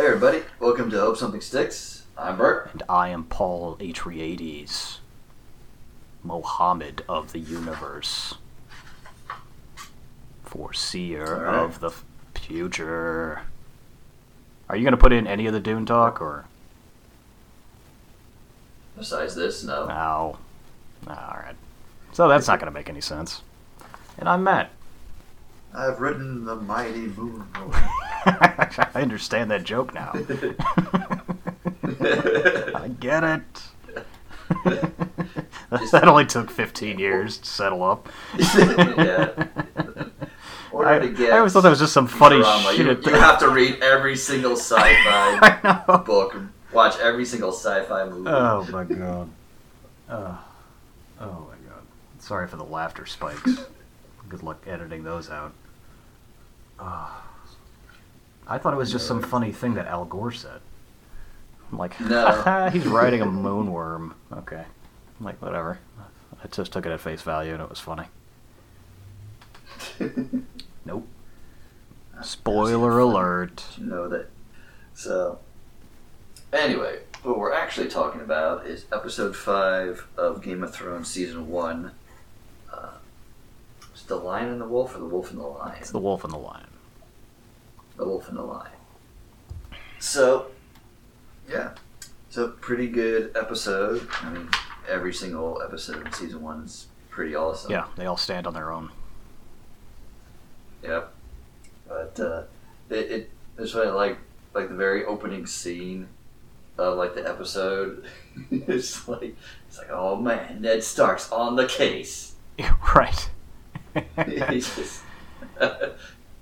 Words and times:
Hey 0.00 0.06
everybody, 0.06 0.42
welcome 0.58 0.90
to 0.92 0.98
Hope 0.98 1.18
Something 1.18 1.42
Sticks. 1.42 2.04
I'm 2.16 2.38
Bert. 2.38 2.70
And 2.72 2.82
I 2.88 3.10
am 3.10 3.24
Paul 3.24 3.76
Atreides, 3.76 4.96
Mohammed 6.24 7.04
of 7.06 7.32
the 7.32 7.38
universe, 7.38 8.36
foreseer 10.42 11.26
Alright. 11.26 11.54
of 11.54 11.80
the 11.80 11.90
future. 12.34 13.42
Are 14.70 14.76
you 14.76 14.84
going 14.84 14.92
to 14.92 14.96
put 14.96 15.12
in 15.12 15.26
any 15.26 15.46
of 15.46 15.52
the 15.52 15.60
Dune 15.60 15.84
talk, 15.84 16.22
or 16.22 16.46
Besides 18.96 19.34
this, 19.34 19.62
no. 19.64 19.84
no? 19.86 20.38
All 21.08 21.36
right. 21.44 21.56
So 22.12 22.26
that's 22.26 22.48
not 22.48 22.58
going 22.58 22.72
to 22.72 22.78
make 22.78 22.88
any 22.88 23.02
sense. 23.02 23.42
And 24.16 24.30
I'm 24.30 24.42
Matt. 24.44 24.70
I've 25.74 26.00
ridden 26.00 26.46
the 26.46 26.56
mighty 26.56 27.08
moon. 27.08 27.44
I 28.94 29.02
understand 29.02 29.50
that 29.50 29.64
joke 29.64 29.94
now. 29.94 30.12
I 32.82 32.88
get 33.00 33.24
it. 33.24 33.42
that 35.92 36.04
only 36.06 36.26
took 36.26 36.50
15 36.50 36.98
years 36.98 37.38
to 37.38 37.46
settle 37.46 37.82
up. 37.82 38.08
yeah. 38.36 39.46
I, 40.82 40.98
to 40.98 41.08
get 41.08 41.32
I 41.32 41.38
always 41.38 41.52
thought 41.52 41.62
that 41.62 41.70
was 41.70 41.78
just 41.78 41.92
some 41.92 42.06
funny 42.06 42.38
drama, 42.38 42.72
shit. 42.74 43.04
you, 43.04 43.12
you 43.12 43.18
have 43.18 43.38
to 43.40 43.50
read 43.50 43.82
every 43.82 44.16
single 44.16 44.52
sci-fi 44.52 45.98
book, 46.06 46.36
watch 46.72 46.98
every 47.00 47.26
single 47.26 47.52
sci-fi 47.52 48.08
movie. 48.08 48.30
Oh 48.30 48.66
my 48.70 48.84
god. 48.84 49.30
Oh. 50.08 50.44
oh 51.20 51.48
my 51.48 51.68
god. 51.68 51.82
Sorry 52.18 52.46
for 52.48 52.56
the 52.56 52.64
laughter 52.64 53.04
spikes. 53.04 53.66
Good 54.28 54.42
luck 54.42 54.62
editing 54.66 55.04
those 55.04 55.28
out. 55.28 55.52
Oh. 56.78 57.29
I 58.50 58.58
thought 58.58 58.74
it 58.74 58.76
was 58.76 58.90
just 58.90 59.06
some 59.06 59.22
funny 59.22 59.52
thing 59.52 59.74
that 59.74 59.86
Al 59.86 60.04
Gore 60.04 60.32
said. 60.32 60.60
I'm 61.70 61.78
like, 61.78 61.98
No. 62.00 62.68
he's 62.72 62.86
riding 62.86 63.22
a 63.22 63.26
moonworm. 63.26 64.12
Okay. 64.32 64.64
I'm 65.18 65.24
like, 65.24 65.40
whatever. 65.40 65.78
I 66.42 66.48
just 66.48 66.72
took 66.72 66.84
it 66.84 66.92
at 66.92 67.00
face 67.00 67.22
value 67.22 67.52
and 67.54 67.62
it 67.62 67.70
was 67.70 67.78
funny. 67.80 68.06
Nope. 70.84 71.06
Spoiler 72.22 72.98
alert. 72.98 73.64
you 73.78 73.84
know 73.86 74.08
that. 74.08 74.28
So, 74.94 75.38
anyway, 76.52 77.00
what 77.22 77.38
we're 77.38 77.52
actually 77.52 77.88
talking 77.88 78.22
about 78.22 78.66
is 78.66 78.86
episode 78.92 79.36
five 79.36 80.06
of 80.16 80.42
Game 80.42 80.62
of 80.62 80.74
Thrones 80.74 81.08
season 81.08 81.48
one. 81.48 81.92
Uh, 82.72 82.88
it's 83.92 84.02
the 84.04 84.16
Lion 84.16 84.48
and 84.48 84.60
the 84.60 84.66
Wolf, 84.66 84.96
or 84.96 85.00
the 85.00 85.04
Wolf 85.04 85.30
and 85.30 85.38
the 85.40 85.44
Lion? 85.46 85.76
It's 85.80 85.90
the 85.90 85.98
wolf 85.98 86.24
and 86.24 86.32
the 86.32 86.38
lion. 86.38 86.66
The 88.00 88.06
Wolf 88.06 88.30
and 88.30 88.38
the 88.38 88.42
Lion. 88.42 88.72
So, 89.98 90.46
yeah, 91.46 91.72
it's 92.26 92.38
a 92.38 92.48
pretty 92.48 92.88
good 92.88 93.36
episode. 93.36 94.08
I 94.22 94.30
mean, 94.30 94.48
every 94.88 95.12
single 95.12 95.60
episode 95.62 96.06
in 96.06 96.12
season 96.14 96.40
one 96.40 96.64
is 96.64 96.86
pretty 97.10 97.36
awesome. 97.36 97.70
Yeah, 97.70 97.88
they 97.96 98.06
all 98.06 98.16
stand 98.16 98.46
on 98.46 98.54
their 98.54 98.72
own. 98.72 98.90
Yep. 100.82 101.12
But 101.86 102.18
uh, 102.18 102.42
it, 102.88 103.10
it 103.10 103.30
it's 103.58 103.72
funny, 103.72 103.90
like 103.90 104.16
like 104.54 104.70
the 104.70 104.76
very 104.76 105.04
opening 105.04 105.44
scene 105.44 106.08
of 106.78 106.96
like 106.96 107.14
the 107.14 107.28
episode. 107.28 108.06
it's 108.50 109.06
like 109.08 109.36
it's 109.68 109.76
like 109.76 109.90
oh 109.90 110.16
man, 110.16 110.62
Ned 110.62 110.82
Stark's 110.82 111.30
on 111.30 111.54
the 111.54 111.66
case. 111.66 112.34
right. 112.94 113.28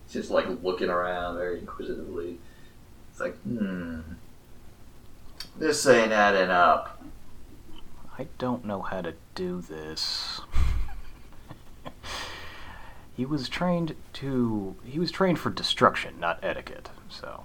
He's 0.09 0.14
just 0.23 0.31
like 0.31 0.47
looking 0.62 0.89
around 0.89 1.37
very 1.37 1.59
inquisitively. 1.59 2.39
It's 3.11 3.20
like 3.20 3.37
hmm, 3.42 4.01
this 5.59 5.87
ain't 5.87 6.12
adding 6.12 6.51
up. 6.51 7.03
I 8.19 8.27
don't 8.39 8.64
know 8.64 8.81
how 8.83 9.03
to 9.03 9.14
do 9.34 9.61
this. 9.61 10.41
he 13.17 13.24
was 13.27 13.48
trained 13.48 13.95
to. 14.14 14.77
He 14.85 14.98
was 14.98 15.11
trained 15.13 15.39
for 15.39 15.51
destruction, 15.51 16.18
not 16.18 16.39
etiquette. 16.42 16.89
So 17.11 17.45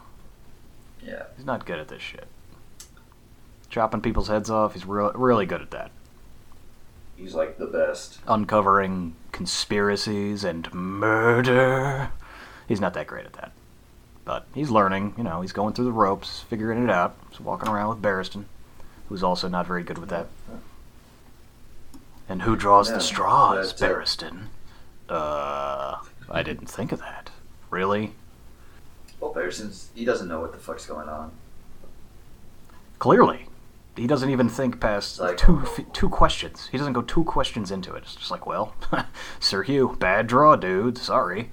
Yeah. 1.01 1.23
he's 1.35 1.45
not 1.45 1.65
good 1.65 1.79
at 1.79 1.89
this 1.89 2.01
shit. 2.01 2.27
Chopping 3.69 4.01
people's 4.01 4.27
heads 4.29 4.49
off, 4.49 4.73
he's 4.73 4.85
real, 4.85 5.11
really 5.13 5.45
good 5.45 5.61
at 5.61 5.71
that. 5.71 5.91
He's 7.17 7.33
like 7.33 7.57
the 7.57 7.65
best. 7.67 8.19
Uncovering 8.27 9.15
conspiracies 9.31 10.43
and 10.43 10.71
murder. 10.73 12.11
He's 12.67 12.81
not 12.81 12.93
that 12.93 13.07
great 13.07 13.25
at 13.25 13.33
that. 13.33 13.51
But 14.25 14.47
he's 14.55 14.69
learning, 14.69 15.15
you 15.17 15.23
know, 15.23 15.41
he's 15.41 15.51
going 15.51 15.73
through 15.73 15.85
the 15.85 15.91
ropes, 15.91 16.41
figuring 16.49 16.83
it 16.83 16.89
out. 16.89 17.15
He's 17.29 17.39
walking 17.41 17.67
around 17.69 17.89
with 17.89 18.01
Barristan, 18.01 18.45
who's 19.09 19.23
also 19.23 19.49
not 19.49 19.67
very 19.67 19.83
good 19.83 19.97
with 19.97 20.09
that. 20.09 20.27
And 22.29 22.43
who 22.43 22.55
draws 22.55 22.87
Yeah, 22.89 22.95
the 22.95 23.01
straws, 23.01 23.73
uh, 23.73 23.85
Barristan? 23.85 24.43
Uh, 25.09 25.97
I 26.29 26.41
didn't 26.41 26.67
think 26.67 26.91
of 26.93 26.99
that. 26.99 27.31
Really? 27.69 28.13
Well, 29.19 29.33
Barristan's 29.33 29.89
he 29.93 30.05
doesn't 30.05 30.27
know 30.29 30.39
what 30.39 30.53
the 30.53 30.57
fuck's 30.59 30.85
going 30.85 31.09
on. 31.09 31.31
Clearly. 32.99 33.47
He 33.95 34.07
doesn't 34.07 34.29
even 34.29 34.49
think 34.49 34.79
past 34.79 35.19
Like- 35.19 35.37
two 35.37 35.63
two 35.91 36.09
questions. 36.09 36.67
He 36.71 36.77
doesn't 36.77 36.93
go 36.93 37.01
two 37.03 37.23
questions 37.25 37.69
into 37.71 37.93
it. 37.93 38.03
It's 38.03 38.15
just 38.15 38.31
like, 38.31 38.45
well, 38.47 38.73
Sir 39.39 39.63
Hugh, 39.63 39.95
bad 39.99 40.27
draw, 40.27 40.55
dude. 40.55 40.97
Sorry. 40.97 41.51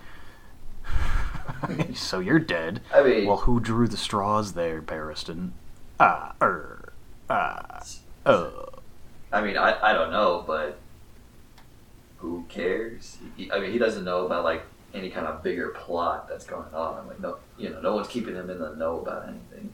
so 1.95 2.19
you're 2.21 2.39
dead. 2.39 2.81
I 2.95 3.03
mean, 3.03 3.27
Well, 3.27 3.39
who 3.39 3.61
drew 3.61 3.89
the 3.89 3.97
straws 3.97 4.53
there, 4.53 4.81
Barristan? 4.81 5.51
Ah, 5.99 6.35
er, 6.41 6.93
ah, 7.29 7.83
uh. 8.27 8.51
I 9.33 9.41
mean, 9.43 9.57
I, 9.57 9.91
I 9.91 9.93
don't 9.93 10.11
know, 10.11 10.43
but 10.47 10.79
who 12.19 12.45
cares? 12.49 13.19
He, 13.37 13.51
I 13.53 13.61
mean, 13.61 13.73
he 13.73 13.79
doesn't 13.79 14.05
know 14.05 14.27
about 14.27 14.45
like 14.45 14.63
any 14.95 15.11
kind 15.11 15.27
of 15.27 15.43
bigger 15.43 15.69
plot 15.69 16.29
that's 16.29 16.45
going 16.45 16.73
on. 16.75 17.07
Like, 17.07 17.21
no, 17.21 17.39
you 17.57 17.71
know, 17.71 17.81
no 17.81 17.95
one's 17.95 18.09
keeping 18.09 18.35
him 18.35 18.51
in 18.51 18.59
the 18.59 18.75
know 18.77 19.01
about 19.01 19.29
anything. 19.29 19.73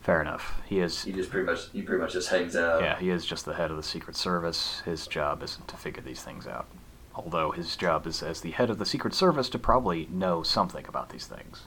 Fair 0.00 0.20
enough. 0.20 0.60
He 0.66 0.80
is. 0.80 1.02
He 1.02 1.12
just 1.12 1.30
pretty 1.30 1.46
much, 1.46 1.70
he 1.72 1.82
pretty 1.82 2.00
much 2.02 2.12
just 2.12 2.28
hangs 2.28 2.56
out. 2.56 2.82
Yeah, 2.82 2.98
he 2.98 3.08
is 3.08 3.24
just 3.24 3.46
the 3.46 3.54
head 3.54 3.70
of 3.70 3.76
the 3.76 3.82
Secret 3.82 4.16
Service. 4.16 4.82
His 4.84 5.06
job 5.06 5.42
isn't 5.42 5.66
to 5.68 5.76
figure 5.76 6.02
these 6.02 6.22
things 6.22 6.46
out. 6.46 6.66
Although 7.14 7.52
his 7.52 7.76
job 7.76 8.06
is 8.06 8.22
as 8.22 8.40
the 8.40 8.50
head 8.50 8.70
of 8.70 8.78
the 8.78 8.86
Secret 8.86 9.14
Service 9.14 9.48
to 9.50 9.58
probably 9.58 10.08
know 10.10 10.42
something 10.42 10.84
about 10.88 11.10
these 11.10 11.26
things. 11.26 11.62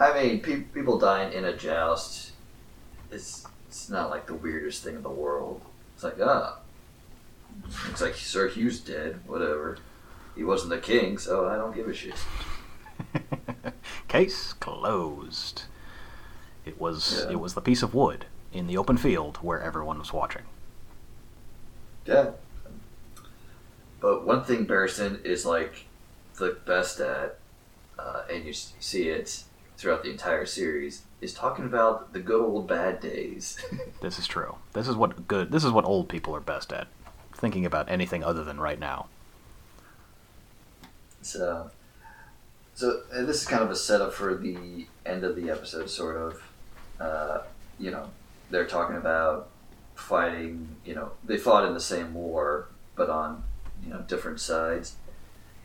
I 0.00 0.12
mean, 0.20 0.40
pe- 0.40 0.62
people 0.62 0.98
dying 0.98 1.32
in 1.32 1.44
a 1.44 1.56
joust 1.56 2.32
is 3.10 3.46
it's 3.68 3.88
not 3.88 4.10
like 4.10 4.26
the 4.26 4.34
weirdest 4.34 4.82
thing 4.82 4.96
in 4.96 5.02
the 5.02 5.10
world. 5.10 5.62
It's 5.94 6.02
like, 6.02 6.16
ah, 6.20 6.58
it's 7.90 8.00
like 8.00 8.14
Sir 8.14 8.48
Hugh's 8.48 8.80
dead. 8.80 9.20
Whatever. 9.26 9.78
He 10.34 10.42
wasn't 10.42 10.70
the 10.70 10.78
king, 10.78 11.18
so 11.18 11.46
I 11.46 11.56
don't 11.56 11.74
give 11.74 11.86
a 11.88 11.94
shit. 11.94 12.14
Case 14.08 14.54
closed. 14.54 15.62
It 16.64 16.80
was 16.80 17.24
Yeah. 17.26 17.32
it 17.32 17.40
was 17.40 17.54
the 17.54 17.60
piece 17.60 17.82
of 17.82 17.94
wood 17.94 18.26
in 18.52 18.66
the 18.66 18.76
open 18.76 18.96
field 18.96 19.36
where 19.38 19.60
everyone 19.60 19.98
was 19.98 20.12
watching. 20.12 20.42
Yeah. 22.06 22.30
But 24.02 24.26
one 24.26 24.42
thing 24.42 24.66
Barristan 24.66 25.24
is 25.24 25.46
like 25.46 25.86
the 26.34 26.58
best 26.66 26.98
at, 26.98 27.38
uh, 27.96 28.22
and 28.30 28.44
you 28.44 28.52
see 28.52 29.08
it 29.08 29.44
throughout 29.76 30.02
the 30.02 30.10
entire 30.10 30.44
series, 30.44 31.02
is 31.20 31.32
talking 31.32 31.64
about 31.64 32.12
the 32.12 32.18
good 32.18 32.42
old 32.42 32.66
bad 32.66 33.00
days. 33.00 33.64
This 34.00 34.18
is 34.18 34.26
true. 34.26 34.56
This 34.72 34.88
is 34.88 34.96
what 34.96 35.28
good. 35.28 35.52
This 35.52 35.62
is 35.62 35.70
what 35.70 35.84
old 35.84 36.08
people 36.08 36.34
are 36.34 36.40
best 36.40 36.72
at. 36.72 36.88
Thinking 37.36 37.64
about 37.64 37.88
anything 37.88 38.24
other 38.24 38.42
than 38.42 38.58
right 38.58 38.80
now. 38.80 39.06
so, 41.22 41.70
so 42.74 43.02
this 43.12 43.42
is 43.42 43.46
kind 43.46 43.62
of 43.62 43.70
a 43.70 43.76
setup 43.76 44.12
for 44.12 44.34
the 44.34 44.88
end 45.06 45.22
of 45.22 45.36
the 45.36 45.50
episode, 45.50 45.88
sort 45.88 46.16
of. 46.16 46.42
Uh, 46.98 47.42
you 47.78 47.92
know, 47.92 48.10
they're 48.50 48.66
talking 48.66 48.96
about 48.96 49.50
fighting. 49.94 50.74
You 50.84 50.96
know, 50.96 51.12
they 51.24 51.38
fought 51.38 51.64
in 51.64 51.74
the 51.74 51.80
same 51.80 52.12
war, 52.12 52.66
but 52.96 53.08
on 53.08 53.44
you 53.84 53.90
know 53.90 54.00
different 54.08 54.40
sides. 54.40 54.96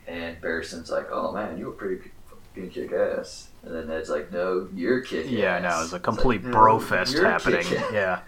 And 0.06 0.40
Barristan's 0.40 0.90
like, 0.90 1.08
"Oh 1.12 1.32
man, 1.32 1.58
you 1.58 1.66
were 1.66 1.72
pretty 1.72 2.10
fucking 2.26 2.70
kick 2.70 2.92
ass," 2.92 3.48
and 3.62 3.74
then 3.74 3.88
Ned's 3.88 4.08
like, 4.08 4.32
"No, 4.32 4.68
you're 4.74 5.00
kick 5.02 5.26
Yeah, 5.28 5.56
ass." 5.56 5.62
no, 5.62 5.82
it's 5.82 5.90
a 5.92 5.94
like, 5.96 6.02
complete 6.02 6.44
"No, 6.44 6.50
bro 6.52 6.78
fest 6.80 7.18
happening. 7.18 7.62
kick-ass." 7.62 7.90
Yeah, 7.92 8.20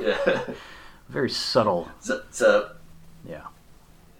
Yeah. 0.00 0.40
very 1.08 1.30
subtle. 1.30 1.88
so, 2.00 2.22
so 2.30 2.72
Yeah. 3.24 3.46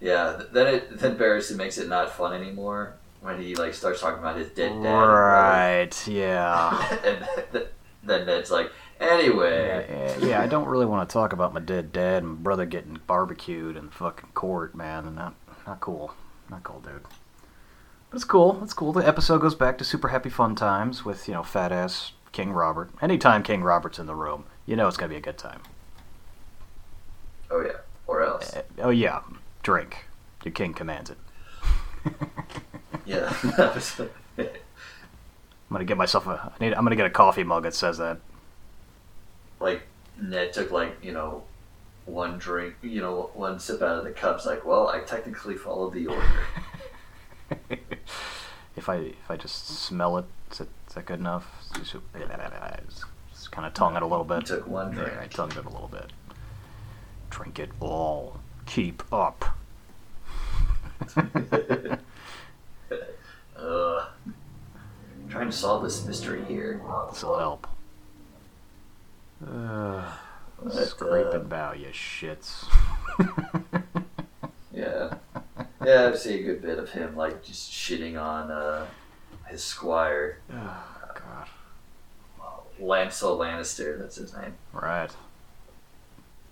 yeah, 0.01 0.41
then 0.51 0.67
it 0.75 0.99
then 0.99 1.17
Barristan 1.17 1.55
makes 1.57 1.77
it 1.77 1.87
not 1.87 2.11
fun 2.11 2.33
anymore 2.33 2.95
when 3.21 3.39
he 3.41 3.55
like 3.55 3.73
starts 3.73 4.01
talking 4.01 4.19
about 4.19 4.35
his 4.37 4.49
dead 4.49 4.81
dad. 4.81 4.89
Right. 4.91 6.07
Yeah. 6.07 6.97
and 7.05 7.25
th- 7.51 7.67
then 8.03 8.25
Ned's 8.25 8.49
like, 8.51 8.71
anyway. 8.99 10.15
Yeah, 10.19 10.25
yeah, 10.25 10.41
I 10.41 10.47
don't 10.47 10.67
really 10.67 10.85
want 10.85 11.07
to 11.07 11.13
talk 11.13 11.33
about 11.33 11.53
my 11.53 11.59
dead 11.59 11.91
dad 11.91 12.23
and 12.23 12.43
brother 12.43 12.65
getting 12.65 12.99
barbecued 13.07 13.75
in 13.77 13.89
fucking 13.89 14.29
court, 14.33 14.75
man. 14.75 15.05
And 15.05 15.15
not, 15.15 15.35
not 15.65 15.79
cool. 15.79 16.13
Not 16.49 16.63
cool, 16.63 16.79
dude. 16.79 17.03
But 18.09 18.15
it's 18.15 18.23
cool. 18.23 18.59
It's 18.63 18.73
cool. 18.73 18.93
The 18.93 19.07
episode 19.07 19.41
goes 19.41 19.55
back 19.55 19.77
to 19.77 19.83
super 19.83 20.07
happy 20.07 20.29
fun 20.29 20.55
times 20.55 21.05
with 21.05 21.27
you 21.27 21.33
know 21.33 21.43
fat 21.43 21.71
ass 21.71 22.13
King 22.31 22.51
Robert. 22.51 22.89
Anytime 23.01 23.43
King 23.43 23.63
Robert's 23.63 23.99
in 23.99 24.07
the 24.07 24.15
room, 24.15 24.45
you 24.65 24.75
know 24.75 24.87
it's 24.87 24.97
gonna 24.97 25.09
be 25.09 25.15
a 25.15 25.21
good 25.21 25.37
time. 25.37 25.61
Oh 27.51 27.61
yeah, 27.61 27.77
or 28.07 28.23
else. 28.23 28.53
Uh, 28.53 28.63
oh 28.79 28.89
yeah, 28.89 29.21
drink. 29.63 30.05
Your 30.43 30.53
king 30.53 30.73
commands 30.73 31.09
it. 31.09 31.17
Yeah. 33.09 33.33
I'm 34.37 35.73
gonna 35.75 35.83
get 35.83 35.97
myself 35.97 36.27
a. 36.27 36.51
I 36.59 36.63
need, 36.63 36.73
I'm 36.73 36.83
gonna 36.83 36.95
get 36.95 37.07
a 37.07 37.11
coffee 37.11 37.43
mug 37.43 37.63
that 37.63 37.73
says 37.73 37.97
that. 37.97 38.19
Like 39.59 39.83
Ned 40.21 40.53
took 40.53 40.71
like 40.71 40.97
you 41.03 41.11
know 41.11 41.43
one 42.05 42.37
drink, 42.37 42.75
you 42.81 43.01
know 43.01 43.29
one 43.33 43.59
sip 43.59 43.81
out 43.81 43.97
of 43.97 44.03
the 44.03 44.11
cups. 44.11 44.45
Like, 44.45 44.65
well, 44.65 44.87
I 44.87 44.99
technically 45.01 45.55
followed 45.55 45.93
the 45.93 46.07
order. 46.07 46.39
if 48.75 48.89
I 48.89 48.95
if 48.97 49.29
I 49.29 49.37
just 49.37 49.67
smell 49.67 50.17
it, 50.17 50.25
is, 50.51 50.61
it, 50.61 50.69
is 50.87 50.95
that 50.95 51.05
good 51.05 51.19
enough? 51.19 51.45
Just, 51.75 51.95
just 53.31 53.51
kind 53.51 53.65
of 53.67 53.73
tongue 53.73 53.95
it 53.95 54.01
a 54.01 54.05
little 54.07 54.25
You 54.25 54.35
bit. 54.39 54.45
took 54.45 54.67
one 54.67 54.91
drink. 54.91 55.11
Yeah, 55.13 55.21
I 55.21 55.27
tongued 55.27 55.57
it 55.57 55.65
a 55.65 55.69
little 55.69 55.89
bit. 55.89 56.11
Drink 57.29 57.59
it 57.59 57.69
all. 57.79 58.39
Keep 58.65 59.03
up. 59.13 59.57
uh, 63.57 64.05
trying 65.29 65.47
to 65.47 65.51
solve 65.51 65.83
this 65.83 66.05
mystery 66.05 66.43
here. 66.45 66.81
This 67.11 67.23
will 67.23 67.39
help. 67.39 67.67
Uh, 69.45 70.03
But, 70.61 70.73
scrape 70.87 71.27
uh, 71.33 71.39
bow, 71.39 71.73
you 71.73 71.87
shits. 71.87 72.65
Yeah, 74.71 75.15
yeah. 75.85 76.11
I 76.13 76.15
see 76.15 76.39
a 76.39 76.43
good 76.43 76.61
bit 76.61 76.79
of 76.79 76.89
him 76.91 77.15
like 77.17 77.43
just 77.43 77.69
shitting 77.69 78.21
on 78.21 78.49
uh, 78.49 78.85
his 79.47 79.61
squire, 79.61 80.39
oh, 80.53 80.83
God. 81.15 81.47
Lancel 82.79 83.37
Lannister. 83.37 83.99
That's 83.99 84.15
his 84.15 84.33
name. 84.33 84.53
Right. 84.71 85.09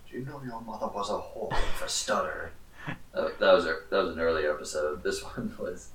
Do 0.09 0.17
you 0.17 0.25
know 0.25 0.41
your 0.45 0.59
mother 0.59 0.87
was 0.87 1.09
a 1.09 1.13
whore 1.13 1.55
for 1.75 1.87
stutter? 1.87 2.51
That, 3.13 3.39
that 3.39 3.53
was 3.53 3.65
a, 3.65 3.77
that 3.89 3.97
was 4.03 4.15
an 4.15 4.19
earlier 4.19 4.53
episode. 4.53 5.03
This 5.03 5.21
one 5.35 5.53
was 5.59 5.89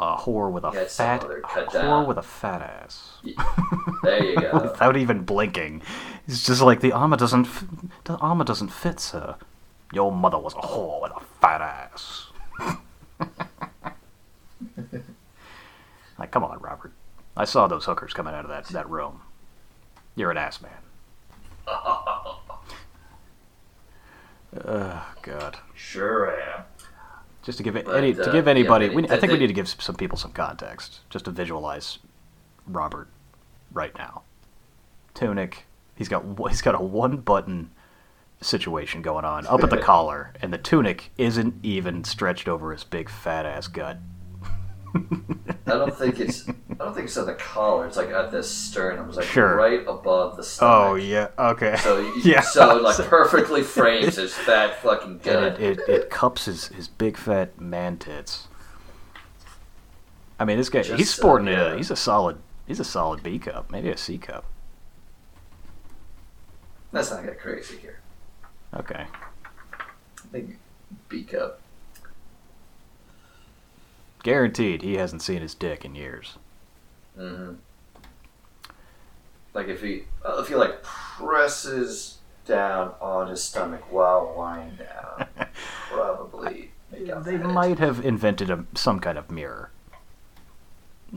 A 0.00 0.16
whore 0.16 0.50
with 0.52 0.62
a 0.64 0.70
Yeah, 0.72 0.84
fat 0.84 1.24
a 1.24 1.26
whore 1.26 1.72
down. 1.72 2.06
with 2.06 2.18
a 2.18 2.22
fat 2.22 2.62
ass. 2.62 3.18
there 4.04 4.24
you 4.24 4.36
go. 4.40 4.60
Without 4.70 4.96
even 4.96 5.24
blinking, 5.24 5.82
it's 6.28 6.46
just 6.46 6.62
like 6.62 6.80
the 6.80 6.92
armor 6.92 7.16
doesn't. 7.16 7.46
F- 7.46 7.64
the 8.04 8.14
armor 8.18 8.44
doesn't 8.44 8.68
fit, 8.68 9.00
sir. 9.00 9.34
Your 9.92 10.12
mother 10.12 10.38
was 10.38 10.54
a 10.54 10.58
whore 10.58 11.02
with 11.02 11.10
a 11.16 11.20
fat 11.40 11.60
ass. 11.60 12.26
like, 16.18 16.30
come 16.30 16.44
on, 16.44 16.58
Robert. 16.60 16.92
I 17.36 17.44
saw 17.44 17.66
those 17.66 17.84
hookers 17.86 18.12
coming 18.12 18.34
out 18.34 18.44
of 18.44 18.50
that 18.50 18.66
that 18.66 18.88
room. 18.88 19.22
You're 20.14 20.30
an 20.30 20.38
ass 20.38 20.60
man. 20.60 20.70
Oh 24.66 25.06
God. 25.22 25.58
sure 25.74 26.30
am. 26.40 26.62
Just 27.48 27.56
to 27.56 27.64
give 27.64 27.76
it 27.76 27.86
But, 27.86 27.96
any 27.96 28.12
to 28.12 28.28
uh, 28.28 28.30
give 28.30 28.46
anybody, 28.46 28.88
but 28.88 28.94
we, 28.94 29.08
I 29.08 29.18
think 29.18 29.32
we 29.32 29.38
need 29.38 29.46
to 29.46 29.54
give 29.54 29.70
some 29.70 29.94
people 29.94 30.18
some 30.18 30.32
context, 30.32 31.00
just 31.08 31.24
to 31.24 31.30
visualize 31.30 31.98
Robert 32.66 33.08
right 33.72 33.96
now. 33.96 34.20
Tunic, 35.14 35.64
he's 35.96 36.10
got 36.10 36.24
he's 36.50 36.60
got 36.60 36.74
a 36.74 36.78
one 36.78 37.16
button 37.16 37.70
situation 38.42 39.00
going 39.00 39.24
on 39.24 39.46
up 39.46 39.64
at 39.64 39.70
the 39.70 39.78
collar, 39.92 40.34
and 40.42 40.52
the 40.52 40.58
tunic 40.58 41.10
isn't 41.16 41.54
even 41.62 42.04
stretched 42.04 42.48
over 42.48 42.70
his 42.70 42.84
big 42.84 43.08
fat 43.08 43.46
ass 43.46 43.66
gut. 43.66 43.96
I 44.94 45.72
don't 45.72 45.94
think 45.96 46.18
it's. 46.20 46.48
I 46.48 46.52
don't 46.84 46.94
think 46.94 47.06
it's 47.06 47.16
at 47.16 47.26
the 47.26 47.34
collar. 47.34 47.86
It's 47.86 47.96
like 47.96 48.08
at 48.08 48.30
the 48.30 48.42
sternum. 48.42 49.08
It's 49.08 49.16
like 49.18 49.26
Sure. 49.26 49.54
right 49.56 49.80
above 49.86 50.36
the 50.36 50.42
stomach. 50.42 50.88
Oh 50.90 50.94
yeah, 50.94 51.28
okay. 51.38 51.76
So 51.76 51.98
you, 52.00 52.12
Yeah. 52.24 52.40
So 52.40 52.76
like 52.76 52.96
perfectly 53.08 53.62
frames 53.62 54.16
his 54.16 54.32
fat 54.46 54.76
fucking 54.80 55.10
and 55.10 55.22
gut. 55.22 55.60
it, 55.60 55.78
it, 55.80 55.88
it 55.88 56.10
cups 56.10 56.46
his, 56.46 56.68
his 56.68 56.88
big 56.88 57.16
fat 57.16 57.60
man 57.60 57.98
tits. 57.98 58.48
I 60.40 60.44
mean, 60.44 60.56
this 60.56 60.68
guy 60.70 60.82
Just, 60.82 60.98
he's 60.98 61.10
sporting 61.12 61.48
uh, 61.48 61.72
a 61.74 61.76
he's 61.76 61.90
a 61.90 61.96
solid 61.96 62.38
he's 62.66 62.80
a 62.80 62.84
solid 62.84 63.22
B 63.22 63.38
cup, 63.38 63.70
maybe 63.70 63.90
a 63.90 63.96
C 63.96 64.16
cup. 64.18 64.44
Let's 66.92 67.10
not 67.10 67.24
get 67.24 67.38
crazy 67.38 67.76
here. 67.76 68.00
Okay. 68.74 69.04
I 69.04 70.28
think 70.32 70.58
B 71.08 71.24
cup. 71.24 71.60
Guaranteed 74.22 74.82
he 74.82 74.96
hasn't 74.96 75.22
seen 75.22 75.40
his 75.42 75.54
dick 75.54 75.84
in 75.84 75.94
years. 75.94 76.36
hmm 77.16 77.54
Like 79.54 79.68
if 79.68 79.80
he, 79.82 80.04
uh, 80.24 80.38
if 80.40 80.48
he 80.48 80.54
like 80.54 80.82
presses 80.82 82.18
down 82.44 82.94
on 83.00 83.28
his 83.28 83.42
stomach 83.42 83.92
while 83.92 84.34
lying 84.36 84.76
down, 84.76 85.28
probably 85.90 86.70
They 86.90 87.36
might 87.36 87.78
have 87.78 88.04
invented 88.04 88.50
a, 88.50 88.64
some 88.74 89.00
kind 89.00 89.18
of 89.18 89.30
mirror. 89.30 89.70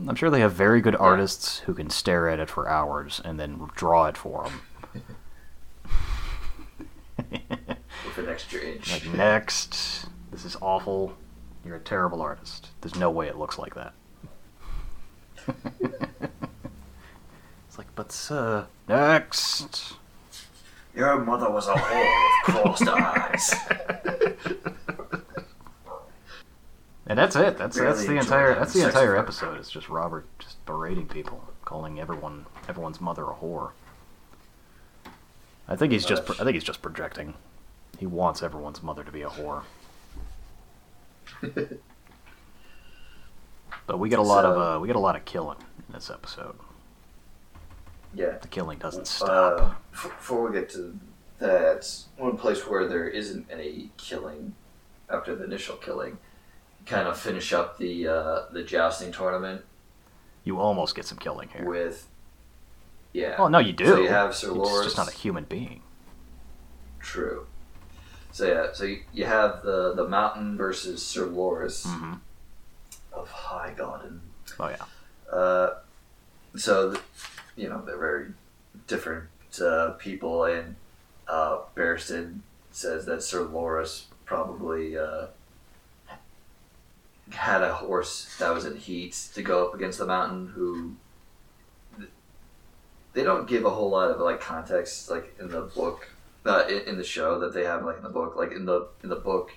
I'm 0.08 0.14
sure 0.14 0.30
they 0.30 0.40
have 0.40 0.52
very 0.54 0.80
good 0.80 0.96
artists 0.96 1.58
who 1.60 1.74
can 1.74 1.90
stare 1.90 2.28
at 2.28 2.40
it 2.40 2.48
for 2.48 2.68
hours 2.68 3.20
and 3.24 3.38
then 3.38 3.68
draw 3.76 4.06
it 4.06 4.16
for 4.16 4.44
them. 4.44 4.62
with 8.16 8.18
an 8.18 8.28
extra 8.28 8.60
inch. 8.60 8.90
like 8.90 9.14
next, 9.14 10.06
this 10.30 10.44
is 10.46 10.56
awful. 10.62 11.14
You're 11.64 11.76
a 11.76 11.80
terrible 11.80 12.22
artist. 12.22 12.68
There's 12.82 12.96
no 12.96 13.10
way 13.10 13.28
it 13.28 13.38
looks 13.38 13.58
like 13.58 13.74
that. 13.74 13.94
it's 17.68 17.78
like, 17.78 17.92
but 17.94 18.12
sir, 18.12 18.66
next. 18.88 19.94
Your 20.94 21.24
mother 21.24 21.50
was 21.50 21.68
a 21.68 21.74
whore 21.74 22.54
with 22.54 22.76
crossed 22.76 22.88
eyes. 22.88 23.54
And 27.06 27.18
that's 27.18 27.36
it. 27.36 27.58
That's 27.58 27.76
that's 27.76 28.06
the 28.06 28.16
entire 28.16 28.54
that's 28.54 28.72
the 28.72 28.86
entire 28.86 29.16
episode. 29.16 29.58
It's 29.58 29.70
just 29.70 29.88
Robert 29.88 30.24
just 30.38 30.64
berating 30.64 31.06
people, 31.06 31.44
calling 31.64 32.00
everyone 32.00 32.46
everyone's 32.68 33.00
mother 33.00 33.24
a 33.24 33.34
whore. 33.34 33.72
I 35.68 35.76
think 35.76 35.92
he's 35.92 36.06
just 36.06 36.22
I 36.30 36.44
think 36.44 36.54
he's 36.54 36.64
just 36.64 36.80
projecting. 36.80 37.34
He 37.98 38.06
wants 38.06 38.42
everyone's 38.42 38.82
mother 38.82 39.04
to 39.04 39.12
be 39.12 39.22
a 39.22 39.28
whore. 39.28 39.62
But 43.86 43.98
we 43.98 44.08
get 44.08 44.18
a 44.18 44.22
lot 44.22 44.44
of 44.44 44.56
uh, 44.58 44.80
we 44.80 44.86
get 44.86 44.96
a 44.96 45.00
lot 45.00 45.16
of 45.16 45.24
killing 45.24 45.58
in 45.88 45.94
this 45.94 46.10
episode. 46.10 46.54
yeah. 48.14 48.38
The 48.40 48.48
killing 48.48 48.78
doesn't 48.78 49.06
stop. 49.06 49.60
Uh, 49.60 49.64
f- 49.92 50.02
before 50.04 50.48
we 50.48 50.52
get 50.58 50.68
to 50.70 50.98
that, 51.38 51.88
one 52.16 52.36
place 52.36 52.66
where 52.66 52.86
there 52.86 53.08
isn't 53.08 53.46
any 53.50 53.90
killing 53.96 54.54
after 55.10 55.34
the 55.34 55.44
initial 55.44 55.76
killing, 55.76 56.18
kind 56.86 57.08
of 57.08 57.18
finish 57.18 57.52
up 57.52 57.78
the 57.78 58.06
uh, 58.08 58.42
the 58.52 58.62
jousting 58.62 59.12
tournament 59.12 59.64
you 60.44 60.58
almost 60.58 60.94
get 60.96 61.04
some 61.04 61.18
killing 61.18 61.48
here. 61.50 61.64
with. 61.64 62.08
Yeah. 63.12 63.36
Oh 63.38 63.48
no, 63.48 63.58
you 63.58 63.72
do. 63.72 63.86
So 63.86 64.00
you 64.00 64.08
have 64.08 64.34
Sir 64.34 64.48
He's 64.48 64.56
Loras. 64.56 64.84
just 64.84 64.96
not 64.96 65.08
a 65.08 65.12
human 65.16 65.44
being. 65.44 65.82
True. 67.00 67.46
So 68.32 68.46
yeah, 68.46 68.72
so 68.72 68.84
you, 68.84 69.02
you 69.12 69.24
have 69.26 69.62
the 69.62 69.92
the 69.94 70.08
mountain 70.08 70.56
versus 70.56 71.04
Sir 71.04 71.26
Loras 71.26 71.84
hmm 71.86 72.14
of 73.12 73.30
Highgarden. 73.30 74.20
Oh 74.58 74.68
yeah. 74.68 75.36
Uh, 75.36 75.74
so, 76.56 76.94
you 77.56 77.68
know, 77.68 77.82
they're 77.84 77.98
very 77.98 78.26
different 78.86 79.28
uh, 79.62 79.90
people, 79.98 80.44
and 80.44 80.76
uh, 81.28 81.60
Barristan 81.74 82.40
says 82.70 83.06
that 83.06 83.22
Sir 83.22 83.44
Loras 83.44 84.04
probably 84.24 84.96
uh, 84.96 85.26
had 87.30 87.62
a 87.62 87.72
horse 87.74 88.34
that 88.38 88.52
was 88.52 88.64
in 88.64 88.76
heat 88.76 89.12
to 89.34 89.42
go 89.42 89.66
up 89.66 89.74
against 89.74 89.98
the 89.98 90.06
mountain 90.06 90.48
who. 90.48 90.96
They 93.14 93.24
don't 93.24 93.46
give 93.46 93.66
a 93.66 93.70
whole 93.70 93.90
lot 93.90 94.10
of 94.10 94.20
like 94.20 94.40
context, 94.40 95.10
like 95.10 95.34
in 95.38 95.48
the 95.48 95.60
book, 95.60 96.08
uh, 96.46 96.64
in, 96.66 96.80
in 96.88 96.96
the 96.96 97.04
show 97.04 97.38
that 97.40 97.52
they 97.52 97.64
have, 97.64 97.84
like 97.84 97.98
in 97.98 98.02
the 98.02 98.08
book. 98.08 98.36
Like 98.36 98.52
in 98.52 98.64
the 98.64 98.88
in 99.02 99.10
the 99.10 99.16
book, 99.16 99.52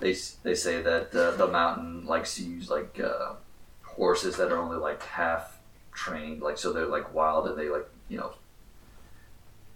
they 0.00 0.14
they 0.42 0.54
say 0.54 0.82
that 0.82 1.14
uh, 1.14 1.32
the 1.32 1.46
mountain 1.46 2.06
likes 2.06 2.36
to 2.36 2.42
use 2.42 2.70
like 2.70 3.00
uh, 3.00 3.34
horses 3.82 4.36
that 4.36 4.52
are 4.52 4.58
only 4.58 4.76
like 4.76 5.02
half 5.02 5.58
trained, 5.92 6.42
like 6.42 6.58
so 6.58 6.72
they're 6.72 6.86
like 6.86 7.14
wild 7.14 7.46
and 7.48 7.58
they 7.58 7.68
like 7.68 7.88
you 8.08 8.18
know 8.18 8.34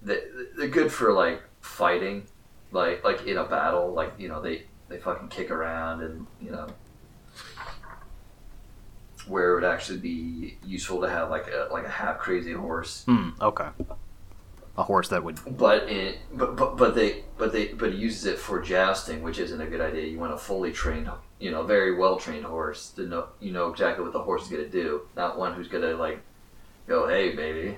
they 0.02 0.20
they're 0.56 0.68
good 0.68 0.92
for 0.92 1.12
like 1.12 1.42
fighting, 1.60 2.26
like 2.72 3.04
like 3.04 3.26
in 3.26 3.36
a 3.38 3.44
battle, 3.44 3.92
like 3.92 4.12
you 4.18 4.28
know 4.28 4.40
they 4.42 4.64
they 4.88 4.98
fucking 4.98 5.28
kick 5.28 5.50
around 5.50 6.02
and 6.02 6.26
you 6.40 6.50
know 6.50 6.66
where 9.26 9.52
it 9.52 9.54
would 9.56 9.64
actually 9.64 9.98
be 9.98 10.56
useful 10.64 11.00
to 11.02 11.08
have 11.10 11.28
like 11.28 11.46
a 11.48 11.68
like 11.70 11.84
a 11.84 11.90
half 11.90 12.18
crazy 12.18 12.52
horse 12.52 13.04
Hmm. 13.04 13.30
Okay. 13.40 13.68
A 14.78 14.84
horse 14.84 15.08
that 15.08 15.22
would. 15.24 15.38
But 15.58 15.88
it, 15.90 16.18
but, 16.32 16.56
but 16.56 16.76
but 16.76 16.94
they 16.94 17.24
but 17.36 17.52
they 17.52 17.66
but 17.74 17.92
he 17.92 17.98
uses 17.98 18.24
it 18.26 18.38
for 18.38 18.62
jousting, 18.62 19.22
which 19.22 19.38
isn't 19.40 19.60
a 19.60 19.66
good 19.66 19.80
idea. 19.80 20.06
You 20.06 20.18
want 20.18 20.32
a 20.32 20.38
fully 20.38 20.72
trained, 20.72 21.10
you 21.40 21.50
know, 21.50 21.64
very 21.64 21.96
well 21.96 22.16
trained 22.16 22.44
horse 22.44 22.90
to 22.90 23.02
know 23.02 23.26
you 23.40 23.52
know 23.52 23.68
exactly 23.70 24.04
what 24.04 24.12
the 24.12 24.22
horse 24.22 24.44
is 24.44 24.48
gonna 24.48 24.68
do, 24.68 25.02
not 25.16 25.36
one 25.36 25.52
who's 25.52 25.66
gonna 25.68 25.94
like 25.94 26.20
go, 26.86 27.08
hey 27.08 27.34
baby, 27.34 27.76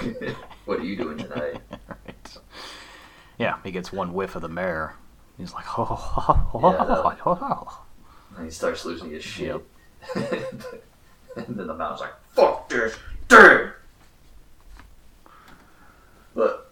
what 0.64 0.80
are 0.80 0.84
you 0.84 0.96
doing 0.96 1.18
tonight? 1.18 1.60
right. 1.88 2.36
Yeah, 3.38 3.58
he 3.62 3.70
gets 3.70 3.92
one 3.92 4.14
whiff 4.14 4.34
of 4.34 4.42
the 4.42 4.48
mare. 4.48 4.96
He's 5.36 5.52
like, 5.52 5.78
oh, 5.78 5.86
oh, 6.26 6.50
oh, 6.54 6.72
Yeah, 6.72 6.84
that- 6.84 7.20
oh. 7.26 7.82
And 8.36 8.44
he 8.46 8.50
starts 8.50 8.84
losing 8.84 9.10
his 9.10 9.22
shit. 9.22 9.46
Yep. 9.46 9.62
and 11.36 11.56
then 11.56 11.66
the 11.66 11.74
mountain's 11.74 12.00
like, 12.00 12.14
fuck 12.34 12.68
this, 12.68 12.96
dude! 13.28 13.72
But 16.34 16.70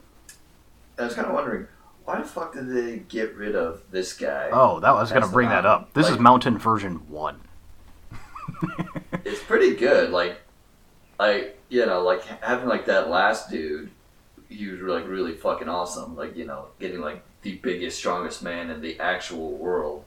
I 0.95 0.95
was 1.06 1.14
kind 1.14 1.26
of 1.26 1.34
wondering, 1.34 1.66
why 2.04 2.18
the 2.18 2.24
fuck 2.24 2.54
did 2.54 2.68
they 2.68 2.98
get 2.98 3.34
rid 3.34 3.56
of 3.56 3.82
this 3.90 4.12
guy? 4.12 4.50
Oh, 4.52 4.80
that 4.80 4.88
I 4.88 4.92
was 4.92 5.10
gonna 5.10 5.28
bring 5.28 5.48
that 5.48 5.66
up. 5.66 5.92
This 5.92 6.08
is 6.08 6.18
Mountain 6.18 6.58
version 6.58 7.08
1. 7.08 7.40
It's 9.24 9.42
pretty 9.42 9.74
good. 9.74 10.10
Like, 10.10 10.38
I, 11.18 11.50
you 11.68 11.84
know, 11.84 12.02
like 12.04 12.22
having 12.24 12.68
like 12.68 12.86
that 12.86 13.10
last 13.10 13.50
dude, 13.50 13.90
he 14.48 14.68
was 14.68 14.80
like 14.80 15.08
really 15.08 15.34
fucking 15.34 15.68
awesome. 15.68 16.14
Like, 16.14 16.36
you 16.36 16.44
know, 16.46 16.66
getting 16.78 17.00
like 17.00 17.24
the 17.42 17.56
biggest, 17.56 17.98
strongest 17.98 18.44
man 18.44 18.70
in 18.70 18.80
the 18.80 19.00
actual 19.00 19.52
world 19.52 20.04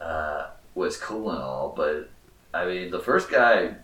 uh, 0.00 0.46
was 0.74 0.96
cool 0.96 1.30
and 1.30 1.42
all. 1.42 1.74
But 1.76 2.08
I 2.54 2.64
mean, 2.64 2.90
the 2.90 3.00
first 3.00 3.30
guy, 3.30 3.74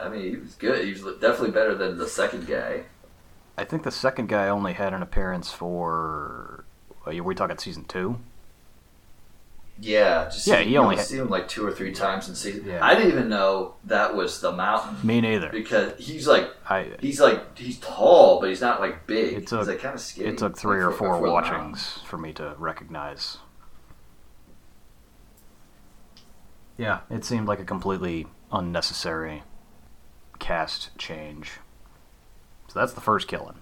I 0.00 0.08
mean, 0.08 0.22
he 0.22 0.36
was 0.36 0.54
good. 0.54 0.84
He 0.84 0.92
was 0.92 1.02
definitely 1.20 1.50
better 1.50 1.74
than 1.74 1.98
the 1.98 2.08
second 2.08 2.46
guy. 2.46 2.84
I 3.58 3.64
think 3.64 3.82
the 3.84 3.90
second 3.90 4.28
guy 4.28 4.48
only 4.48 4.74
had 4.74 4.92
an 4.92 5.02
appearance 5.02 5.50
for. 5.50 6.64
Are 7.06 7.12
we 7.22 7.34
talking 7.34 7.56
season 7.58 7.84
2? 7.84 8.18
Yeah, 9.78 10.24
just 10.24 10.46
Yeah, 10.46 10.60
he 10.60 10.76
only 10.78 10.96
had- 10.96 11.04
see 11.04 11.18
him 11.18 11.28
like 11.28 11.48
two 11.48 11.64
or 11.66 11.70
three 11.70 11.92
times 11.92 12.28
in 12.30 12.34
season. 12.34 12.64
Yeah. 12.66 12.84
I 12.84 12.94
didn't 12.94 13.12
even 13.12 13.28
know 13.28 13.74
that 13.84 14.16
was 14.16 14.40
the 14.40 14.50
mountain 14.50 14.96
Me 15.06 15.20
neither. 15.20 15.50
because 15.50 15.92
he's 15.98 16.26
like 16.26 16.48
I, 16.68 16.92
he's 16.98 17.20
like 17.20 17.56
he's 17.58 17.78
tall, 17.78 18.40
but 18.40 18.48
he's 18.48 18.62
not 18.62 18.80
like 18.80 19.06
big. 19.06 19.34
It 19.34 19.46
took- 19.46 19.60
he's 19.60 19.68
like 19.68 19.80
kind 19.80 19.94
of 19.94 20.00
skinny. 20.00 20.30
it 20.30 20.38
took 20.38 20.56
three 20.56 20.80
or 20.80 20.90
four 20.90 21.18
for 21.18 21.26
the 21.26 21.32
mountain. 21.32 21.52
watchings 21.52 22.00
for 22.06 22.16
me 22.16 22.32
to 22.34 22.54
recognize. 22.58 23.36
Yeah, 26.78 27.00
it 27.10 27.24
seemed 27.24 27.46
like 27.46 27.60
a 27.60 27.64
completely 27.64 28.26
unnecessary 28.52 29.42
cast 30.38 30.96
change. 30.98 31.52
So 32.76 32.80
that's 32.80 32.92
the 32.92 33.00
first 33.00 33.26
killing. 33.26 33.54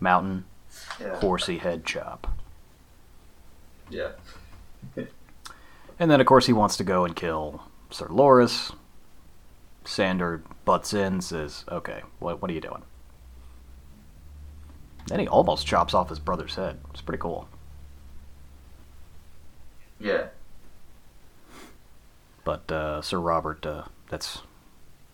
Mountain, 0.00 0.46
Yeah. 0.98 1.16
horsey 1.16 1.58
head 1.58 1.84
chop. 1.84 2.26
Yeah. 3.90 4.12
And 5.98 6.10
then, 6.10 6.18
of 6.18 6.26
course, 6.26 6.46
he 6.46 6.54
wants 6.54 6.78
to 6.78 6.84
go 6.84 7.04
and 7.04 7.14
kill 7.14 7.64
Sir 7.90 8.06
Loras. 8.06 8.74
Sandor 9.84 10.42
butts 10.64 10.94
in, 10.94 11.20
says, 11.20 11.66
Okay, 11.68 12.00
what, 12.20 12.40
what 12.40 12.50
are 12.50 12.54
you 12.54 12.62
doing? 12.62 12.84
Then 15.08 15.18
he 15.20 15.28
almost 15.28 15.66
chops 15.66 15.92
off 15.92 16.08
his 16.08 16.18
brother's 16.18 16.54
head. 16.54 16.80
It's 16.92 17.02
pretty 17.02 17.20
cool. 17.20 17.50
Yeah. 20.00 20.28
But 22.44 22.72
uh, 22.72 23.02
Sir 23.02 23.20
Robert, 23.20 23.66
uh, 23.66 23.82
that's 24.08 24.40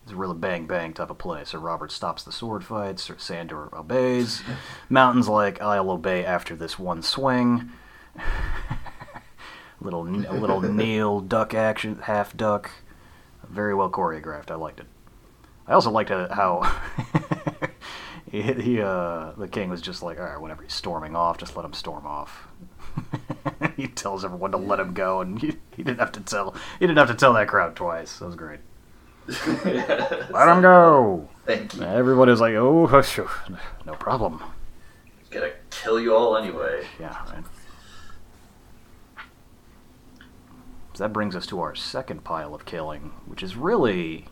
it's 0.04 0.12
a 0.12 0.16
really 0.16 0.36
bang 0.36 0.66
bang 0.66 0.92
type 0.92 1.08
of 1.08 1.16
play. 1.16 1.44
Sir 1.44 1.58
Robert 1.58 1.90
stops 1.90 2.22
the 2.22 2.30
sword 2.30 2.62
fight. 2.62 3.00
Sir 3.00 3.16
Sandor 3.16 3.74
obeys. 3.74 4.42
Mountain's 4.90 5.28
like, 5.28 5.62
I'll 5.62 5.90
obey 5.90 6.26
after 6.26 6.54
this 6.54 6.78
one 6.78 7.00
swing. 7.00 7.70
little 9.80 10.04
little 10.04 10.60
kneel 10.72 11.20
duck 11.20 11.54
action, 11.54 12.00
half 12.02 12.36
duck. 12.36 12.70
Very 13.48 13.74
well 13.74 13.88
choreographed. 13.88 14.50
I 14.50 14.56
liked 14.56 14.80
it. 14.80 14.86
I 15.66 15.72
also 15.72 15.90
liked 15.90 16.10
how 16.10 16.80
he, 18.30 18.42
he 18.42 18.82
uh, 18.82 19.32
the 19.38 19.48
king 19.48 19.70
was 19.70 19.80
just 19.80 20.02
like, 20.02 20.18
all 20.18 20.26
right, 20.26 20.40
whenever 20.40 20.62
he's 20.62 20.74
storming 20.74 21.16
off, 21.16 21.38
just 21.38 21.56
let 21.56 21.64
him 21.64 21.72
storm 21.72 22.04
off. 22.04 22.46
he 23.74 23.86
tells 23.86 24.22
everyone 24.22 24.50
to 24.50 24.58
let 24.58 24.78
him 24.78 24.92
go, 24.92 25.22
and 25.22 25.40
he, 25.40 25.56
he 25.74 25.82
didn't 25.82 26.00
have 26.00 26.12
to 26.12 26.20
tell 26.20 26.54
he 26.78 26.86
didn't 26.86 26.98
have 26.98 27.08
to 27.08 27.14
tell 27.14 27.32
that 27.32 27.48
crowd 27.48 27.74
twice. 27.74 28.18
That 28.18 28.26
was 28.26 28.36
great. 28.36 28.60
Let 29.64 30.48
him 30.48 30.60
go. 30.60 31.28
Thank 31.46 31.74
you. 31.74 31.82
Everybody 31.82 32.30
was 32.30 32.40
like, 32.40 32.54
oh, 32.54 32.86
hush, 32.90 33.18
no 33.86 33.94
problem. 33.94 34.42
He's 35.18 35.28
gonna 35.28 35.52
kill 35.70 35.98
you 35.98 36.14
all 36.14 36.36
anyway. 36.36 36.86
Yeah, 37.00 37.16
right. 37.32 37.44
So 40.94 41.02
that 41.02 41.12
brings 41.12 41.34
us 41.34 41.46
to 41.46 41.60
our 41.60 41.74
second 41.74 42.22
pile 42.22 42.54
of 42.54 42.66
killing, 42.66 43.12
which 43.26 43.42
is 43.42 43.56
really, 43.56 44.26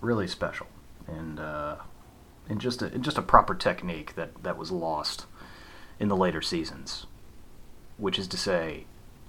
really 0.00 0.28
special, 0.28 0.66
and 1.06 1.40
uh, 1.40 1.76
and 2.48 2.60
just 2.60 2.80
a, 2.82 2.90
just 2.98 3.18
a 3.18 3.22
proper 3.22 3.54
technique 3.54 4.14
that 4.14 4.42
that 4.44 4.56
was 4.56 4.70
lost 4.70 5.26
in 5.98 6.08
the 6.08 6.16
later 6.16 6.42
seasons, 6.42 7.06
which 7.96 8.18
is 8.18 8.28
to 8.28 8.36
say, 8.36 8.84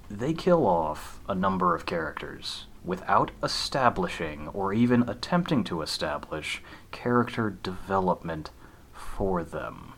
they 0.09 0.33
kill 0.33 0.67
off 0.67 1.19
a 1.27 1.33
number 1.33 1.73
of 1.73 1.85
characters 1.85 2.65
without 2.83 3.31
establishing 3.43 4.47
or 4.49 4.73
even 4.73 5.07
attempting 5.07 5.63
to 5.65 5.81
establish 5.81 6.61
character 6.91 7.49
development 7.61 8.51
for 8.93 9.43
them. 9.43 9.93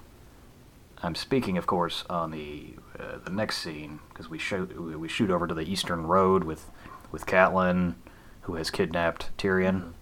I'm 1.04 1.16
speaking, 1.16 1.58
of 1.58 1.66
course, 1.66 2.04
on 2.10 2.32
the 2.32 2.76
uh, 3.00 3.18
the 3.24 3.32
next 3.32 3.58
scene 3.58 4.00
because 4.10 4.30
we 4.30 4.38
shoot 4.38 5.00
we 5.00 5.08
shoot 5.08 5.32
over 5.32 5.48
to 5.48 5.54
the 5.54 5.70
Eastern 5.70 6.06
Road 6.06 6.44
with 6.44 6.70
with 7.12 7.26
Catelyn, 7.26 7.96
who 8.42 8.56
has 8.56 8.70
kidnapped 8.70 9.36
Tyrion, 9.38 9.94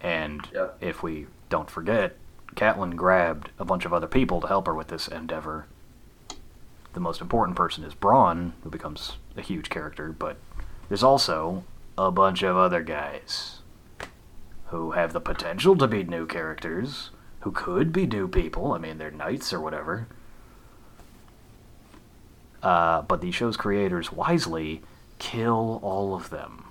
and 0.00 0.48
Yep. 0.54 0.76
if 0.80 1.02
we 1.02 1.26
don't 1.48 1.70
forget, 1.70 2.16
Catelyn 2.54 2.94
grabbed 2.96 3.50
a 3.58 3.64
bunch 3.64 3.84
of 3.84 3.92
other 3.92 4.06
people 4.06 4.40
to 4.40 4.46
help 4.46 4.66
her 4.66 4.74
with 4.74 4.88
this 4.88 5.08
endeavor. 5.08 5.66
The 6.92 7.00
most 7.00 7.20
important 7.20 7.56
person 7.56 7.84
is 7.84 7.94
Bronn, 7.94 8.52
who 8.62 8.70
becomes 8.70 9.16
a 9.36 9.40
huge 9.42 9.68
character, 9.70 10.12
but 10.12 10.36
there's 10.92 11.02
also 11.02 11.64
a 11.96 12.10
bunch 12.10 12.42
of 12.42 12.54
other 12.54 12.82
guys 12.82 13.60
who 14.66 14.90
have 14.90 15.14
the 15.14 15.22
potential 15.22 15.74
to 15.74 15.88
be 15.88 16.04
new 16.04 16.26
characters, 16.26 17.08
who 17.40 17.50
could 17.50 17.94
be 17.94 18.06
new 18.06 18.28
people. 18.28 18.72
I 18.72 18.78
mean, 18.78 18.98
they're 18.98 19.10
knights 19.10 19.54
or 19.54 19.60
whatever. 19.62 20.06
Uh, 22.62 23.00
but 23.00 23.22
the 23.22 23.30
show's 23.30 23.56
creators 23.56 24.12
wisely 24.12 24.82
kill 25.18 25.80
all 25.82 26.14
of 26.14 26.28
them. 26.28 26.66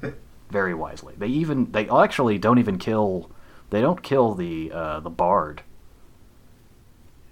Very 0.48 0.72
wisely. 0.72 1.14
They 1.18 1.26
even 1.26 1.72
they 1.72 1.88
actually 1.88 2.38
don't 2.38 2.60
even 2.60 2.78
kill. 2.78 3.28
They 3.70 3.80
don't 3.80 4.04
kill 4.04 4.34
the 4.34 4.70
uh, 4.70 5.00
the 5.00 5.10
bard. 5.10 5.62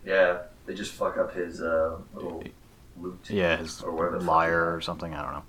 Yeah. 0.05 0.39
They 0.67 0.75
just 0.75 0.91
fuck 0.93 1.17
up 1.17 1.35
his 1.35 1.63
uh, 1.63 1.99
little 2.15 2.43
lute. 3.01 3.31
Yeah, 3.31 3.57
his 3.57 3.83
Or 3.83 4.19
lyre 4.21 4.75
or 4.75 4.81
something. 4.81 5.15
I 5.15 5.23
don't 5.23 5.33
know. 5.33 5.43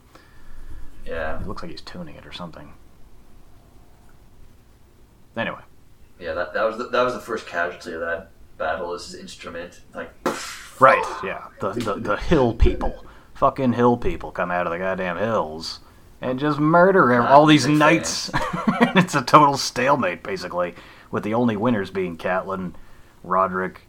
Yeah. 1.05 1.41
It 1.41 1.47
looks 1.47 1.61
like 1.61 1.71
he's 1.71 1.81
tuning 1.81 2.15
it 2.15 2.25
or 2.25 2.31
something. 2.31 2.73
Anyway, 5.35 5.61
Yeah. 6.19 6.33
That, 6.33 6.53
that 6.53 6.63
was 6.63 6.77
the, 6.77 6.89
that 6.89 7.03
was 7.03 7.13
the 7.13 7.19
first 7.19 7.47
casualty 7.47 7.93
of 7.93 8.01
that 8.01 8.31
battle. 8.57 8.93
Is 8.93 9.07
his 9.07 9.19
instrument 9.19 9.81
like. 9.93 10.11
right? 10.79 11.03
Yeah, 11.23 11.47
the 11.59 11.71
the, 11.71 11.95
the 11.95 12.17
hill 12.17 12.53
people, 12.53 13.05
fucking 13.33 13.73
hill 13.73 13.97
people, 13.97 14.31
come 14.31 14.51
out 14.51 14.67
of 14.67 14.71
the 14.71 14.79
goddamn 14.79 15.17
hills 15.17 15.79
and 16.21 16.39
just 16.39 16.59
murder 16.59 17.09
Not 17.09 17.31
all 17.31 17.45
these 17.45 17.67
knights. 17.67 18.29
it's 18.95 19.15
a 19.15 19.23
total 19.23 19.57
stalemate, 19.57 20.23
basically, 20.23 20.75
with 21.09 21.23
the 21.23 21.33
only 21.33 21.57
winners 21.57 21.89
being 21.89 22.15
Catelyn, 22.15 22.73
Roderick, 23.23 23.81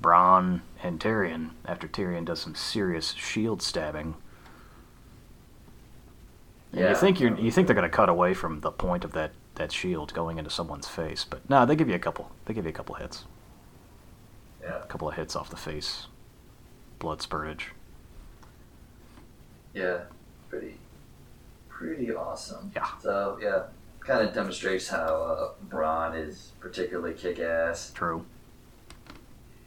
Bronn, 0.00 0.62
and 0.82 0.98
Tyrion. 1.00 1.50
After 1.64 1.86
Tyrion 1.88 2.24
does 2.24 2.40
some 2.40 2.54
serious 2.54 3.12
shield 3.12 3.62
stabbing. 3.62 4.14
And 6.72 6.80
Yeah. 6.80 6.90
you 6.90 6.96
think 6.96 7.20
you're, 7.20 7.36
you 7.38 7.50
think 7.50 7.66
they're 7.66 7.74
gonna 7.74 7.88
cut 7.88 8.08
away 8.08 8.34
from 8.34 8.60
the 8.60 8.70
point 8.72 9.04
of 9.04 9.12
that, 9.12 9.32
that 9.56 9.72
shield 9.72 10.12
going 10.14 10.38
into 10.38 10.50
someone's 10.50 10.88
face, 10.88 11.24
but 11.28 11.48
no, 11.48 11.66
they 11.66 11.76
give 11.76 11.88
you 11.88 11.94
a 11.94 11.98
couple. 12.00 12.30
They 12.46 12.54
give 12.54 12.64
you 12.64 12.70
a 12.70 12.74
couple 12.74 12.94
hits, 12.96 13.24
Yeah. 14.62 14.82
a 14.82 14.86
couple 14.86 15.08
of 15.08 15.14
hits 15.14 15.36
off 15.36 15.50
the 15.50 15.56
face, 15.56 16.06
blood 16.98 17.18
spurtage. 17.20 17.64
Yeah. 19.74 20.00
Pretty. 20.48 20.78
Pretty 21.68 22.14
awesome. 22.14 22.70
Yeah. 22.74 22.88
So 23.00 23.38
yeah, 23.40 23.64
kind 24.00 24.26
of 24.26 24.34
demonstrates 24.34 24.88
how 24.88 24.96
uh, 25.06 25.50
Bronn 25.68 26.14
is 26.16 26.52
particularly 26.60 27.14
kick-ass, 27.14 27.92
True. 27.94 28.24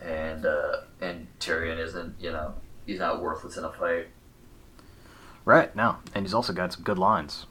and 0.02 0.46
uh, 0.46 0.82
and 1.02 1.28
Tyrion 1.40 1.80
isn't. 1.80 2.16
You 2.20 2.32
know, 2.32 2.54
he's 2.86 3.00
not 3.00 3.22
worthless 3.22 3.58
in 3.58 3.64
a 3.64 3.72
fight. 3.72 4.08
Right, 5.46 5.76
no. 5.76 5.98
And 6.14 6.26
he's 6.26 6.34
also 6.34 6.54
got 6.54 6.74
some 6.74 6.84
good 6.84 6.98
lines. 6.98 7.46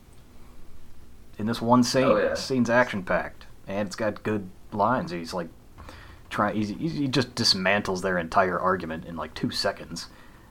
In 1.38 1.46
this 1.46 1.62
one 1.62 1.82
scene, 1.82 2.04
Oh, 2.04 2.16
yeah. 2.16 2.28
the 2.30 2.36
scene's 2.36 2.70
action 2.70 3.02
packed. 3.04 3.46
And 3.66 3.86
it's 3.86 3.96
got 3.96 4.22
good 4.22 4.50
lines. 4.72 5.10
He's 5.10 5.32
like 5.34 5.48
trying. 6.30 6.56
He 6.60 6.64
he 6.88 7.08
just 7.08 7.34
dismantles 7.34 8.02
their 8.02 8.18
entire 8.18 8.58
argument 8.58 9.04
in 9.06 9.16
like 9.16 9.34
two 9.34 9.50
seconds, 9.50 10.08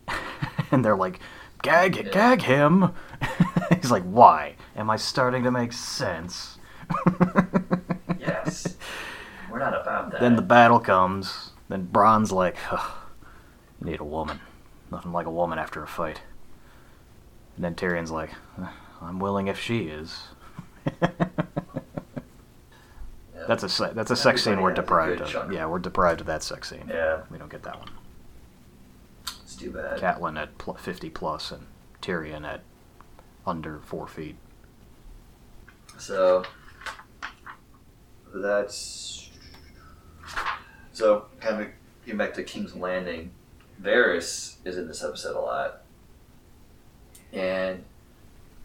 and 0.72 0.84
they're 0.84 0.96
like, 0.96 1.20
"Gag, 1.62 1.96
Yeah. 1.98 2.04
gag 2.12 2.42
him." 2.44 2.92
He's 3.82 3.92
like, 3.92 4.04
"Why? 4.04 4.56
Am 4.76 4.90
I 4.90 4.96
starting 4.96 5.44
to 5.44 5.52
make 5.52 5.74
sense?" 5.74 6.58
Yes. 8.20 8.76
We're 9.52 9.60
not 9.60 9.80
about 9.80 10.12
that. 10.12 10.22
Then 10.22 10.36
the 10.36 10.42
battle 10.42 10.80
comes. 10.80 11.52
Then 11.70 11.88
Bronn's 11.92 12.32
like, 12.32 12.58
"Ugh, 12.72 12.92
"You 13.82 13.92
need 13.92 14.00
a 14.00 14.04
woman. 14.06 14.40
Nothing 14.92 15.12
like 15.12 15.26
a 15.26 15.32
woman 15.32 15.58
after 15.60 15.82
a 15.84 15.88
fight." 15.88 16.22
And 17.56 17.66
then 17.66 17.76
Tyrion's 17.76 18.12
like, 18.12 18.32
"Uh, 18.62 18.68
"I'm 19.02 19.20
willing 19.20 19.48
if 19.48 19.60
she 19.60 19.88
is." 19.88 20.28
Yeah. 21.02 21.10
That's 23.48 23.64
a 23.80 23.92
that's 23.94 24.10
a 24.10 24.16
sex 24.16 24.42
scene 24.44 24.62
we're 24.62 24.72
Everybody 24.72 24.72
has 24.72 24.78
a 24.78 24.82
deprived 25.18 25.22
of. 25.22 25.28
chunk. 25.28 25.54
Yeah, 25.54 25.66
we're 25.66 25.80
deprived 25.80 26.22
of 26.22 26.28
that 26.28 26.44
sex 26.44 26.70
scene. 26.70 26.86
Yeah, 26.88 27.24
We 27.30 27.38
don't 27.38 27.52
get 27.52 27.64
that 27.64 27.78
one. 27.78 27.90
it's 29.44 29.56
too 29.58 29.70
bad. 29.70 30.00
Catelyn 30.00 30.42
at 30.42 30.58
pl- 30.58 30.76
50 30.76 31.10
plus 31.10 31.52
and 31.52 31.66
Tyrion 32.02 32.46
at 32.46 32.62
under 33.46 33.80
four 33.80 34.08
feet. 34.08 34.38
So 35.98 36.46
that's 38.34 39.23
so 40.94 41.26
kind 41.42 41.62
of 41.62 41.68
getting 42.06 42.18
back 42.18 42.34
to 42.36 42.44
King's 42.44 42.76
Landing. 42.76 43.32
Varys 43.82 44.56
is 44.64 44.78
in 44.78 44.88
this 44.88 45.04
episode 45.04 45.36
a 45.36 45.40
lot, 45.40 45.82
and 47.34 47.84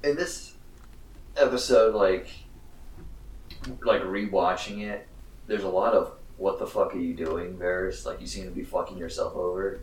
in 0.04 0.14
this 0.14 0.54
episode, 1.36 1.94
like 1.94 2.28
like 3.82 4.02
rewatching 4.02 4.82
it, 4.82 5.08
there's 5.46 5.64
a 5.64 5.68
lot 5.68 5.94
of 5.94 6.12
what 6.36 6.58
the 6.58 6.66
fuck 6.66 6.94
are 6.94 6.98
you 6.98 7.14
doing, 7.14 7.56
Varys? 7.56 8.04
Like 8.06 8.20
you 8.20 8.26
seem 8.26 8.44
to 8.44 8.50
be 8.50 8.62
fucking 8.62 8.98
yourself 8.98 9.34
over. 9.34 9.80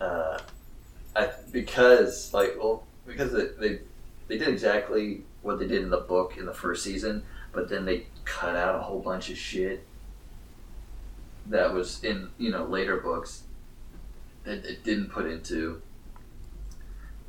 Uh, 0.00 0.38
I 1.14 1.30
because 1.52 2.32
like 2.32 2.54
well 2.56 2.84
because 3.06 3.32
they, 3.32 3.48
they 3.58 3.80
they 4.28 4.38
did 4.38 4.48
exactly 4.48 5.24
what 5.42 5.58
they 5.58 5.66
did 5.66 5.82
in 5.82 5.90
the 5.90 5.98
book 5.98 6.36
in 6.38 6.46
the 6.46 6.54
first 6.54 6.84
season, 6.84 7.24
but 7.52 7.68
then 7.68 7.84
they 7.84 8.06
cut 8.24 8.56
out 8.56 8.76
a 8.76 8.78
whole 8.78 9.00
bunch 9.00 9.28
of 9.28 9.36
shit 9.36 9.84
that 11.50 11.74
was 11.74 12.02
in 12.02 12.30
you 12.38 12.50
know 12.50 12.64
later 12.64 12.96
books 12.96 13.42
that 14.44 14.64
it 14.64 14.82
didn't 14.82 15.10
put 15.10 15.26
into 15.26 15.82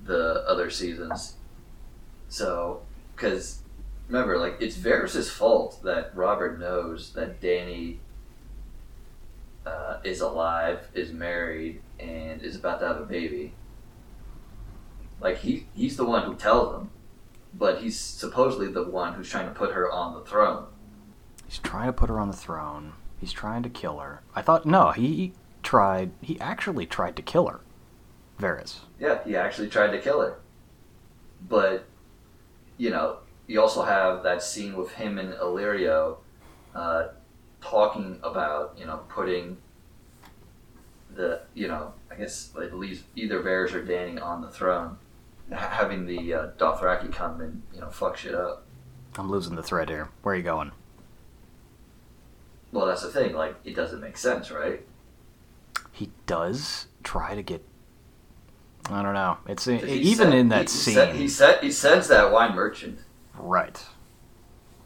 the 0.03 0.43
other 0.47 0.69
seasons. 0.69 1.35
So, 2.29 2.81
because 3.15 3.59
remember, 4.07 4.37
like 4.37 4.57
it's 4.59 4.77
Varys' 4.77 5.29
fault 5.29 5.83
that 5.83 6.15
Robert 6.15 6.59
knows 6.59 7.13
that 7.13 7.41
Danny 7.41 7.99
uh, 9.65 9.97
is 10.03 10.21
alive, 10.21 10.87
is 10.93 11.11
married, 11.11 11.81
and 11.99 12.41
is 12.41 12.55
about 12.55 12.79
to 12.79 12.87
have 12.87 12.97
a 12.97 13.05
baby. 13.05 13.53
Like 15.19 15.39
he 15.39 15.67
he's 15.75 15.97
the 15.97 16.05
one 16.05 16.23
who 16.23 16.35
tells 16.35 16.71
them, 16.71 16.89
but 17.53 17.81
he's 17.81 17.99
supposedly 17.99 18.67
the 18.67 18.83
one 18.83 19.13
who's 19.13 19.29
trying 19.29 19.47
to 19.47 19.53
put 19.53 19.73
her 19.73 19.91
on 19.91 20.13
the 20.13 20.21
throne. 20.21 20.65
He's 21.45 21.59
trying 21.59 21.87
to 21.87 21.93
put 21.93 22.09
her 22.09 22.19
on 22.19 22.29
the 22.29 22.37
throne. 22.37 22.93
He's 23.21 23.31
trying 23.31 23.61
to 23.63 23.69
kill 23.69 23.99
her. 23.99 24.21
I 24.35 24.41
thought, 24.41 24.65
no, 24.65 24.91
he 24.91 25.33
tried, 25.61 26.11
he 26.21 26.39
actually 26.39 26.87
tried 26.87 27.15
to 27.15 27.21
kill 27.21 27.47
her. 27.47 27.61
Varys. 28.39 28.79
Yeah, 28.99 29.23
he 29.23 29.35
actually 29.35 29.69
tried 29.69 29.91
to 29.91 29.99
kill 29.99 30.19
her. 30.21 30.39
But 31.47 31.85
you 32.77 32.89
know, 32.89 33.17
you 33.45 33.61
also 33.61 33.83
have 33.83 34.23
that 34.23 34.41
scene 34.41 34.75
with 34.75 34.93
him 34.93 35.19
and 35.19 35.33
Illyrio 35.35 36.17
uh, 36.73 37.09
talking 37.61 38.19
about 38.23 38.75
you 38.77 38.85
know 38.85 39.01
putting 39.07 39.57
the 41.15 41.41
you 41.53 41.67
know 41.67 41.93
I 42.09 42.15
guess 42.15 42.51
at 42.59 42.73
least 42.75 43.03
either 43.15 43.41
Varys 43.41 43.73
or 43.73 43.83
Danny 43.83 44.19
on 44.19 44.41
the 44.41 44.49
throne, 44.49 44.97
having 45.51 46.07
the 46.07 46.33
uh, 46.33 46.47
Dothraki 46.57 47.11
come 47.11 47.41
and 47.41 47.61
you 47.73 47.81
know 47.81 47.89
fuck 47.89 48.17
shit 48.17 48.33
up. 48.33 48.65
I'm 49.17 49.29
losing 49.29 49.55
the 49.55 49.63
thread 49.63 49.89
here. 49.89 50.09
Where 50.23 50.33
are 50.33 50.37
you 50.37 50.43
going? 50.43 50.71
Well, 52.71 52.85
that's 52.85 53.01
the 53.01 53.09
thing. 53.09 53.33
Like, 53.33 53.55
it 53.65 53.75
doesn't 53.75 53.99
make 53.99 54.17
sense, 54.17 54.49
right? 54.51 54.85
He 55.91 56.11
does 56.25 56.87
try 57.03 57.35
to 57.35 57.41
get. 57.41 57.63
I 58.89 59.01
don't 59.03 59.13
know. 59.13 59.37
It's 59.47 59.67
even 59.67 60.15
sent- 60.15 60.33
in 60.33 60.49
that 60.49 60.61
he 60.63 60.67
scene. 60.67 60.93
sent- 60.95 61.15
he 61.17 61.27
said 61.27 61.61
he 61.63 61.71
sends 61.71 62.07
that 62.07 62.31
wine 62.31 62.55
merchant. 62.55 62.99
Right. 63.37 63.83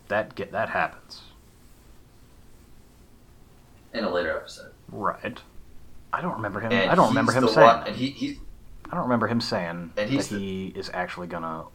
That 0.07 0.35
get 0.35 0.51
that 0.51 0.69
happens. 0.69 1.21
in 3.93 4.03
a 4.03 4.09
later 4.09 4.35
episode. 4.35 4.71
Right. 4.91 5.39
I 6.11 6.21
don't 6.21 6.33
remember 6.33 6.59
him. 6.59 6.71
And 6.73 6.91
I 6.91 6.95
don't 6.95 7.07
remember 7.09 7.31
him 7.31 7.47
saying. 7.47 7.65
one- 7.65 7.87
and 7.87 7.95
he, 7.95 8.09
he 8.09 8.39
I 8.91 8.95
don't 8.95 9.03
remember 9.05 9.27
him 9.27 9.39
saying 9.41 9.93
that 9.95 10.09
the- 10.09 10.17
he 10.17 10.67
is 10.75 10.89
actually 10.93 11.27
gonna. 11.27 11.65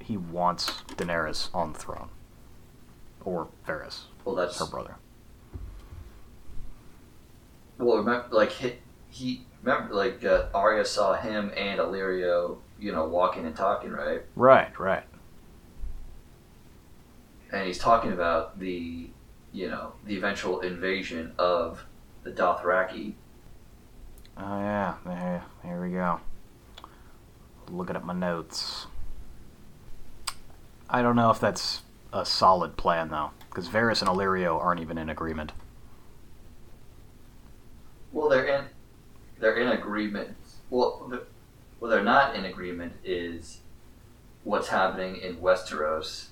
He 0.00 0.16
wants 0.16 0.70
Daenerys 0.96 1.48
on 1.54 1.72
the 1.74 1.78
throne, 1.78 2.08
or 3.24 3.48
Varys, 3.66 4.04
well, 4.24 4.34
that's 4.34 4.58
her 4.58 4.66
brother. 4.66 4.96
well. 7.78 7.98
Remember, 7.98 8.26
like 8.30 8.50
he, 8.52 8.74
he 9.08 9.46
remember, 9.62 9.94
like 9.94 10.24
uh, 10.24 10.46
Arya 10.54 10.84
saw 10.84 11.14
him 11.14 11.52
and 11.56 11.80
Illyrio, 11.80 12.58
you 12.78 12.92
know, 12.92 13.06
walking 13.06 13.46
and 13.46 13.56
talking, 13.56 13.90
right? 13.90 14.22
Right. 14.36 14.78
Right. 14.78 15.04
And 17.52 17.66
he's 17.66 17.78
talking 17.78 18.12
about 18.12 18.60
the, 18.60 19.08
you 19.52 19.68
know, 19.68 19.94
the 20.06 20.16
eventual 20.16 20.60
invasion 20.60 21.32
of 21.38 21.84
the 22.22 22.30
Dothraki. 22.30 23.14
Oh 24.38 24.58
yeah. 24.60 24.94
There, 25.04 25.42
here 25.64 25.82
we 25.82 25.90
go. 25.90 26.20
Looking 27.68 27.96
at 27.96 28.04
my 28.04 28.14
notes. 28.14 28.86
I 30.88 31.02
don't 31.02 31.16
know 31.16 31.30
if 31.30 31.38
that's 31.40 31.82
a 32.12 32.24
solid 32.26 32.76
plan 32.76 33.10
though, 33.10 33.30
because 33.50 33.68
Varys 33.68 34.00
and 34.00 34.08
Illyrio 34.08 34.58
aren't 34.58 34.80
even 34.80 34.96
in 34.96 35.10
agreement. 35.10 35.52
Well, 38.12 38.28
they're 38.28 38.46
in, 38.46 38.64
they're 39.38 39.56
in 39.56 39.68
agreement. 39.68 40.36
Well, 40.70 41.06
the, 41.10 41.24
well, 41.78 41.90
they're 41.90 42.02
not 42.02 42.36
in 42.36 42.44
agreement. 42.44 42.94
Is 43.04 43.58
what's 44.44 44.68
happening 44.68 45.16
in 45.16 45.36
Westeros. 45.36 46.28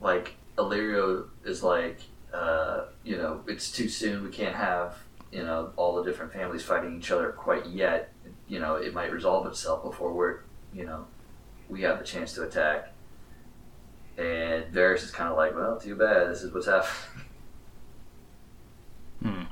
Like 0.00 0.34
Illyrio 0.58 1.26
is 1.44 1.62
like, 1.62 2.00
uh, 2.32 2.84
you 3.04 3.16
know, 3.16 3.40
it's 3.46 3.72
too 3.72 3.88
soon. 3.88 4.22
We 4.22 4.30
can't 4.30 4.54
have 4.54 4.98
you 5.34 5.42
know 5.42 5.72
all 5.76 5.96
the 5.96 6.04
different 6.04 6.32
families 6.32 6.62
fighting 6.62 6.96
each 6.96 7.10
other 7.10 7.32
quite 7.32 7.66
yet. 7.66 8.12
You 8.48 8.60
know, 8.60 8.76
it 8.76 8.94
might 8.94 9.12
resolve 9.12 9.46
itself 9.46 9.82
before 9.82 10.12
we're, 10.12 10.40
you 10.72 10.84
know, 10.84 11.06
we 11.68 11.82
have 11.82 11.98
the 11.98 12.04
chance 12.04 12.34
to 12.34 12.42
attack. 12.44 12.93
And 14.16 14.64
Varys 14.72 15.02
is 15.02 15.10
kind 15.10 15.30
of 15.30 15.36
like, 15.36 15.54
well, 15.54 15.78
too 15.78 15.96
bad. 15.96 16.30
This 16.30 16.42
is 16.42 16.52
what's 16.52 16.66
happening. 16.66 16.94
Hmm. 19.22 19.42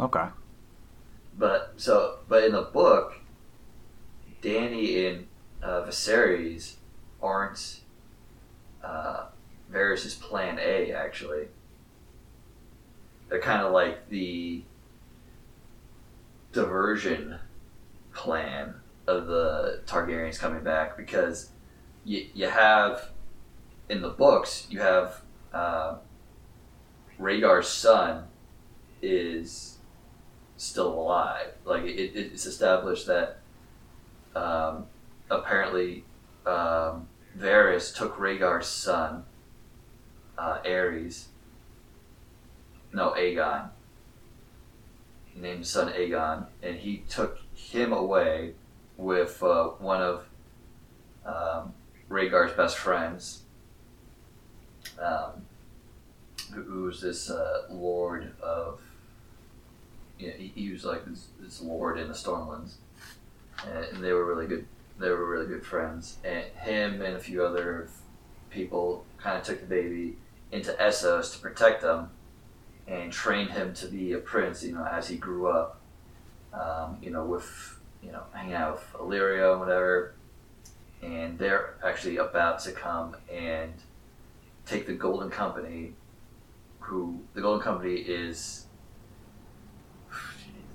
Okay. 0.00 0.26
But 1.36 1.74
so, 1.76 2.18
but 2.28 2.44
in 2.44 2.52
the 2.52 2.62
book, 2.62 3.14
Danny 4.40 5.06
and 5.06 5.26
uh, 5.62 5.82
Viserys 5.82 6.74
aren't 7.22 7.80
uh, 8.82 9.26
Varys' 9.72 10.20
plan 10.20 10.58
A. 10.60 10.92
Actually, 10.92 11.48
they're 13.28 13.40
kind 13.40 13.62
of 13.62 13.72
like 13.72 14.08
the 14.08 14.62
diversion 16.52 17.38
plan 18.12 18.74
of 19.06 19.26
the 19.26 19.80
Targaryens 19.86 20.38
coming 20.38 20.62
back 20.62 20.96
because 20.96 21.50
you 22.08 22.26
you 22.34 22.48
have 22.48 23.10
in 23.88 24.00
the 24.00 24.08
books 24.08 24.66
you 24.70 24.80
have 24.80 25.22
uh, 25.52 25.96
Rhaegar's 27.20 27.68
son 27.68 28.24
is 29.02 29.78
still 30.56 30.92
alive. 30.92 31.52
Like 31.64 31.84
it, 31.84 32.16
it's 32.16 32.46
established 32.46 33.06
that 33.06 33.38
um, 34.34 34.86
apparently 35.30 36.04
um, 36.46 37.08
Varys 37.36 37.94
took 37.94 38.16
Rhaegar's 38.16 38.66
son, 38.66 39.24
uh, 40.36 40.58
Ares. 40.64 41.28
No, 42.92 43.10
Aegon. 43.10 43.68
He 45.26 45.40
named 45.40 45.58
his 45.58 45.70
son 45.70 45.92
Aegon, 45.92 46.46
and 46.62 46.76
he 46.76 47.04
took 47.08 47.38
him 47.54 47.92
away 47.92 48.54
with 48.96 49.42
uh, 49.42 49.64
one 49.78 50.00
of 50.00 50.26
um, 51.26 51.74
Rhaegar's 52.08 52.52
best 52.52 52.76
friends. 52.78 53.42
Um, 55.00 55.42
who, 56.54 56.84
was 56.84 57.00
this 57.00 57.30
uh, 57.30 57.62
lord 57.70 58.32
of 58.42 58.80
you 60.18 60.28
know, 60.28 60.34
he, 60.36 60.52
he 60.54 60.72
was 60.72 60.84
like 60.84 61.04
this, 61.04 61.28
this 61.38 61.60
lord 61.60 61.98
in 61.98 62.08
the 62.08 62.14
Stormlands, 62.14 62.74
and, 63.66 64.02
they 64.02 64.12
were 64.12 64.24
really 64.24 64.46
good. 64.46 64.66
They 64.98 65.10
were 65.10 65.26
really 65.26 65.46
good 65.46 65.64
friends, 65.64 66.16
and 66.24 66.44
him 66.62 67.02
and 67.02 67.16
a 67.16 67.20
few 67.20 67.44
other 67.44 67.88
people 68.50 69.04
kind 69.18 69.36
of 69.38 69.44
took 69.44 69.60
the 69.60 69.66
baby 69.66 70.16
into 70.50 70.72
Essos 70.72 71.34
to 71.34 71.38
protect 71.38 71.84
him 71.84 72.10
and 72.88 73.12
trained 73.12 73.50
him 73.50 73.74
to 73.74 73.86
be 73.86 74.12
a 74.12 74.18
prince. 74.18 74.64
You 74.64 74.72
know, 74.72 74.84
as 74.84 75.08
he 75.08 75.16
grew 75.16 75.46
up, 75.46 75.80
um, 76.52 76.98
you 77.00 77.10
know, 77.10 77.24
with 77.24 77.78
you 78.02 78.10
know 78.10 78.22
hanging 78.32 78.54
out 78.54 78.72
with 78.74 79.00
Illyrio 79.00 79.52
and 79.52 79.60
whatever. 79.60 80.14
And 81.02 81.38
they're 81.38 81.74
actually 81.84 82.16
about 82.16 82.58
to 82.60 82.72
come 82.72 83.16
and 83.32 83.72
take 84.66 84.86
the 84.86 84.94
Golden 84.94 85.30
Company, 85.30 85.94
who 86.80 87.20
the 87.34 87.40
Golden 87.40 87.62
Company 87.62 87.94
is. 87.94 88.66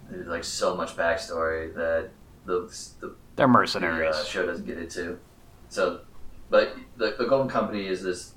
There's 0.09 0.27
like 0.27 0.43
so 0.43 0.75
much 0.75 0.95
backstory 0.95 1.73
that 1.75 2.09
the, 2.45 2.73
the 2.99 3.15
They're 3.35 3.47
the 4.13 4.19
uh, 4.19 4.23
show 4.23 4.45
doesn't 4.45 4.65
get 4.65 4.77
into. 4.77 5.19
So, 5.69 6.01
but 6.49 6.75
the, 6.97 7.15
the 7.17 7.25
Golden 7.25 7.49
Company 7.49 7.87
is 7.87 8.03
this 8.03 8.33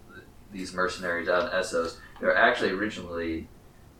these 0.52 0.72
mercenaries 0.72 1.28
out 1.28 1.44
in 1.44 1.48
Essos. 1.50 1.96
They're 2.20 2.36
actually 2.36 2.70
originally 2.70 3.48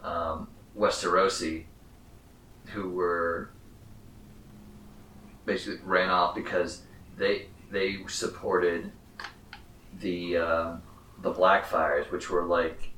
um, 0.03 0.49
Westerosi, 0.79 1.65
who 2.67 2.91
were 2.91 3.51
basically 5.45 5.81
ran 5.85 6.09
off 6.09 6.35
because 6.35 6.83
they 7.19 7.47
they 7.71 7.99
supported 8.09 8.93
the 10.01 10.37
um, 10.37 10.83
the 11.23 11.33
Blackfyres, 11.33 12.11
which 12.11 12.31
were 12.31 12.45
like 12.45 12.91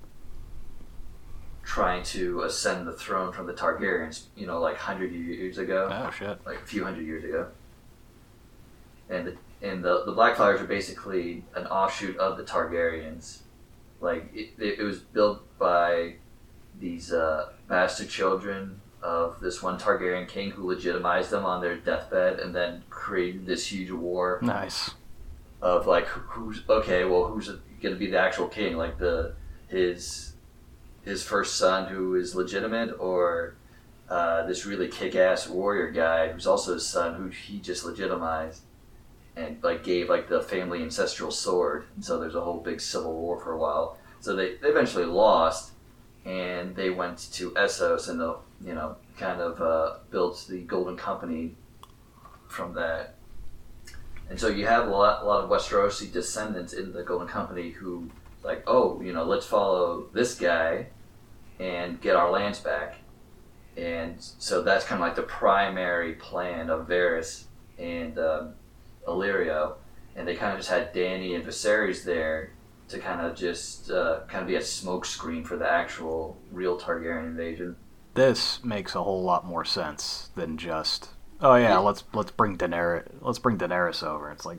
trying 1.62 2.02
to 2.02 2.42
ascend 2.42 2.86
the 2.86 2.92
throne 2.92 3.32
from 3.32 3.46
the 3.46 3.52
Targaryens. 3.52 4.24
You 4.36 4.46
know, 4.46 4.60
like 4.60 4.76
hundred 4.76 5.12
years 5.12 5.58
ago 5.58 5.88
oh 5.90 6.10
shit. 6.10 6.38
like 6.44 6.58
a 6.58 6.66
few 6.66 6.84
hundred 6.84 7.06
years 7.06 7.24
ago. 7.24 7.48
And 9.10 9.28
the, 9.28 9.36
and 9.66 9.82
the 9.82 10.04
the 10.04 10.12
Blackfyres 10.12 10.60
are 10.60 10.66
basically 10.66 11.44
an 11.54 11.66
offshoot 11.66 12.16
of 12.18 12.36
the 12.36 12.44
Targaryens. 12.44 13.38
Like 14.00 14.30
it, 14.34 14.50
it, 14.58 14.80
it 14.80 14.82
was 14.82 14.98
built 14.98 15.42
by 15.58 16.14
these 16.78 17.12
uh, 17.12 17.50
bastard 17.68 18.08
children 18.08 18.80
of 19.02 19.40
this 19.40 19.62
one 19.62 19.78
Targaryen 19.78 20.28
king 20.28 20.50
who 20.50 20.66
legitimized 20.66 21.30
them 21.30 21.44
on 21.44 21.60
their 21.60 21.76
deathbed 21.76 22.40
and 22.40 22.54
then 22.54 22.82
created 22.90 23.46
this 23.46 23.66
huge 23.70 23.90
war 23.90 24.38
Nice. 24.42 24.90
of 25.62 25.86
like 25.86 26.06
who's 26.06 26.62
okay 26.68 27.04
well 27.04 27.26
who's 27.26 27.48
going 27.80 27.94
to 27.94 27.98
be 27.98 28.10
the 28.10 28.18
actual 28.18 28.48
king? 28.48 28.76
Like 28.76 28.98
the 28.98 29.34
his 29.68 30.32
his 31.04 31.22
first 31.22 31.56
son 31.56 31.86
who 31.86 32.14
is 32.16 32.34
legitimate 32.34 32.94
or 32.98 33.54
uh, 34.10 34.46
this 34.46 34.66
really 34.66 34.88
kick-ass 34.88 35.48
warrior 35.48 35.90
guy 35.90 36.28
who's 36.32 36.46
also 36.46 36.74
his 36.74 36.86
son 36.86 37.14
who 37.14 37.28
he 37.28 37.58
just 37.60 37.84
legitimized 37.84 38.62
and 39.36 39.62
like 39.62 39.84
gave 39.84 40.08
like 40.08 40.28
the 40.28 40.42
family 40.42 40.82
ancestral 40.82 41.30
sword. 41.30 41.84
And 41.94 42.04
so 42.04 42.18
there's 42.18 42.34
a 42.34 42.40
whole 42.40 42.60
big 42.60 42.80
civil 42.80 43.14
war 43.14 43.38
for 43.38 43.52
a 43.52 43.58
while. 43.58 43.96
So 44.20 44.34
they, 44.34 44.56
they 44.56 44.68
eventually 44.68 45.04
lost 45.04 45.72
and 46.24 46.74
they 46.74 46.90
went 46.90 47.32
to 47.34 47.52
essos 47.52 48.08
and 48.08 48.18
the 48.20 48.36
you 48.64 48.74
know 48.74 48.96
kind 49.16 49.40
of 49.40 49.60
uh, 49.60 49.98
built 50.10 50.46
the 50.48 50.60
golden 50.62 50.96
company 50.96 51.54
from 52.48 52.74
that 52.74 53.18
and 54.30 54.38
so 54.38 54.48
you 54.48 54.66
have 54.66 54.86
a 54.86 54.90
lot, 54.90 55.22
a 55.22 55.26
lot 55.26 55.44
of 55.44 55.50
Westerosi 55.50 56.12
descendants 56.12 56.72
in 56.72 56.92
the 56.92 57.02
Golden 57.02 57.28
Company 57.28 57.70
who, 57.70 58.10
like, 58.42 58.62
oh, 58.66 59.00
you 59.00 59.12
know, 59.12 59.24
let's 59.24 59.46
follow 59.46 60.06
this 60.12 60.34
guy 60.34 60.86
and 61.58 62.00
get 62.00 62.14
our 62.14 62.30
lands 62.30 62.60
back. 62.60 62.96
And 63.76 64.16
so 64.18 64.62
that's 64.62 64.84
kind 64.84 65.00
of 65.00 65.06
like 65.06 65.16
the 65.16 65.22
primary 65.22 66.14
plan 66.14 66.68
of 66.68 66.88
Varys 66.88 67.44
and 67.78 68.18
um, 68.18 68.54
Illyrio. 69.06 69.74
And 70.14 70.26
they 70.26 70.34
kind 70.34 70.52
of 70.52 70.58
just 70.58 70.70
had 70.70 70.92
Danny 70.92 71.34
and 71.34 71.44
Viserys 71.44 72.04
there 72.04 72.52
to 72.88 72.98
kind 72.98 73.24
of 73.24 73.36
just 73.36 73.90
uh, 73.90 74.20
kind 74.28 74.42
of 74.42 74.48
be 74.48 74.56
a 74.56 74.60
smokescreen 74.60 75.46
for 75.46 75.56
the 75.56 75.70
actual 75.70 76.36
real 76.50 76.78
Targaryen 76.78 77.26
invasion. 77.26 77.76
This 78.18 78.64
makes 78.64 78.94
a 78.96 79.02
whole 79.02 79.22
lot 79.22 79.46
more 79.46 79.64
sense 79.64 80.30
than 80.34 80.56
just 80.58 81.10
oh 81.40 81.54
yeah, 81.54 81.68
Yeah. 81.70 81.78
let's 81.78 82.02
let's 82.12 82.32
bring 82.32 82.56
Daenerys 82.58 83.08
let's 83.20 83.38
bring 83.38 83.56
Daenerys 83.58 84.02
over. 84.02 84.30
It's 84.32 84.44
like 84.44 84.58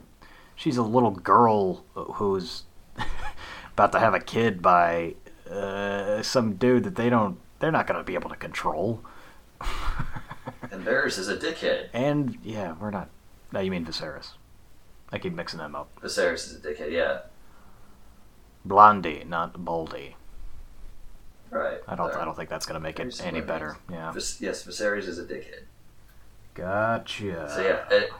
she's 0.56 0.76
a 0.78 0.82
little 0.82 1.10
girl 1.10 1.84
who's 1.94 2.64
about 3.72 3.92
to 3.92 3.98
have 4.00 4.14
a 4.14 4.20
kid 4.20 4.62
by 4.62 5.14
uh, 5.50 6.22
some 6.22 6.54
dude 6.54 6.84
that 6.84 6.96
they 6.96 7.10
don't 7.10 7.38
they're 7.58 7.70
not 7.72 7.86
going 7.86 7.98
to 7.98 8.04
be 8.04 8.14
able 8.14 8.30
to 8.30 8.36
control. 8.36 9.02
And 10.72 10.84
Varys 10.84 11.18
is 11.18 11.28
a 11.28 11.36
dickhead. 11.36 11.88
and 11.92 12.38
yeah, 12.44 12.74
we're 12.80 12.90
not. 12.90 13.08
No, 13.52 13.60
you 13.60 13.70
mean 13.70 13.84
Viserys. 13.84 14.32
I 15.10 15.18
keep 15.18 15.32
mixing 15.34 15.58
them 15.58 15.74
up. 15.74 15.88
Viserys 16.00 16.46
is 16.46 16.56
a 16.56 16.60
dickhead, 16.60 16.92
yeah. 16.92 17.20
Blondie, 18.64 19.24
not 19.26 19.64
Baldy. 19.64 20.16
Right. 21.50 21.78
I 21.88 21.96
don't. 21.96 22.10
Sorry. 22.10 22.22
I 22.22 22.24
don't 22.24 22.36
think 22.36 22.48
that's 22.48 22.66
going 22.66 22.74
to 22.74 22.80
make 22.80 23.00
it 23.00 23.20
any 23.24 23.40
better. 23.40 23.76
Yeah. 23.90 24.12
Vis- 24.12 24.40
yes, 24.40 24.64
Viserys 24.64 25.08
is 25.08 25.18
a 25.18 25.24
dickhead. 25.24 25.62
Gotcha. 26.54 27.50
So 27.50 27.62
yeah, 27.62 27.96
it, 27.96 28.10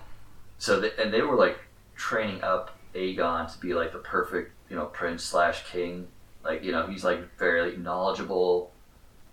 so 0.59 0.81
they, 0.81 0.91
and 0.99 1.13
they 1.13 1.23
were 1.23 1.37
like 1.37 1.59
training 1.97 2.43
up 2.43 2.77
Aegon 2.95 3.53
to 3.53 3.59
be 3.61 3.75
like 3.75 3.93
the 3.93 3.99
perfect, 3.99 4.53
you 4.69 4.77
know, 4.77 4.87
prince 4.87 5.23
slash 5.23 5.65
king. 5.71 6.09
Like 6.45 6.65
you 6.65 6.73
know, 6.73 6.87
he's 6.87 7.05
like 7.05 7.37
very 7.39 7.77
knowledgeable, 7.77 8.73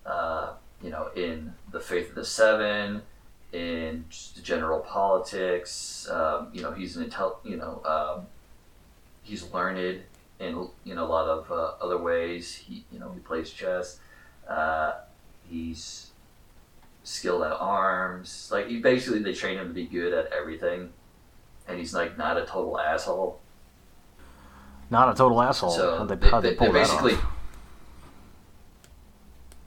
uh, 0.06 0.54
you 0.84 0.90
know, 0.90 1.10
in 1.16 1.54
the 1.72 1.80
faith 1.80 2.10
of 2.10 2.16
the 2.16 2.26
seven, 2.26 3.02
in 3.52 4.06
general 4.44 4.82
politics. 4.82 6.08
Um, 6.10 6.50
you 6.54 6.62
know, 6.62 6.72
he's 6.72 6.98
an 6.98 7.10
intel. 7.10 7.38
You 7.44 7.58
know, 7.58 7.82
um, 7.86 8.28
he's 9.24 9.52
learned 9.54 10.02
in 10.40 10.68
you 10.84 10.96
know 10.96 11.06
a 11.06 11.08
lot 11.08 11.28
of 11.28 11.52
uh, 11.52 11.84
other 11.84 11.98
ways. 11.98 12.56
He 12.56 12.86
you 12.92 13.00
know 13.00 13.12
he 13.12 13.20
plays 13.20 13.50
chess. 13.50 14.00
Uh, 14.48 14.94
he's 15.44 16.12
skilled 17.04 17.44
at 17.44 17.54
arms. 17.54 18.50
Like 18.52 18.68
he 18.68 18.80
basically 18.80 19.20
they 19.20 19.34
train 19.34 19.58
him 19.58 19.68
to 19.68 19.74
be 19.74 19.86
good 19.86 20.14
at 20.14 20.32
everything, 20.32 20.92
and 21.68 21.80
he's 21.80 21.94
like 21.94 22.18
not 22.18 22.38
a 22.38 22.46
total 22.46 22.80
asshole. 22.80 23.40
Not 24.90 25.10
a 25.10 25.16
total 25.16 25.42
asshole. 25.42 25.72
So 25.72 26.06
they, 26.06 26.16
they, 26.16 26.30
they 26.30 26.42
they, 26.42 26.56
pull 26.56 26.68
they 26.68 26.74
that 26.74 26.88
basically. 26.88 27.14
off? 27.14 27.26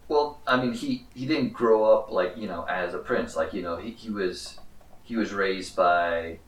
Well, 0.09 0.41
I 0.47 0.61
mean, 0.61 0.73
he 0.73 1.07
he 1.15 1.27
didn't 1.27 1.53
grow 1.53 1.85
up 1.85 2.11
like 2.11 2.37
you 2.37 2.49
know 2.49 2.65
as 2.65 2.95
a 2.95 2.99
prince. 2.99 3.37
Like 3.37 3.53
you 3.53 3.63
know 3.63 3.77
he, 3.77 3.91
he 3.91 4.11
was 4.11 4.59
he 5.05 5.17
was 5.17 5.33
raised 5.33 5.77
by 5.77 6.39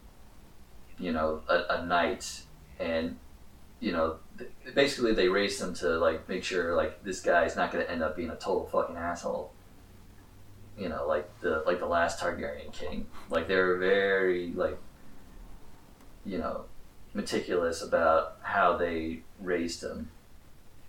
you 0.98 1.12
know 1.12 1.42
a, 1.48 1.78
a 1.78 1.86
knight, 1.86 2.42
and 2.78 3.16
you 3.82 3.90
know 3.90 4.16
basically 4.74 5.12
they 5.12 5.28
raised 5.28 5.60
him 5.60 5.74
to 5.74 5.98
like 5.98 6.26
make 6.28 6.44
sure 6.44 6.74
like 6.74 7.02
this 7.02 7.20
guy's 7.20 7.56
not 7.56 7.72
going 7.72 7.84
to 7.84 7.90
end 7.90 8.02
up 8.02 8.16
being 8.16 8.30
a 8.30 8.36
total 8.36 8.64
fucking 8.66 8.96
asshole. 8.96 9.52
You 10.78 10.88
know, 10.88 11.06
like 11.06 11.28
the 11.40 11.62
like 11.66 11.80
the 11.80 11.86
last 11.86 12.20
Targaryen 12.20 12.72
king. 12.72 13.06
Like 13.28 13.48
they 13.48 13.56
were 13.56 13.76
very 13.76 14.52
like 14.52 14.78
you 16.24 16.38
know 16.38 16.64
meticulous 17.12 17.82
about 17.82 18.38
how 18.42 18.76
they 18.76 19.22
raised 19.40 19.82
him, 19.82 20.10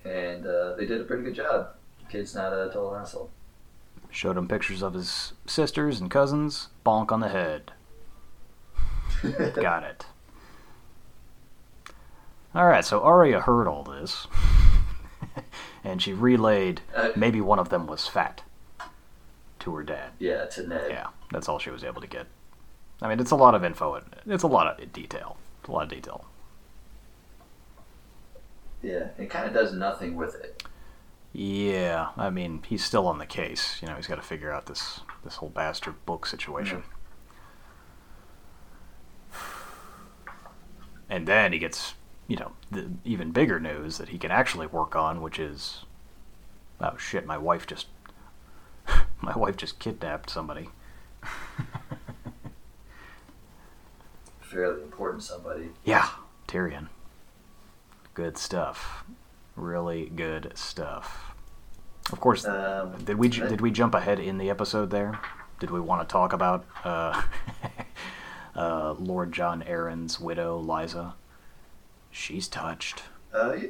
and 0.05 0.45
uh, 0.45 0.75
they 0.75 0.85
did 0.85 1.01
a 1.01 1.03
pretty 1.03 1.23
good 1.23 1.35
job. 1.35 1.69
Kid's 2.09 2.35
not 2.35 2.53
a 2.53 2.67
total 2.67 2.95
asshole. 2.95 3.31
Showed 4.11 4.37
him 4.37 4.47
pictures 4.47 4.83
of 4.83 4.93
his 4.93 5.33
sisters 5.47 5.99
and 5.99 6.11
cousins. 6.11 6.69
Bonk 6.85 7.11
on 7.11 7.21
the 7.21 7.29
head. 7.29 7.71
Got 9.55 9.83
it. 9.83 10.05
All 12.55 12.67
right, 12.67 12.85
so 12.85 13.01
Arya 13.01 13.41
heard 13.41 13.67
all 13.67 13.83
this, 13.83 14.27
and 15.83 16.01
she 16.01 16.13
relayed 16.13 16.81
Uh, 16.95 17.09
maybe 17.15 17.41
one 17.41 17.57
of 17.59 17.69
them 17.69 17.87
was 17.87 18.07
fat 18.07 18.43
to 19.59 19.73
her 19.75 19.83
dad. 19.83 20.11
yeah, 20.19 20.45
to 20.45 20.67
Ned. 20.67 20.85
Yeah, 20.89 21.07
that's 21.31 21.49
all 21.49 21.57
she 21.57 21.71
was 21.71 21.83
able 21.83 22.01
to 22.01 22.07
get. 22.07 22.27
I 23.01 23.07
mean, 23.09 23.19
it's 23.19 23.31
a 23.31 23.35
lot 23.35 23.55
of 23.55 23.63
info. 23.63 24.01
It's 24.27 24.43
a 24.43 24.47
lot 24.47 24.67
of 24.79 24.93
detail. 24.93 25.37
It's 25.61 25.69
a 25.69 25.71
lot 25.71 25.83
of 25.83 25.89
detail. 25.89 26.25
Yeah, 28.83 29.07
it 29.17 29.29
kind 29.29 29.47
of 29.47 29.53
does 29.53 29.73
nothing 29.73 30.15
with 30.15 30.35
it. 30.35 30.63
Yeah, 31.31 32.09
I 32.17 32.29
mean, 32.29 32.61
he's 32.67 32.83
still 32.83 33.07
on 33.07 33.17
the 33.17 33.25
case. 33.25 33.77
You 33.81 33.87
know, 33.87 33.95
he's 33.95 34.05
got 34.07 34.15
to 34.17 34.21
figure 34.21 34.51
out 34.51 34.67
this 34.67 34.99
this 35.23 35.37
whole 35.37 35.49
bastard 35.49 35.95
book 36.05 36.25
situation. 36.27 36.83
And 41.09 41.27
then 41.27 41.53
he 41.53 41.59
gets, 41.59 41.93
you 42.33 42.39
know, 42.39 42.51
the 42.71 42.89
even 43.05 43.29
bigger 43.29 43.59
news 43.59 43.99
that 43.99 44.09
he 44.09 44.17
can 44.17 44.31
actually 44.31 44.65
work 44.65 44.95
on, 44.95 45.21
which 45.21 45.37
is, 45.37 45.85
oh 46.81 46.97
shit, 46.97 47.27
my 47.27 47.37
wife 47.37 47.67
just, 47.67 47.85
my 49.21 49.37
wife 49.37 49.55
just 49.55 49.77
kidnapped 49.77 50.31
somebody. 50.31 50.69
Fairly 54.39 54.81
important 54.81 55.21
somebody. 55.21 55.69
Yeah, 55.83 56.09
Tyrion. 56.47 56.87
Good 58.15 58.39
stuff. 58.39 59.03
Really 59.55 60.07
good 60.07 60.53
stuff. 60.55 61.35
Of 62.11 62.19
course, 62.19 62.47
Um, 62.47 62.95
Did 63.05 63.19
we 63.19 63.29
did 63.29 63.61
we 63.61 63.69
jump 63.69 63.93
ahead 63.93 64.19
in 64.19 64.39
the 64.39 64.49
episode 64.49 64.89
there? 64.89 65.19
Did 65.59 65.69
we 65.69 65.79
want 65.79 66.01
to 66.09 66.11
talk 66.11 66.33
about 66.33 66.65
uh, 66.83 67.21
uh, 68.55 68.93
Lord 68.93 69.31
Jon 69.31 69.61
Arryn's 69.67 70.19
widow, 70.19 70.59
Lysa? 70.59 71.13
She's 72.13 72.47
touched. 72.47 73.03
Uh, 73.33 73.53
yeah, 73.59 73.67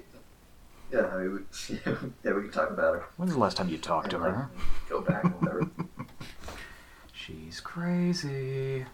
yeah, 0.91 1.05
I 1.07 1.17
mean, 1.23 1.45
we, 1.69 1.79
yeah, 2.23 2.33
we 2.33 2.41
can 2.43 2.51
talk 2.51 2.69
about 2.69 2.93
her. 2.95 3.05
When's 3.17 3.31
the 3.33 3.39
last 3.39 3.57
time 3.57 3.69
you 3.69 3.77
talked 3.77 4.09
to 4.11 4.19
her? 4.19 4.49
Go 4.89 5.01
back 5.01 5.23
and 5.23 5.33
whatever. 5.41 5.69
She's 7.13 7.61
crazy. 7.61 8.85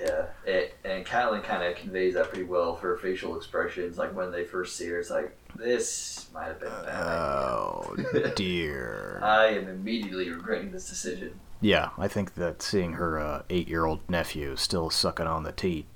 Yeah, 0.00 0.26
it, 0.44 0.74
and 0.84 1.06
Catelyn 1.06 1.44
kind 1.44 1.62
of 1.62 1.76
conveys 1.76 2.14
that 2.14 2.28
pretty 2.28 2.42
well 2.44 2.74
for 2.74 2.88
her 2.88 2.96
facial 2.96 3.36
expressions. 3.36 3.96
Like 3.96 4.14
when 4.14 4.32
they 4.32 4.44
first 4.44 4.76
see 4.76 4.88
her, 4.88 4.98
it's 4.98 5.08
like 5.08 5.36
this 5.54 6.26
might 6.34 6.46
have 6.46 6.58
been 6.58 6.72
a 6.72 6.82
bad 6.82 7.06
Oh 7.06 7.94
idea. 7.96 8.28
dear. 8.34 9.20
I 9.22 9.46
am 9.46 9.68
immediately 9.68 10.28
regretting 10.30 10.72
this 10.72 10.88
decision. 10.90 11.38
Yeah, 11.60 11.90
I 11.96 12.08
think 12.08 12.34
that 12.34 12.60
seeing 12.60 12.94
her 12.94 13.18
uh, 13.20 13.42
eight-year-old 13.48 14.00
nephew 14.10 14.56
still 14.56 14.90
sucking 14.90 15.28
on 15.28 15.44
the 15.44 15.52
teat 15.52 15.86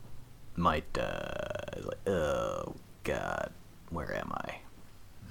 might, 0.58 0.98
uh, 0.98 1.80
like, 1.82 2.08
oh 2.08 2.74
god, 3.04 3.52
where 3.90 4.12
am 4.14 4.32
I? 4.34 4.56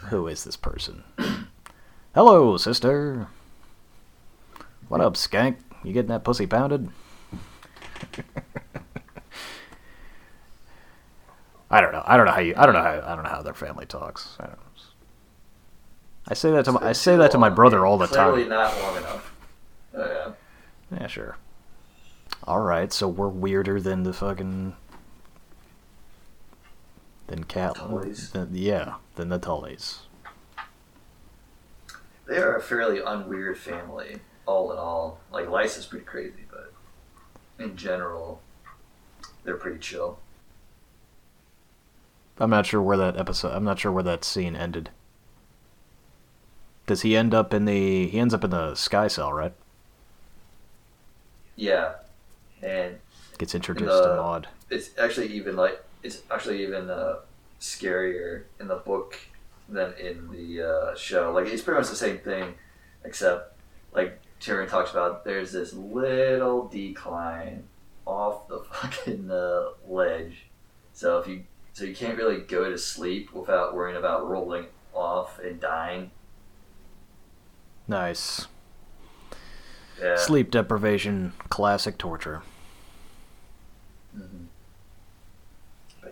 Who 0.09 0.27
is 0.27 0.43
this 0.43 0.55
person? 0.55 1.03
Hello, 2.15 2.57
sister. 2.57 3.27
What 4.87 5.01
up, 5.01 5.13
skank? 5.15 5.57
You 5.83 5.93
getting 5.93 6.09
that 6.09 6.23
pussy 6.23 6.47
pounded? 6.47 6.89
I 11.69 11.81
don't 11.81 11.91
know. 11.91 12.03
I 12.05 12.15
don't 12.15 12.25
know 12.25 12.31
how 12.31 12.39
you. 12.39 12.53
I 12.55 12.65
don't 12.65 12.73
know 12.73 12.81
how. 12.81 13.01
I 13.05 13.15
don't 13.15 13.23
know 13.23 13.29
how 13.29 13.41
their 13.41 13.53
family 13.53 13.85
talks. 13.85 14.37
I 14.39 14.45
don't. 14.45 14.57
I 16.29 16.33
say 16.33 16.51
that 16.51 16.65
to 16.65 16.73
my. 16.73 16.79
I 16.81 16.91
say 16.93 17.15
that 17.17 17.31
to 17.31 17.37
my 17.37 17.49
brother 17.49 17.85
all 17.85 17.97
the 17.97 18.07
Clearly 18.07 18.43
time. 18.43 18.49
not 18.49 18.81
long 18.81 18.97
enough. 18.97 19.33
Oh, 19.93 20.05
yeah. 20.91 20.99
Yeah, 20.99 21.07
sure. 21.07 21.37
All 22.43 22.59
right, 22.61 22.91
so 22.93 23.07
we're 23.09 23.27
weirder 23.27 23.81
than 23.81 24.03
the 24.03 24.13
fucking 24.13 24.75
than 27.27 27.43
cat. 27.43 27.75
Tullys. 27.75 28.31
Than, 28.31 28.49
yeah, 28.53 28.95
than 29.15 29.29
the 29.29 29.39
Tullys. 29.39 29.99
They 32.27 32.37
are 32.37 32.55
a 32.57 32.61
fairly 32.61 32.99
unweird 32.99 33.57
family, 33.57 34.19
all 34.45 34.71
in 34.71 34.77
all. 34.77 35.19
Like 35.31 35.45
Lice 35.49 35.69
Lysa's 35.77 35.85
pretty 35.85 36.05
crazy, 36.05 36.45
but 36.49 36.73
in 37.63 37.77
general, 37.77 38.41
they're 39.43 39.55
pretty 39.55 39.79
chill. 39.79 40.19
I'm 42.39 42.49
not 42.49 42.65
sure 42.65 42.81
where 42.81 42.97
that 42.97 43.17
episode. 43.17 43.53
I'm 43.53 43.63
not 43.63 43.79
sure 43.79 43.91
where 43.91 44.03
that 44.03 44.23
scene 44.23 44.55
ended. 44.55 44.89
Does 46.85 47.01
he 47.01 47.17
end 47.17 47.33
up 47.33 47.53
in 47.53 47.65
the? 47.65 48.07
He 48.07 48.19
ends 48.19 48.33
up 48.33 48.43
in 48.43 48.49
the 48.51 48.75
sky 48.75 49.07
cell, 49.07 49.33
right? 49.33 49.53
Yeah, 51.55 51.93
and 52.61 52.99
Gets 53.39 53.55
introduced 53.55 53.89
the- 53.91 54.15
to 54.15 54.21
Mord. 54.21 54.47
it's 54.69 54.89
actually 54.99 55.27
even 55.27 55.55
like 55.55 55.83
it's 56.07 56.21
actually 56.31 56.63
even 56.63 56.89
uh, 56.89 57.17
scarier 57.59 58.43
in 58.59 58.67
the 58.67 58.77
book 58.77 59.19
than 59.67 59.93
in 59.99 60.31
the 60.31 60.63
uh, 60.63 60.95
show. 60.95 61.31
Like 61.33 61.47
it's 61.47 61.61
pretty 61.61 61.79
much 61.79 61.89
the 61.89 61.95
same 61.95 62.17
thing, 62.17 62.55
except 63.03 63.59
like 63.93 64.19
Tyrion 64.39 64.69
talks 64.69 64.91
about. 64.91 65.25
There's 65.25 65.51
this 65.51 65.73
little 65.73 66.67
decline 66.67 67.63
off 68.05 68.47
the 68.47 68.59
fucking 68.71 69.29
uh, 69.29 69.69
ledge, 69.87 70.45
so 70.93 71.19
if 71.19 71.27
you 71.27 71.43
so 71.73 71.85
you 71.85 71.93
can't 71.93 72.17
really 72.17 72.39
go 72.39 72.69
to 72.69 72.77
sleep 72.77 73.33
without 73.33 73.75
worrying 73.75 73.97
about 73.97 74.27
rolling 74.27 74.65
off 74.93 75.37
and 75.39 75.59
dying. 75.59 76.09
Nice. 77.87 78.47
Yeah. 80.01 80.15
Sleep 80.15 80.51
deprivation, 80.51 81.33
classic 81.49 81.97
torture. 81.97 82.41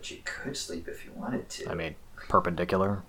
But 0.05 0.11
you 0.11 0.17
could 0.23 0.55
sleep 0.55 0.87
if 0.87 1.03
you 1.03 1.11
wanted 1.15 1.49
to. 1.49 1.71
I 1.71 1.73
mean, 1.73 1.95
perpendicular. 2.29 3.01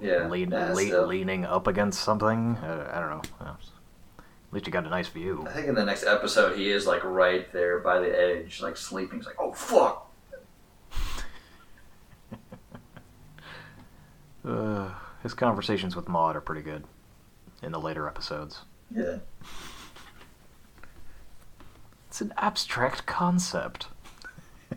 Yeah, 0.00 0.28
Lean, 0.28 0.52
yeah, 0.52 0.72
le- 0.72 1.04
leaning 1.06 1.44
up 1.44 1.66
against 1.66 2.00
something. 2.00 2.56
Uh, 2.58 2.88
I 2.94 3.00
don't 3.00 3.10
know. 3.10 3.46
At 3.48 4.24
least 4.52 4.66
you 4.68 4.72
got 4.72 4.86
a 4.86 4.88
nice 4.88 5.08
view. 5.08 5.44
I 5.48 5.50
think 5.50 5.66
in 5.66 5.74
the 5.74 5.84
next 5.84 6.04
episode 6.04 6.56
he 6.56 6.70
is 6.70 6.86
like 6.86 7.02
right 7.02 7.52
there 7.52 7.80
by 7.80 7.98
the 7.98 8.16
edge, 8.16 8.60
like 8.62 8.76
sleeping. 8.76 9.18
He's 9.18 9.26
like, 9.26 9.40
"Oh 9.40 9.52
fuck!" 9.52 10.08
Uh, 14.46 14.90
his 15.22 15.34
conversations 15.34 15.94
with 15.96 16.08
Mord 16.08 16.34
are 16.36 16.40
pretty 16.40 16.62
good 16.62 16.84
in 17.62 17.72
the 17.72 17.80
later 17.80 18.06
episodes. 18.06 18.60
Yeah, 18.94 19.18
It's 22.20 22.28
an 22.28 22.34
abstract 22.36 23.06
concept. 23.06 23.86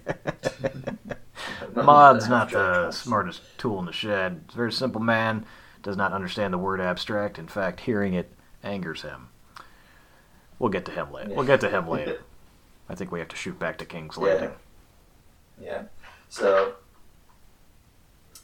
Mord's 1.75 2.29
not 2.29 2.49
the 2.51 2.89
smartest 2.91 3.41
tool 3.57 3.79
in 3.79 3.85
the 3.85 3.91
shed. 3.91 4.49
Very 4.55 4.71
simple 4.71 5.01
man, 5.01 5.45
does 5.81 5.97
not 5.97 6.13
understand 6.13 6.53
the 6.53 6.57
word 6.57 6.79
abstract. 6.79 7.37
In 7.37 7.49
fact, 7.49 7.81
hearing 7.81 8.13
it 8.13 8.31
angers 8.63 9.01
him. 9.01 9.27
We'll 10.57 10.69
get 10.69 10.85
to 10.85 10.91
him 10.91 11.11
later. 11.11 11.33
We'll 11.33 11.45
get 11.45 11.59
to 11.59 11.69
him 11.69 11.89
later. 11.89 12.21
I 12.87 12.95
think 12.95 13.11
we 13.11 13.19
have 13.19 13.27
to 13.27 13.35
shoot 13.35 13.59
back 13.59 13.77
to 13.79 13.85
King's 13.85 14.17
Landing. 14.17 14.51
Yeah. 15.61 15.67
yeah. 15.67 15.83
So, 16.29 16.75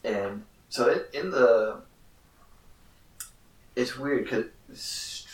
and 0.03 0.43
so 0.67 0.91
in, 0.91 1.21
in 1.21 1.31
the, 1.31 1.83
it's 3.77 3.97
weird 3.97 4.25
because, 4.25 5.25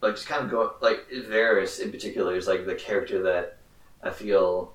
like, 0.00 0.14
just 0.14 0.26
kind 0.26 0.44
of 0.44 0.50
go 0.50 0.74
like 0.80 1.08
Varys 1.10 1.80
in 1.80 1.90
particular 1.90 2.34
is 2.36 2.46
like 2.48 2.66
the 2.66 2.74
character 2.74 3.22
that 3.22 3.58
I 4.02 4.10
feel 4.10 4.72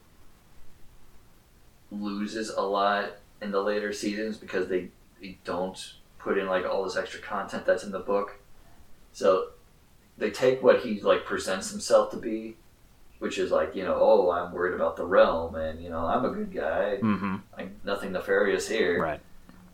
loses 1.91 2.49
a 2.49 2.61
lot 2.61 3.11
in 3.41 3.51
the 3.51 3.61
later 3.61 3.93
seasons 3.93 4.38
because 4.38 4.67
they 4.67 4.89
they 5.21 5.38
don't 5.43 5.93
put 6.19 6.38
in 6.38 6.47
like 6.47 6.65
all 6.65 6.83
this 6.83 6.97
extra 6.97 7.19
content 7.19 7.65
that's 7.65 7.83
in 7.83 7.91
the 7.91 7.99
book. 7.99 8.39
So 9.13 9.49
they 10.17 10.31
take 10.31 10.61
what 10.63 10.81
he 10.81 10.99
like 11.01 11.25
presents 11.25 11.71
himself 11.71 12.11
to 12.11 12.17
be 12.17 12.55
which 13.19 13.38
is 13.38 13.49
like 13.51 13.73
you 13.75 13.83
know 13.83 13.95
oh 13.99 14.29
i'm 14.31 14.51
worried 14.51 14.73
about 14.73 14.95
the 14.97 15.05
realm 15.05 15.55
and 15.55 15.81
you 15.81 15.89
know 15.89 16.05
i'm 16.05 16.25
a 16.25 16.29
good 16.29 16.53
guy 16.53 16.97
Mm-hmm. 17.01 17.35
like 17.57 17.69
nothing 17.85 18.11
nefarious 18.11 18.67
here 18.67 19.01
Right. 19.01 19.19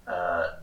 uh, 0.07 0.53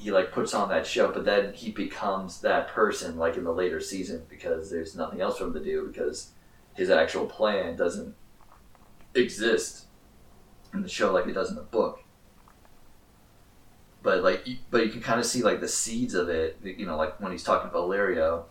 he 0.00 0.10
like 0.10 0.32
puts 0.32 0.54
on 0.54 0.70
that 0.70 0.86
show 0.86 1.12
but 1.12 1.26
then 1.26 1.52
he 1.52 1.70
becomes 1.70 2.40
that 2.40 2.68
person 2.68 3.18
like 3.18 3.36
in 3.36 3.44
the 3.44 3.52
later 3.52 3.80
season 3.80 4.22
because 4.30 4.70
there's 4.70 4.96
nothing 4.96 5.20
else 5.20 5.36
for 5.36 5.44
him 5.44 5.52
to 5.52 5.62
do 5.62 5.86
because 5.86 6.30
his 6.74 6.88
actual 6.88 7.26
plan 7.26 7.76
doesn't 7.76 8.14
exist 9.14 9.84
in 10.72 10.80
the 10.80 10.88
show 10.88 11.12
like 11.12 11.26
it 11.26 11.34
does 11.34 11.50
in 11.50 11.56
the 11.56 11.62
book. 11.62 12.02
But 14.02 14.22
like 14.22 14.46
but 14.70 14.86
you 14.86 14.90
can 14.90 15.02
kind 15.02 15.20
of 15.20 15.26
see 15.26 15.42
like 15.42 15.60
the 15.60 15.68
seeds 15.68 16.14
of 16.14 16.30
it 16.30 16.58
you 16.64 16.86
know 16.86 16.96
like 16.96 17.20
when 17.20 17.32
he's 17.32 17.44
talking 17.44 17.70
to 17.70 17.76
Illyrio 17.76 18.44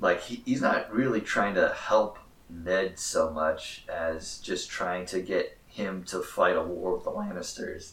like 0.00 0.20
he, 0.20 0.42
he's 0.44 0.60
not 0.60 0.92
really 0.92 1.22
trying 1.22 1.54
to 1.54 1.70
help 1.70 2.18
Ned 2.50 2.98
so 2.98 3.30
much 3.30 3.84
as 3.88 4.38
just 4.40 4.68
trying 4.68 5.06
to 5.06 5.22
get 5.22 5.56
him 5.66 6.04
to 6.04 6.20
fight 6.20 6.56
a 6.56 6.62
war 6.62 6.94
with 6.94 7.04
the 7.04 7.10
Lannisters 7.10 7.92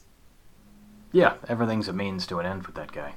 Yeah, 1.12 1.36
everything's 1.48 1.88
a 1.88 1.94
means 1.94 2.28
to 2.28 2.40
an 2.40 2.46
end 2.46 2.66
with 2.68 2.76
that 2.76 2.92
guy. 2.92 3.16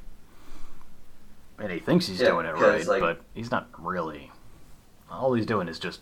And 1.58 1.70
he 1.70 1.78
thinks 1.78 2.06
he's 2.06 2.20
Yeah, 2.20 2.28
doing 2.28 2.46
it 2.46 2.54
right, 2.56 2.86
like- 2.86 3.00
but 3.00 3.20
he's 3.34 3.50
not 3.50 3.68
really. 3.78 4.32
All 5.10 5.34
he's 5.34 5.46
doing 5.46 5.68
is 5.68 5.78
just 5.78 6.00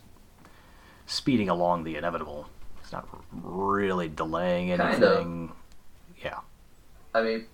speeding 1.06 1.48
along 1.48 1.82
the 1.84 1.96
inevitable. 1.96 2.48
He's 2.80 2.92
not 2.92 3.08
really 3.32 4.08
delaying 4.08 4.70
anything. 4.70 4.90
Kind 4.92 5.04
of. 5.04 5.12
anything. 5.16 5.52
Yeah. 6.22 6.38
I 7.14 7.22
mean, 7.22 7.46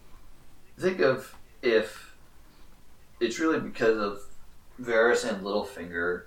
think 0.78 1.00
of 1.00 1.34
if 1.62 2.14
it's 3.20 3.38
really 3.38 3.58
because 3.58 3.96
of 3.96 4.20
Varys 4.80 5.26
and 5.26 5.42
Littlefinger 5.42 6.24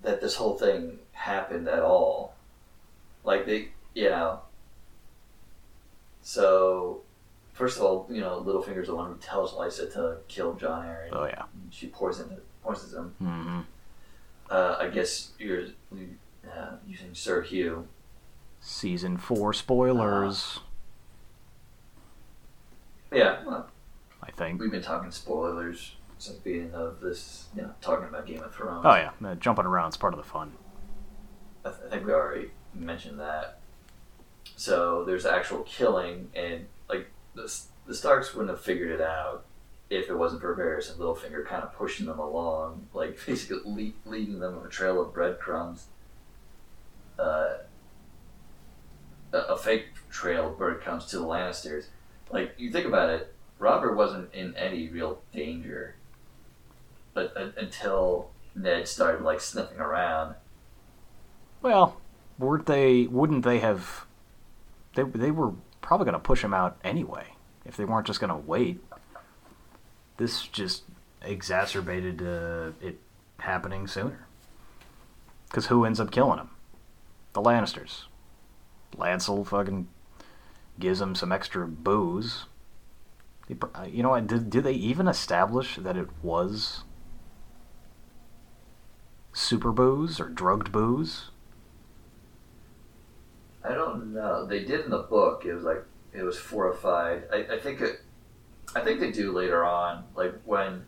that 0.00 0.22
this 0.22 0.36
whole 0.36 0.56
thing 0.56 0.98
happened 1.12 1.68
at 1.68 1.82
all. 1.82 2.34
Like 3.22 3.44
they, 3.44 3.68
you 3.92 4.08
know. 4.08 4.40
So, 6.22 7.02
first 7.60 7.76
of 7.76 7.82
all, 7.84 8.06
you 8.10 8.22
know, 8.22 8.42
Littlefinger's 8.42 8.86
the 8.88 8.94
one 8.96 9.12
who 9.12 9.18
tells 9.18 9.52
Lysa 9.52 9.92
to 9.92 10.16
kill 10.28 10.54
Jon 10.54 10.82
Arryn. 10.86 11.10
Oh 11.12 11.26
yeah. 11.26 11.42
She 11.70 11.88
poisoned 11.88 12.40
poisons 12.62 12.94
him. 12.94 13.14
hmm 13.18 13.60
Uh, 14.50 14.76
I 14.80 14.88
guess 14.88 15.32
you're 15.38 15.66
uh, 16.50 16.76
using 16.88 17.14
Sir 17.14 17.42
Hugh. 17.42 17.86
Season 18.60 19.18
four 19.18 19.52
spoilers. 19.52 20.60
Yeah, 23.12 23.44
well, 23.44 23.68
I 24.22 24.30
think. 24.30 24.60
we've 24.60 24.70
been 24.70 24.82
talking 24.82 25.10
spoilers 25.10 25.96
since 26.18 26.36
the 26.38 26.42
beginning 26.42 26.72
of 26.74 27.00
this. 27.00 27.48
You 27.54 27.62
know, 27.62 27.74
talking 27.82 28.08
about 28.08 28.26
Game 28.26 28.42
of 28.42 28.54
Thrones. 28.54 28.84
Oh 28.86 28.94
yeah, 28.94 29.10
uh, 29.24 29.34
jumping 29.34 29.66
around 29.66 29.90
is 29.90 29.96
part 29.98 30.14
of 30.14 30.18
the 30.18 30.24
fun. 30.24 30.52
I, 31.64 31.70
th- 31.70 31.80
I 31.86 31.90
think 31.90 32.06
we 32.06 32.12
already 32.12 32.50
mentioned 32.74 33.20
that. 33.20 33.58
So 34.56 35.04
there's 35.04 35.26
actual 35.26 35.60
killing, 35.62 36.30
and 36.34 36.66
the, 37.34 37.52
the 37.86 37.94
Starks 37.94 38.34
wouldn't 38.34 38.50
have 38.50 38.60
figured 38.60 38.90
it 38.90 39.00
out 39.00 39.44
if 39.88 40.08
it 40.08 40.16
wasn't 40.16 40.40
for 40.40 40.54
Varys 40.54 40.90
and 40.90 41.00
Littlefinger 41.00 41.44
kind 41.44 41.64
of 41.64 41.74
pushing 41.74 42.06
them 42.06 42.18
along, 42.18 42.88
like 42.94 43.18
basically 43.26 43.60
le- 43.64 44.10
leading 44.10 44.38
them 44.38 44.60
a 44.64 44.68
trail 44.68 45.00
of 45.00 45.12
breadcrumbs. 45.12 45.86
Uh, 47.18 47.54
a 49.32 49.56
fake 49.56 49.86
trail 50.10 50.56
it 50.60 50.80
comes 50.80 51.06
to 51.06 51.18
the 51.18 51.24
Lannisters. 51.24 51.86
Like 52.30 52.54
you 52.56 52.70
think 52.70 52.86
about 52.86 53.10
it, 53.10 53.34
Robert 53.58 53.94
wasn't 53.94 54.32
in 54.32 54.56
any 54.56 54.88
real 54.88 55.20
danger, 55.32 55.96
but 57.14 57.36
uh, 57.36 57.50
until 57.56 58.30
Ned 58.54 58.88
started 58.88 59.22
like 59.22 59.40
sniffing 59.40 59.78
around. 59.78 60.34
Well, 61.62 62.00
weren't 62.38 62.66
they? 62.66 63.06
Wouldn't 63.06 63.44
they 63.44 63.58
have? 63.58 64.06
They 64.94 65.02
they 65.02 65.30
were 65.30 65.52
probably 65.80 66.04
going 66.04 66.14
to 66.14 66.18
push 66.18 66.42
him 66.42 66.54
out 66.54 66.78
anyway 66.84 67.26
if 67.64 67.76
they 67.76 67.84
weren't 67.84 68.06
just 68.06 68.20
going 68.20 68.30
to 68.30 68.36
wait. 68.36 68.82
This 70.16 70.46
just 70.46 70.84
exacerbated 71.22 72.22
uh, 72.22 72.72
it 72.80 72.98
happening 73.38 73.86
sooner. 73.86 74.26
Because 75.48 75.66
who 75.66 75.84
ends 75.84 75.98
up 76.00 76.10
killing 76.10 76.38
him? 76.38 76.50
The 77.32 77.42
Lannisters. 77.42 78.04
Lancel 78.96 79.46
fucking 79.46 79.88
gives 80.78 81.00
him 81.00 81.14
some 81.14 81.32
extra 81.32 81.66
booze. 81.66 82.46
Uh, 83.50 83.82
You 83.82 84.02
know 84.02 84.10
what? 84.10 84.26
Did, 84.26 84.50
did 84.50 84.64
they 84.64 84.72
even 84.72 85.08
establish 85.08 85.76
that 85.76 85.96
it 85.96 86.08
was 86.22 86.84
super 89.32 89.72
booze 89.72 90.20
or 90.20 90.28
drugged 90.28 90.70
booze? 90.70 91.29
I 93.62 93.74
don't 93.74 94.14
know. 94.14 94.46
They 94.46 94.64
did 94.64 94.84
in 94.84 94.90
the 94.90 94.98
book. 95.00 95.44
It 95.44 95.52
was 95.54 95.64
like 95.64 95.84
it 96.12 96.22
was 96.22 96.38
fortified. 96.38 97.24
I, 97.32 97.54
I 97.54 97.58
think 97.58 97.80
it. 97.80 98.00
I 98.74 98.80
think 98.80 99.00
they 99.00 99.10
do 99.10 99.32
later 99.32 99.64
on, 99.64 100.04
like 100.14 100.34
when, 100.44 100.84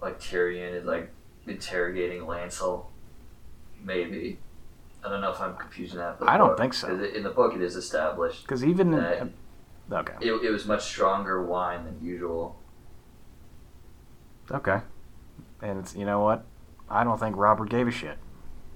like 0.00 0.20
Tyrion 0.20 0.72
is 0.74 0.84
like 0.84 1.10
interrogating 1.46 2.22
Lancel. 2.22 2.86
Maybe. 3.82 4.38
I 5.04 5.08
don't 5.08 5.20
know 5.20 5.30
if 5.30 5.40
I'm 5.40 5.56
confusing 5.56 5.98
that. 5.98 6.18
but 6.18 6.28
I 6.28 6.36
don't 6.38 6.48
book- 6.50 6.58
think 6.58 6.74
so. 6.74 6.88
In 7.04 7.22
the 7.22 7.30
book, 7.30 7.54
it 7.54 7.60
is 7.62 7.76
established. 7.76 8.42
Because 8.42 8.64
even 8.64 8.90
That- 8.92 9.28
okay, 9.92 10.14
It, 10.20 10.32
it 10.32 10.50
was 10.50 10.66
much 10.66 10.82
stronger 10.84 11.44
wine 11.44 11.84
than 11.84 11.98
usual. 12.02 12.56
okay, 14.50 14.80
and 15.62 15.78
it's 15.80 15.94
you 15.94 16.04
know 16.04 16.20
what? 16.20 16.44
I 16.88 17.04
don't 17.04 17.18
think 17.20 17.36
Robert 17.36 17.68
gave 17.68 17.86
a 17.86 17.90
shit. 17.92 18.18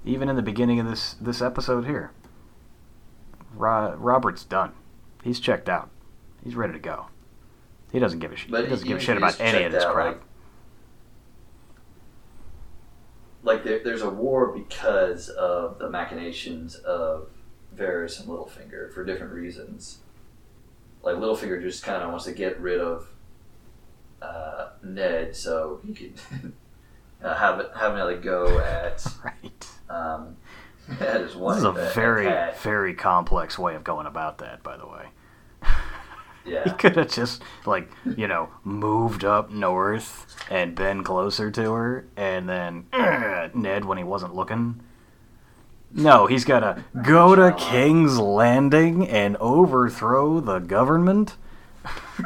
Even 0.04 0.28
in 0.28 0.36
the 0.36 0.42
beginning 0.42 0.80
of 0.80 0.86
this 0.86 1.14
this 1.20 1.42
episode 1.42 1.86
here, 1.86 2.12
Ro- 3.54 3.94
Robert's 3.98 4.44
done. 4.44 4.72
He's 5.22 5.40
checked 5.40 5.68
out. 5.68 5.90
He's 6.42 6.54
ready 6.54 6.72
to 6.72 6.78
go. 6.78 7.06
He 7.92 7.98
doesn't 7.98 8.20
give 8.20 8.32
a 8.32 8.36
shit. 8.36 8.48
He 8.48 8.66
doesn't 8.66 8.86
give 8.86 8.98
a 8.98 9.00
shit 9.00 9.16
about 9.16 9.38
any 9.40 9.64
of 9.64 9.72
this 9.72 9.84
out, 9.84 9.92
crap. 9.92 10.06
Like, 10.14 10.22
like 13.42 13.64
there, 13.64 13.80
there's 13.84 14.02
a 14.02 14.10
war 14.10 14.52
because 14.52 15.28
of 15.28 15.78
the 15.78 15.90
machinations 15.90 16.76
of 16.76 17.28
Varys 17.76 18.20
and 18.20 18.28
Littlefinger 18.28 18.92
for 18.92 19.04
different 19.04 19.32
reasons. 19.32 19.98
Like 21.02 21.16
Littlefinger 21.16 21.60
just 21.60 21.82
kind 21.82 22.02
of 22.02 22.10
wants 22.10 22.24
to 22.26 22.32
get 22.32 22.60
rid 22.60 22.80
of 22.80 23.08
uh, 24.22 24.68
Ned 24.82 25.34
so 25.34 25.80
he 25.84 25.94
can 25.94 26.52
uh, 27.22 27.34
have 27.38 27.66
have 27.74 27.94
another 27.94 28.18
go 28.18 28.58
at 28.60 29.04
right. 29.24 29.66
Um, 29.90 30.36
at 31.00 31.20
his 31.20 31.36
wife. 31.36 31.56
This 31.56 31.64
is 31.64 31.64
a 31.64 31.92
very 31.94 32.52
very 32.62 32.94
complex 32.94 33.58
way 33.58 33.74
of 33.74 33.84
going 33.84 34.06
about 34.06 34.38
that. 34.38 34.62
By 34.62 34.76
the 34.76 34.86
way. 34.86 35.06
He 36.42 36.70
could 36.70 36.96
have 36.96 37.12
just 37.12 37.42
like 37.66 37.90
you 38.16 38.26
know 38.26 38.48
moved 38.64 39.24
up 39.24 39.50
north 39.50 40.26
and 40.50 40.74
been 40.74 41.04
closer 41.04 41.50
to 41.50 41.72
her, 41.72 42.06
and 42.16 42.48
then 42.48 42.86
Ned 43.54 43.84
when 43.84 43.98
he 43.98 44.04
wasn't 44.04 44.34
looking. 44.34 44.80
No, 45.92 46.26
he's 46.26 46.44
got 46.44 46.60
to 46.60 46.84
go 47.02 47.34
to 47.34 47.52
King's 47.58 48.18
Landing 48.18 49.08
and 49.08 49.36
overthrow 49.38 50.40
the 50.40 50.60
government. 50.60 51.36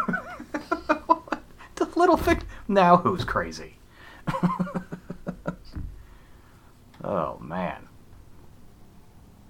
the 1.75 1.89
little 1.97 2.17
thing. 2.17 2.43
Now 2.69 2.99
who's 2.99 3.25
crazy? 3.25 3.79
oh 7.05 7.39
man. 7.41 7.89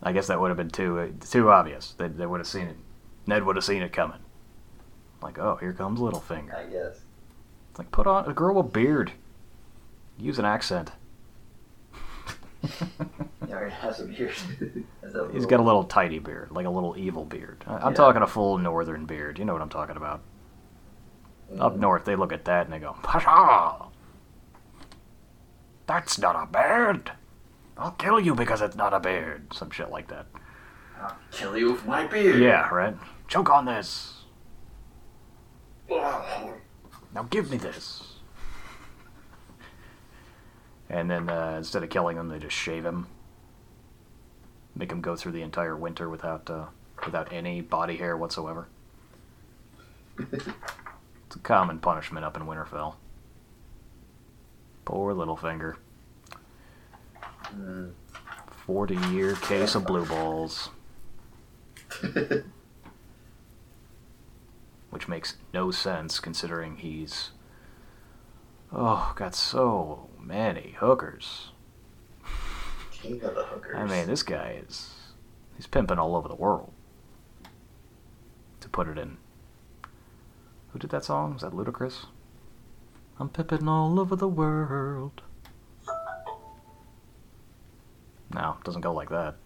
I 0.02 0.12
guess 0.12 0.26
that 0.26 0.38
would 0.38 0.48
have 0.48 0.56
been 0.58 0.68
too 0.70 1.14
too 1.20 1.50
obvious. 1.50 1.94
They, 1.96 2.08
they 2.08 2.26
would 2.26 2.40
have 2.40 2.46
seen 2.46 2.66
it. 2.66 2.76
Ned 3.26 3.44
would 3.44 3.56
have 3.56 3.64
seen 3.64 3.80
it 3.82 3.92
coming. 3.92 4.18
Like, 5.22 5.38
oh, 5.38 5.56
here 5.56 5.72
comes 5.72 5.98
Littlefinger. 6.00 6.54
I 6.54 6.64
guess. 6.70 7.00
It's 7.70 7.78
like, 7.78 7.90
put 7.90 8.06
on 8.06 8.28
a 8.28 8.34
girl 8.34 8.54
with 8.62 8.72
beard. 8.72 9.12
Use 10.18 10.38
an 10.38 10.44
accent. 10.44 10.92
He 13.46 13.52
already 13.52 13.72
has 13.74 14.00
a 14.00 14.04
beard. 14.06 14.32
He's 15.32 15.44
got 15.46 15.60
a 15.60 15.62
little 15.62 15.84
tidy 15.84 16.18
beard, 16.18 16.50
like 16.50 16.64
a 16.66 16.70
little 16.70 16.96
evil 16.96 17.24
beard. 17.26 17.62
I- 17.66 17.76
I'm 17.76 17.90
Yeah. 17.92 17.96
talking 17.96 18.22
a 18.22 18.26
full 18.26 18.56
northern 18.58 19.04
beard. 19.04 19.38
You 19.38 19.44
know 19.44 19.52
what 19.52 19.60
I'm 19.62 19.68
talking 19.68 19.96
about. 19.98 20.22
Up 21.60 21.74
Mm. 21.76 21.80
north, 21.80 22.04
they 22.06 22.16
look 22.16 22.32
at 22.32 22.46
that 22.46 22.64
and 22.66 22.72
they 22.72 22.78
go, 22.78 22.96
Pasha! 23.02 23.86
That's 25.86 26.18
not 26.18 26.36
a 26.42 26.46
beard! 26.50 27.12
I'll 27.76 27.92
kill 27.92 28.20
you 28.20 28.34
because 28.34 28.62
it's 28.62 28.76
not 28.76 28.94
a 28.94 29.00
beard. 29.00 29.52
Some 29.52 29.70
shit 29.70 29.90
like 29.90 30.08
that. 30.08 30.26
I'll 31.00 31.16
kill 31.30 31.56
you 31.56 31.72
with 31.72 31.84
my 31.86 32.06
beard. 32.06 32.40
Yeah, 32.40 32.68
right? 32.68 32.96
Choke 33.28 33.50
on 33.50 33.64
this! 33.64 34.22
Now 35.88 37.22
give 37.30 37.50
me 37.50 37.56
this. 37.56 38.14
And 40.88 41.10
then 41.10 41.28
uh, 41.28 41.54
instead 41.58 41.82
of 41.82 41.90
killing 41.90 42.16
him, 42.16 42.28
they 42.28 42.38
just 42.38 42.56
shave 42.56 42.84
him. 42.84 43.06
Make 44.76 44.90
him 44.90 45.00
go 45.00 45.16
through 45.16 45.32
the 45.32 45.42
entire 45.42 45.76
winter 45.76 46.08
without 46.08 46.48
uh, 46.50 46.66
without 47.04 47.32
any 47.32 47.60
body 47.60 47.96
hair 47.96 48.16
whatsoever. 48.16 48.68
It's 51.34 51.40
a 51.40 51.42
common 51.42 51.80
punishment 51.80 52.24
up 52.24 52.36
in 52.36 52.44
Winterfell. 52.44 52.94
Poor 54.84 55.12
Littlefinger. 55.12 55.74
40 58.66 58.96
year 59.12 59.34
case 59.36 59.74
of 59.74 59.86
blue 59.86 60.06
balls. 60.06 60.70
Which 64.90 65.08
makes 65.08 65.36
no 65.52 65.70
sense 65.70 66.20
considering 66.20 66.76
he's. 66.76 67.30
Oh, 68.72 69.12
got 69.16 69.34
so 69.34 70.08
many 70.18 70.76
hookers. 70.78 71.50
King 72.90 73.22
of 73.22 73.34
the 73.34 73.44
hookers. 73.44 73.76
I 73.76 73.84
mean, 73.84 74.06
this 74.06 74.22
guy 74.22 74.62
is. 74.66 74.94
He's 75.56 75.66
pimping 75.66 75.98
all 75.98 76.16
over 76.16 76.28
the 76.28 76.34
world. 76.34 76.72
To 78.60 78.68
put 78.68 78.88
it 78.88 78.98
in. 78.98 79.18
Who 80.72 80.78
did 80.78 80.90
that 80.90 81.04
song? 81.04 81.34
Was 81.34 81.42
that 81.42 81.52
Ludacris? 81.52 82.06
I'm 83.20 83.28
pimping 83.28 83.68
all 83.68 84.00
over 84.00 84.16
the 84.16 84.28
world. 84.28 85.22
No, 88.34 88.56
doesn't 88.64 88.80
go 88.80 88.92
like 88.92 89.10
that. 89.10 89.36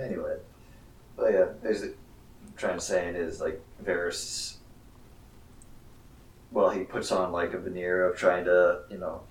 Anyway, 0.00 0.36
but 1.16 1.32
yeah, 1.32 1.46
there's 1.62 1.82
the, 1.82 1.88
I'm 1.88 2.54
trying 2.56 2.78
to 2.78 2.84
say 2.84 3.08
it 3.08 3.16
is 3.16 3.42
like 3.42 3.60
Varys. 3.84 4.56
Well, 6.50 6.70
he 6.70 6.84
puts 6.84 7.12
on 7.12 7.30
like 7.30 7.52
a 7.52 7.58
veneer 7.58 8.06
of 8.06 8.16
trying 8.16 8.46
to, 8.46 8.80
you 8.90 8.96
know, 8.96 9.22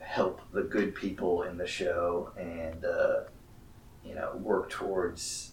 help 0.00 0.40
the 0.52 0.62
good 0.62 0.94
people 0.94 1.42
in 1.42 1.56
the 1.58 1.66
show 1.66 2.30
and, 2.38 2.84
uh, 2.84 3.20
you 4.04 4.14
know, 4.14 4.36
work 4.36 4.70
towards 4.70 5.52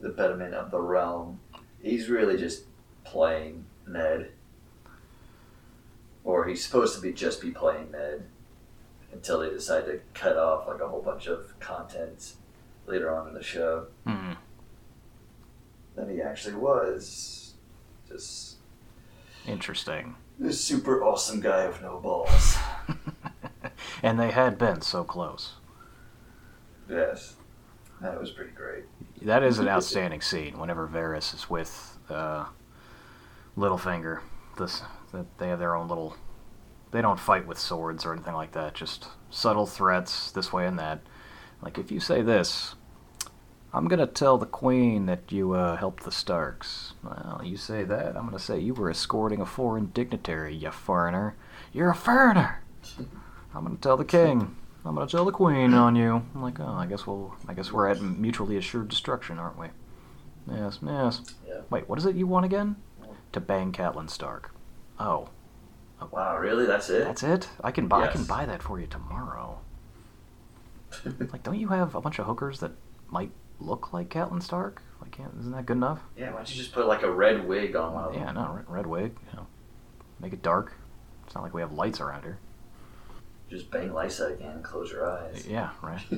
the 0.00 0.10
betterment 0.10 0.52
of 0.52 0.70
the 0.70 0.80
realm. 0.80 1.40
He's 1.82 2.10
really 2.10 2.36
just 2.36 2.64
playing 3.02 3.64
Ned, 3.86 4.32
or 6.22 6.46
he's 6.46 6.64
supposed 6.64 6.94
to 6.96 7.00
be 7.00 7.12
just 7.14 7.40
be 7.40 7.50
playing 7.50 7.90
Ned 7.90 8.24
until 9.14 9.40
they 9.40 9.48
decide 9.50 9.86
to 9.86 10.00
cut 10.12 10.36
off 10.36 10.66
like 10.68 10.80
a 10.80 10.88
whole 10.88 11.00
bunch 11.02 11.26
of 11.26 11.58
content 11.60 12.34
later 12.86 13.14
on 13.14 13.28
in 13.28 13.34
the 13.34 13.42
show 13.42 13.86
Hmm. 14.06 14.32
than 15.94 16.10
he 16.10 16.20
actually 16.20 16.54
was. 16.56 17.54
Just 18.08 18.56
Interesting. 19.46 20.16
this 20.38 20.60
super 20.62 21.02
awesome 21.02 21.40
guy 21.40 21.66
with 21.66 21.80
no 21.80 21.98
balls. 22.00 22.56
and 24.02 24.18
they 24.18 24.30
had 24.30 24.58
been 24.58 24.80
so 24.82 25.04
close. 25.04 25.54
yes, 26.88 27.36
that 28.00 28.20
was 28.20 28.30
pretty 28.30 28.50
great. 28.52 28.84
That 29.22 29.42
is 29.42 29.58
an 29.58 29.68
outstanding 29.74 30.20
scene. 30.20 30.58
Whenever 30.58 30.86
Varys 30.88 31.32
is 31.34 31.48
with 31.48 31.98
uh, 32.10 32.46
Littlefinger, 33.56 34.20
this 34.58 34.82
that 35.12 35.26
they 35.38 35.48
have 35.48 35.58
their 35.60 35.74
own 35.76 35.88
little. 35.88 36.16
They 36.94 37.02
don't 37.02 37.18
fight 37.18 37.44
with 37.44 37.58
swords 37.58 38.06
or 38.06 38.12
anything 38.12 38.34
like 38.34 38.52
that. 38.52 38.74
Just 38.74 39.08
subtle 39.28 39.66
threats 39.66 40.30
this 40.30 40.52
way 40.52 40.64
and 40.64 40.78
that. 40.78 41.00
Like 41.60 41.76
if 41.76 41.90
you 41.90 41.98
say 41.98 42.22
this, 42.22 42.76
I'm 43.72 43.88
gonna 43.88 44.06
tell 44.06 44.38
the 44.38 44.46
queen 44.46 45.06
that 45.06 45.32
you 45.32 45.54
uh, 45.54 45.76
helped 45.76 46.04
the 46.04 46.12
Starks. 46.12 46.92
Well, 47.02 47.40
you 47.42 47.56
say 47.56 47.82
that, 47.82 48.16
I'm 48.16 48.26
gonna 48.26 48.38
say 48.38 48.60
you 48.60 48.74
were 48.74 48.90
escorting 48.90 49.40
a 49.40 49.46
foreign 49.46 49.86
dignitary, 49.86 50.54
you 50.54 50.70
foreigner. 50.70 51.34
You're 51.72 51.90
a 51.90 51.96
foreigner. 51.96 52.62
I'm 53.52 53.64
gonna 53.64 53.74
tell 53.78 53.96
the 53.96 54.04
king 54.04 54.54
I'm 54.84 54.94
gonna 54.94 55.08
tell 55.08 55.24
the 55.24 55.32
queen 55.32 55.74
on 55.74 55.96
you. 55.96 56.24
I'm 56.32 56.42
like, 56.42 56.60
oh, 56.60 56.74
I 56.74 56.86
guess 56.86 57.08
we'll, 57.08 57.34
I 57.48 57.54
guess 57.54 57.72
we're 57.72 57.88
at 57.88 58.00
mutually 58.00 58.56
assured 58.56 58.86
destruction, 58.86 59.40
aren't 59.40 59.58
we? 59.58 59.66
Yes, 60.48 60.78
yes. 60.80 61.22
Yeah. 61.44 61.62
Wait, 61.70 61.88
what 61.88 61.98
is 61.98 62.06
it 62.06 62.14
you 62.14 62.28
want 62.28 62.46
again? 62.46 62.76
To 63.32 63.40
bang 63.40 63.72
Catelyn 63.72 64.08
Stark. 64.08 64.54
Oh, 65.00 65.30
Oh, 66.00 66.08
wow, 66.10 66.36
really? 66.36 66.66
That's 66.66 66.90
it? 66.90 67.04
that's 67.04 67.22
it. 67.22 67.48
I 67.62 67.70
can 67.70 67.86
buy, 67.88 68.08
I 68.08 68.12
can 68.12 68.24
buy 68.24 68.44
that 68.46 68.62
for 68.62 68.80
you 68.80 68.86
tomorrow. 68.86 69.58
Like, 71.32 71.42
don't 71.42 71.58
you 71.58 71.68
have 71.68 71.96
a 71.96 72.00
bunch 72.00 72.20
of 72.20 72.26
hookers 72.26 72.60
that 72.60 72.70
might 73.08 73.32
look 73.58 73.92
like 73.92 74.10
Catelyn 74.10 74.40
Stark? 74.40 74.80
Like, 75.00 75.18
isn't 75.40 75.50
that 75.50 75.66
good 75.66 75.76
enough? 75.76 76.00
yeah, 76.16 76.30
why 76.30 76.36
don't 76.36 76.48
you 76.50 76.56
just 76.56 76.72
put 76.72 76.86
like 76.86 77.02
a 77.02 77.10
red 77.10 77.46
wig 77.48 77.74
on 77.74 77.92
one? 77.94 78.14
Yeah, 78.14 78.30
no, 78.30 78.52
red, 78.54 78.64
red 78.68 78.86
wig. 78.86 79.16
You 79.30 79.38
know, 79.38 79.46
make 80.20 80.32
it 80.32 80.40
dark. 80.42 80.74
It's 81.26 81.34
not 81.34 81.42
like 81.42 81.52
we 81.52 81.60
have 81.62 81.72
lights 81.72 82.00
around 82.00 82.22
here. 82.22 82.38
Just 83.50 83.70
bang 83.72 83.90
Lysa 83.90 84.34
again 84.34 84.52
and 84.52 84.64
close 84.64 84.92
your 84.92 85.10
eyes. 85.10 85.46
Yeah, 85.48 85.70
right. 85.82 86.00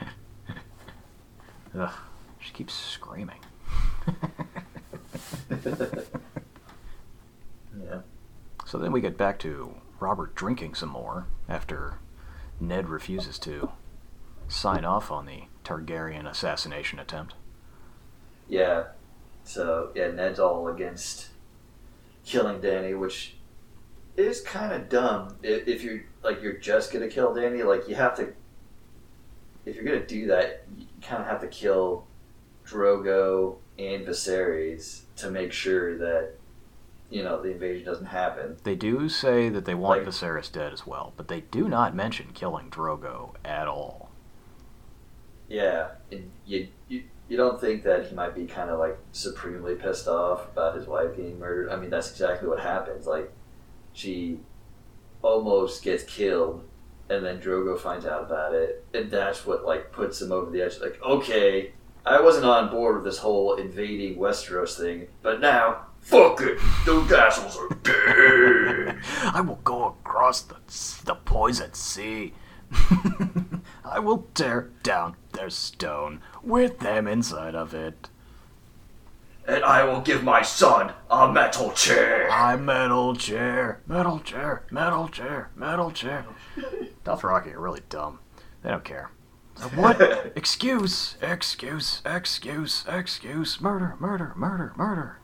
Ugh, 1.78 1.94
she 2.38 2.52
keeps 2.52 2.74
screaming. 2.74 3.40
So 8.66 8.78
then 8.78 8.90
we 8.90 9.00
get 9.00 9.16
back 9.16 9.38
to 9.38 9.76
Robert 10.00 10.34
drinking 10.34 10.74
some 10.74 10.88
more 10.88 11.28
after 11.48 12.00
Ned 12.58 12.88
refuses 12.88 13.38
to 13.38 13.70
sign 14.48 14.84
off 14.84 15.10
on 15.10 15.24
the 15.24 15.44
Targaryen 15.64 16.28
assassination 16.28 16.98
attempt. 16.98 17.34
Yeah. 18.48 18.88
So 19.44 19.92
yeah, 19.94 20.10
Ned's 20.10 20.40
all 20.40 20.66
against 20.66 21.28
killing 22.24 22.60
Dany, 22.60 22.98
which 22.98 23.36
is 24.16 24.40
kind 24.40 24.72
of 24.72 24.88
dumb. 24.88 25.36
If, 25.44 25.68
if 25.68 25.84
you're 25.84 26.02
like 26.24 26.42
you're 26.42 26.54
just 26.54 26.92
gonna 26.92 27.08
kill 27.08 27.32
Dany, 27.32 27.64
like 27.64 27.88
you 27.88 27.94
have 27.94 28.16
to. 28.16 28.32
If 29.64 29.76
you're 29.76 29.84
gonna 29.84 30.04
do 30.04 30.26
that, 30.26 30.64
you 30.76 30.86
kind 31.02 31.22
of 31.22 31.28
have 31.28 31.40
to 31.42 31.48
kill 31.48 32.04
Drogo 32.66 33.58
and 33.78 34.04
Viserys 34.04 35.02
to 35.16 35.30
make 35.30 35.52
sure 35.52 35.96
that 35.98 36.34
you 37.10 37.22
know 37.22 37.40
the 37.40 37.50
invasion 37.52 37.84
doesn't 37.86 38.06
happen. 38.06 38.56
They 38.64 38.74
do 38.74 39.08
say 39.08 39.48
that 39.48 39.64
they 39.64 39.74
want 39.74 40.00
Like- 40.00 40.08
Viserys 40.08 40.50
dead 40.50 40.72
as 40.72 40.86
well, 40.86 41.12
but 41.16 41.28
they 41.28 41.42
do 41.42 41.68
not 41.68 41.94
mention 41.94 42.30
killing 42.34 42.70
Drogo 42.70 43.34
at 43.44 43.68
all. 43.68 44.10
Yeah, 45.48 45.88
and 46.10 46.30
you 46.44 46.68
you, 46.88 47.04
you 47.28 47.36
don't 47.36 47.60
think 47.60 47.84
that 47.84 48.06
he 48.06 48.14
might 48.14 48.34
be 48.34 48.46
kind 48.46 48.70
of 48.70 48.78
like 48.78 48.98
supremely 49.12 49.74
pissed 49.76 50.08
off 50.08 50.48
about 50.52 50.76
his 50.76 50.86
wife 50.86 51.16
being 51.16 51.38
murdered? 51.38 51.70
I 51.70 51.76
mean, 51.76 51.90
that's 51.90 52.10
exactly 52.10 52.48
what 52.48 52.60
happens. 52.60 53.06
Like, 53.06 53.32
she 53.92 54.40
almost 55.22 55.82
gets 55.84 56.02
killed, 56.02 56.64
and 57.08 57.24
then 57.24 57.40
Drogo 57.40 57.78
finds 57.78 58.06
out 58.06 58.22
about 58.24 58.54
it, 58.54 58.84
and 58.92 59.10
that's 59.10 59.46
what 59.46 59.64
like 59.64 59.92
puts 59.92 60.20
him 60.20 60.32
over 60.32 60.50
the 60.50 60.62
edge. 60.62 60.80
Like, 60.80 61.00
okay, 61.02 61.72
I 62.04 62.20
wasn't 62.20 62.46
on 62.46 62.70
board 62.70 62.96
with 62.96 63.04
this 63.04 63.18
whole 63.18 63.54
invading 63.54 64.16
Westeros 64.18 64.76
thing, 64.76 65.06
but 65.22 65.40
now. 65.40 65.82
Fuck 66.06 66.40
it! 66.40 66.60
Those 66.84 67.10
assholes 67.10 67.56
are 67.56 67.68
dead! 67.82 69.00
I 69.34 69.40
will 69.40 69.58
go 69.64 69.86
across 69.86 70.40
the, 70.40 70.54
the 71.04 71.16
poison 71.16 71.74
sea. 71.74 72.32
I 73.84 73.98
will 73.98 74.28
tear 74.32 74.70
down 74.84 75.16
their 75.32 75.50
stone 75.50 76.20
with 76.44 76.78
them 76.78 77.08
inside 77.08 77.56
of 77.56 77.74
it. 77.74 78.08
and 79.48 79.64
I 79.64 79.82
will 79.82 80.00
give 80.00 80.22
my 80.22 80.42
son 80.42 80.92
a 81.10 81.32
metal 81.32 81.72
chair! 81.72 82.30
I 82.30 82.54
metal 82.54 83.16
chair, 83.16 83.80
metal 83.88 84.20
chair, 84.20 84.62
metal 84.70 85.08
chair, 85.08 85.50
metal 85.56 85.90
chair. 85.90 86.24
Dothraki 87.04 87.52
are 87.52 87.60
really 87.60 87.82
dumb. 87.88 88.20
They 88.62 88.70
don't 88.70 88.84
care. 88.84 89.10
What? 89.74 90.00
excuse, 90.36 91.16
excuse, 91.20 92.00
excuse, 92.06 92.84
excuse, 92.86 93.60
murder, 93.60 93.96
murder, 93.98 94.34
murder, 94.36 94.72
murder. 94.76 95.18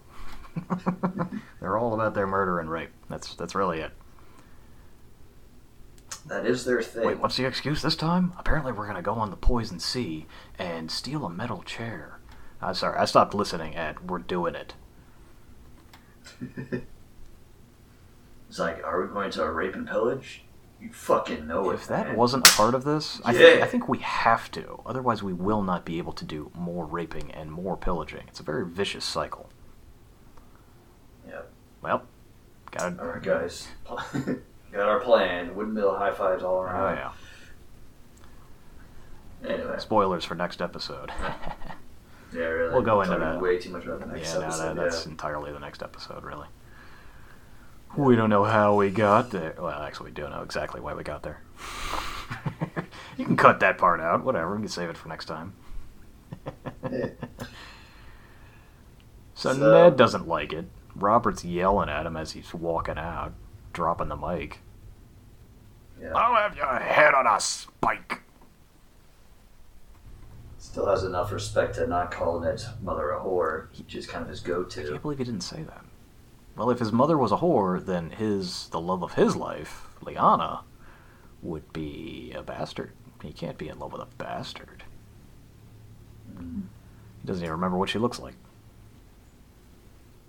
They're 1.61 1.79
all 1.79 1.95
about 1.95 2.15
their 2.15 2.27
murder 2.27 2.61
and 2.61 2.71
rape. 2.71 2.91
That's 3.09 3.35
that's 3.35 3.55
really 3.55 3.81
it. 3.81 3.93
That 6.27 6.47
is 6.47 6.65
their 6.65 6.83
thing. 6.83 7.07
Wait, 7.07 7.19
what's 7.19 7.37
the 7.37 7.47
excuse 7.47 7.83
this 7.83 7.97
time? 7.97 8.33
Apparently, 8.39 8.73
we're 8.73 8.87
gonna 8.87 9.03
go 9.03 9.15
on 9.15 9.31
the 9.31 9.37
poison 9.37 9.81
sea 9.81 10.27
and 10.59 10.91
steal 10.91 11.25
a 11.25 11.31
metal 11.31 11.63
chair. 11.63 12.21
I'm 12.61 12.75
sorry, 12.75 12.99
I 12.99 13.07
stopped 13.07 13.35
listening. 13.35 13.75
Ed, 13.75 14.09
we're 14.09 14.19
doing 14.19 14.55
it. 14.55 14.75
It's 18.53 18.59
like, 18.59 18.85
are 18.85 19.01
we 19.01 19.09
going 19.09 19.31
to 19.31 19.51
rape 19.51 19.75
and 19.75 19.89
pillage? 19.89 20.45
You 20.79 20.93
fucking 20.93 21.47
know 21.47 21.71
it. 21.71 21.75
If 21.77 21.87
that 21.87 22.09
man. 22.09 22.17
wasn't 22.19 22.47
a 22.47 22.53
part 22.53 22.75
of 22.75 22.85
this, 22.85 23.19
I. 23.25 23.63
I 23.63 23.67
think 23.67 23.89
we 23.89 24.01
have 24.01 24.51
to. 24.51 24.83
Otherwise, 24.85 25.23
we 25.23 25.33
will 25.33 25.63
not 25.63 25.87
be 25.87 25.97
able 25.97 26.13
to 26.13 26.25
do 26.27 26.51
more 26.55 26.85
raping 26.85 27.31
and 27.31 27.51
more 27.51 27.79
pillaging. 27.79 28.25
It's 28.29 28.41
a 28.41 28.43
very 28.43 28.67
vicious 28.67 29.07
cycle. 29.07 29.49
Well, 31.83 32.03
gotta. 32.71 33.01
All 33.01 33.09
right, 33.09 33.23
guys. 33.23 33.69
Got 34.73 34.89
our 34.89 35.01
plan. 35.01 35.55
Windmill 35.55 35.97
high 35.97 36.13
fives 36.13 36.43
all 36.43 36.57
oh, 36.57 36.63
around. 36.63 36.99
Oh 36.99 37.13
yeah. 39.45 39.55
Anyway, 39.55 39.77
Spoilers 39.79 40.25
for 40.25 40.35
next 40.35 40.63
episode. 40.63 41.11
yeah, 42.33 42.41
really. 42.41 42.73
We'll 42.73 42.83
go 42.83 43.03
into 43.03 43.19
that. 43.19 43.41
Way 43.41 43.59
too 43.59 43.71
much 43.71 43.85
about 43.85 44.01
the 44.01 44.07
next 44.07 44.33
yeah, 44.33 44.39
no, 44.39 44.47
episode. 44.47 44.77
that, 44.77 44.77
that's 44.77 45.05
yeah. 45.05 45.11
entirely 45.11 45.53
the 45.53 45.59
next 45.59 45.83
episode, 45.83 46.23
really. 46.25 46.47
We 47.97 48.17
don't 48.17 48.31
know 48.31 48.45
how 48.45 48.77
we 48.77 48.89
got 48.91 49.31
there. 49.33 49.55
Well, 49.59 49.83
actually, 49.83 50.11
we 50.11 50.15
do 50.15 50.29
know 50.29 50.43
exactly 50.43 50.81
why 50.81 50.95
we 50.95 51.03
got 51.03 51.23
there. 51.23 51.43
you 53.19 53.27
can 53.27 53.37
cut 53.37 53.61
that 53.61 53.77
part 53.77 54.01
out. 54.01 54.25
Whatever. 54.25 54.55
We 54.55 54.63
can 54.63 54.69
save 54.69 54.89
it 54.89 54.97
for 54.97 55.09
next 55.09 55.27
time. 55.27 55.53
So, 59.35 59.53
So- 59.53 59.73
Ned 59.85 59.97
doesn't 59.97 60.29
like 60.29 60.53
it. 60.53 60.67
Robert's 60.95 61.45
yelling 61.45 61.89
at 61.89 62.07
him 62.07 62.17
as 62.17 62.33
he's 62.33 62.53
walking 62.53 62.99
out, 62.99 63.33
dropping 63.73 64.09
the 64.09 64.17
mic. 64.17 64.61
Yeah. 66.01 66.13
I'll 66.15 66.35
have 66.35 66.57
your 66.57 66.79
head 66.79 67.15
on 67.15 67.27
a 67.27 67.41
spike. 67.41 68.23
Still 70.59 70.87
has 70.87 71.05
enough 71.05 71.33
respect 71.33 71.75
to 71.77 71.87
not 71.87 72.11
call 72.11 72.41
Ned's 72.41 72.67
mother 72.83 73.11
a 73.11 73.21
whore, 73.21 73.67
which 73.79 73.95
is 73.95 74.07
kind 74.07 74.23
of 74.23 74.29
his 74.29 74.41
go-to. 74.41 74.81
I 74.81 74.89
can't 74.91 75.03
believe 75.03 75.19
he 75.19 75.25
didn't 75.25 75.43
say 75.43 75.63
that. 75.63 75.85
Well, 76.57 76.71
if 76.71 76.79
his 76.79 76.93
mother 76.93 77.17
was 77.17 77.33
a 77.33 77.37
whore, 77.39 77.85
then 77.85 78.11
his 78.11 78.69
the 78.69 78.81
love 78.81 79.03
of 79.03 79.15
his 79.15 79.37
life, 79.37 79.89
Lyanna, 80.03 80.63
would 81.43 81.73
be 81.73 82.33
a 82.37 82.43
bastard. 82.43 82.93
He 83.23 83.33
can't 83.33 83.59
be 83.59 83.69
in 83.69 83.79
love 83.79 83.93
with 83.93 84.03
a 84.03 84.09
bastard. 84.19 84.85
Mm. 86.37 86.63
He 87.21 87.27
doesn't 87.27 87.43
even 87.43 87.53
remember 87.53 87.79
what 87.79 87.89
she 87.89 87.99
looks 87.99 88.19
like. 88.19 88.35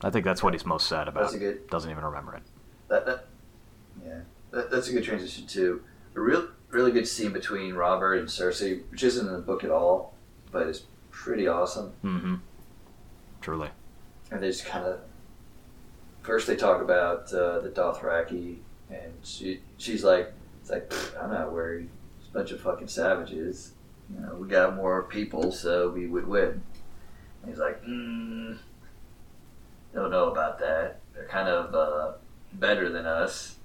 I 0.03 0.09
think 0.09 0.25
that's 0.25 0.43
what 0.43 0.53
he's 0.53 0.65
most 0.65 0.87
sad 0.87 1.07
about. 1.07 1.23
That's 1.23 1.35
a 1.35 1.39
good. 1.39 1.67
Doesn't 1.69 1.89
even 1.89 2.03
remember 2.03 2.35
it. 2.35 2.43
That, 2.89 3.05
that 3.05 3.25
yeah, 4.05 4.19
that, 4.51 4.69
that's 4.69 4.89
a 4.89 4.93
good 4.93 5.03
transition 5.03 5.47
too. 5.47 5.83
A 6.15 6.19
real, 6.19 6.49
really 6.69 6.91
good 6.91 7.07
scene 7.07 7.31
between 7.31 7.73
Robert 7.73 8.15
and 8.15 8.27
Cersei, 8.27 8.83
which 8.91 9.03
isn't 9.03 9.25
in 9.25 9.33
the 9.33 9.39
book 9.39 9.63
at 9.63 9.71
all, 9.71 10.13
but 10.51 10.67
it's 10.67 10.83
pretty 11.11 11.47
awesome. 11.47 11.93
Mm-hmm. 12.03 12.35
Truly. 13.41 13.69
And 14.31 14.41
they 14.41 14.47
just 14.47 14.65
kind 14.65 14.85
of 14.85 14.99
first 16.21 16.47
they 16.47 16.55
talk 16.55 16.81
about 16.81 17.31
uh, 17.33 17.59
the 17.59 17.69
Dothraki, 17.69 18.57
and 18.89 19.13
she 19.23 19.61
she's 19.77 20.03
like, 20.03 20.33
it's 20.61 20.69
like 20.69 20.91
I'm 21.19 21.31
not 21.31 21.51
worried. 21.53 21.89
It's 22.19 22.29
a 22.29 22.33
bunch 22.33 22.51
of 22.51 22.61
fucking 22.61 22.87
savages. 22.87 23.73
You 24.13 24.25
know, 24.25 24.35
we 24.35 24.47
got 24.47 24.75
more 24.75 25.03
people, 25.03 25.51
so 25.51 25.89
we 25.89 26.07
would 26.07 26.27
win. 26.27 26.61
And 27.41 27.51
he's 27.51 27.59
like, 27.59 27.83
mm, 27.83 28.57
don't 29.93 30.09
know 30.11 30.29
about 30.31 30.59
that. 30.59 30.99
They're 31.13 31.27
kind 31.27 31.47
of 31.47 31.73
uh, 31.75 32.13
better 32.53 32.89
than 32.89 33.05
us. 33.05 33.55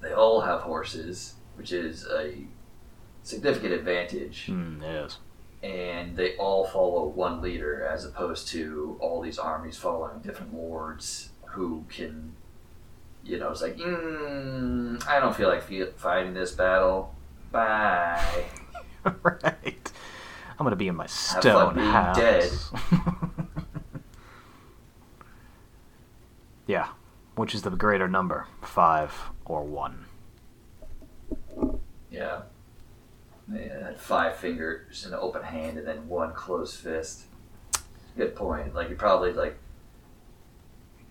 They 0.00 0.12
all 0.12 0.40
have 0.40 0.60
horses, 0.62 1.34
which 1.56 1.72
is 1.72 2.06
a 2.06 2.34
significant 3.22 3.72
advantage 3.72 4.46
Mm, 4.50 4.82
yes. 4.82 5.18
and 5.62 6.16
they 6.16 6.34
all 6.38 6.66
follow 6.66 7.06
one 7.06 7.40
leader 7.40 7.86
as 7.86 8.04
opposed 8.04 8.48
to 8.48 8.96
all 8.98 9.20
these 9.20 9.38
armies 9.38 9.76
following 9.76 10.18
different 10.22 10.52
lords 10.52 11.28
who 11.46 11.84
can 11.88 12.32
you 13.24 13.38
know 13.38 13.50
it's 13.50 13.62
like 13.62 13.76
mm, 13.76 15.06
i 15.06 15.20
don't 15.20 15.36
feel 15.36 15.48
like 15.48 15.62
fighting 15.96 16.34
this 16.34 16.50
battle 16.50 17.14
bye 17.52 18.20
right. 19.22 19.92
I'm 20.58 20.64
gonna 20.66 20.74
be 20.74 20.88
in 20.88 20.96
my 20.96 21.06
stone 21.06 21.74
being 21.76 21.86
house. 21.86 22.16
dead. 22.16 22.50
Yeah. 26.72 26.88
Which 27.34 27.54
is 27.54 27.62
the 27.62 27.70
greater 27.70 28.08
number, 28.08 28.46
five 28.62 29.12
or 29.44 29.62
one? 29.64 30.06
yeah 32.10 32.42
they 33.48 33.68
had 33.68 33.98
five 33.98 34.36
fingers 34.36 35.04
in 35.06 35.12
an 35.14 35.18
open 35.20 35.42
hand 35.42 35.78
and 35.78 35.86
then 35.86 36.06
one 36.08 36.32
closed 36.34 36.76
fist 36.76 37.22
good 38.16 38.34
point 38.36 38.74
like 38.74 38.90
you 38.90 38.94
probably 38.96 39.32
like 39.32 39.56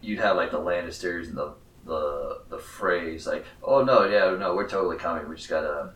you'd 0.01 0.20
have 0.20 0.36
like 0.36 0.51
the 0.51 0.59
lannisters 0.59 1.28
and 1.28 1.36
the 1.38 1.53
the 1.86 2.41
the 2.49 2.59
phrase 2.59 3.26
like, 3.26 3.43
"Oh 3.64 3.84
no, 3.84 4.03
yeah, 4.05 4.36
no, 4.38 4.53
we're 4.55 4.70
totally 4.70 4.97
coming. 4.97 5.28
We 5.28 5.36
just 5.36 5.49
gotta 5.49 5.93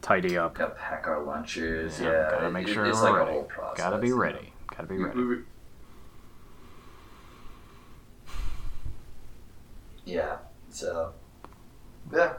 Tidy 0.00 0.38
up. 0.38 0.54
gotta 0.54 0.74
pack 0.74 1.06
our 1.06 1.22
lunches. 1.22 2.00
Yeah, 2.00 2.10
Yeah, 2.10 2.30
gotta 2.30 2.50
make 2.50 2.66
it- 2.68 2.72
sure 2.72 2.86
it's 2.86 2.98
we're 2.98 3.10
like 3.10 3.18
ready. 3.18 3.30
a 3.30 3.34
whole 3.34 3.42
process. 3.44 3.84
Gotta 3.84 3.98
be 3.98 4.12
ready. 4.12 4.54
Gotta 4.68 4.86
be 4.86 4.96
We- 4.96 5.04
ready. 5.04 5.16
we- 5.18 5.26
we- 5.26 5.42
yeah. 10.04 10.38
So. 10.70 11.12
Yeah. 12.12 12.34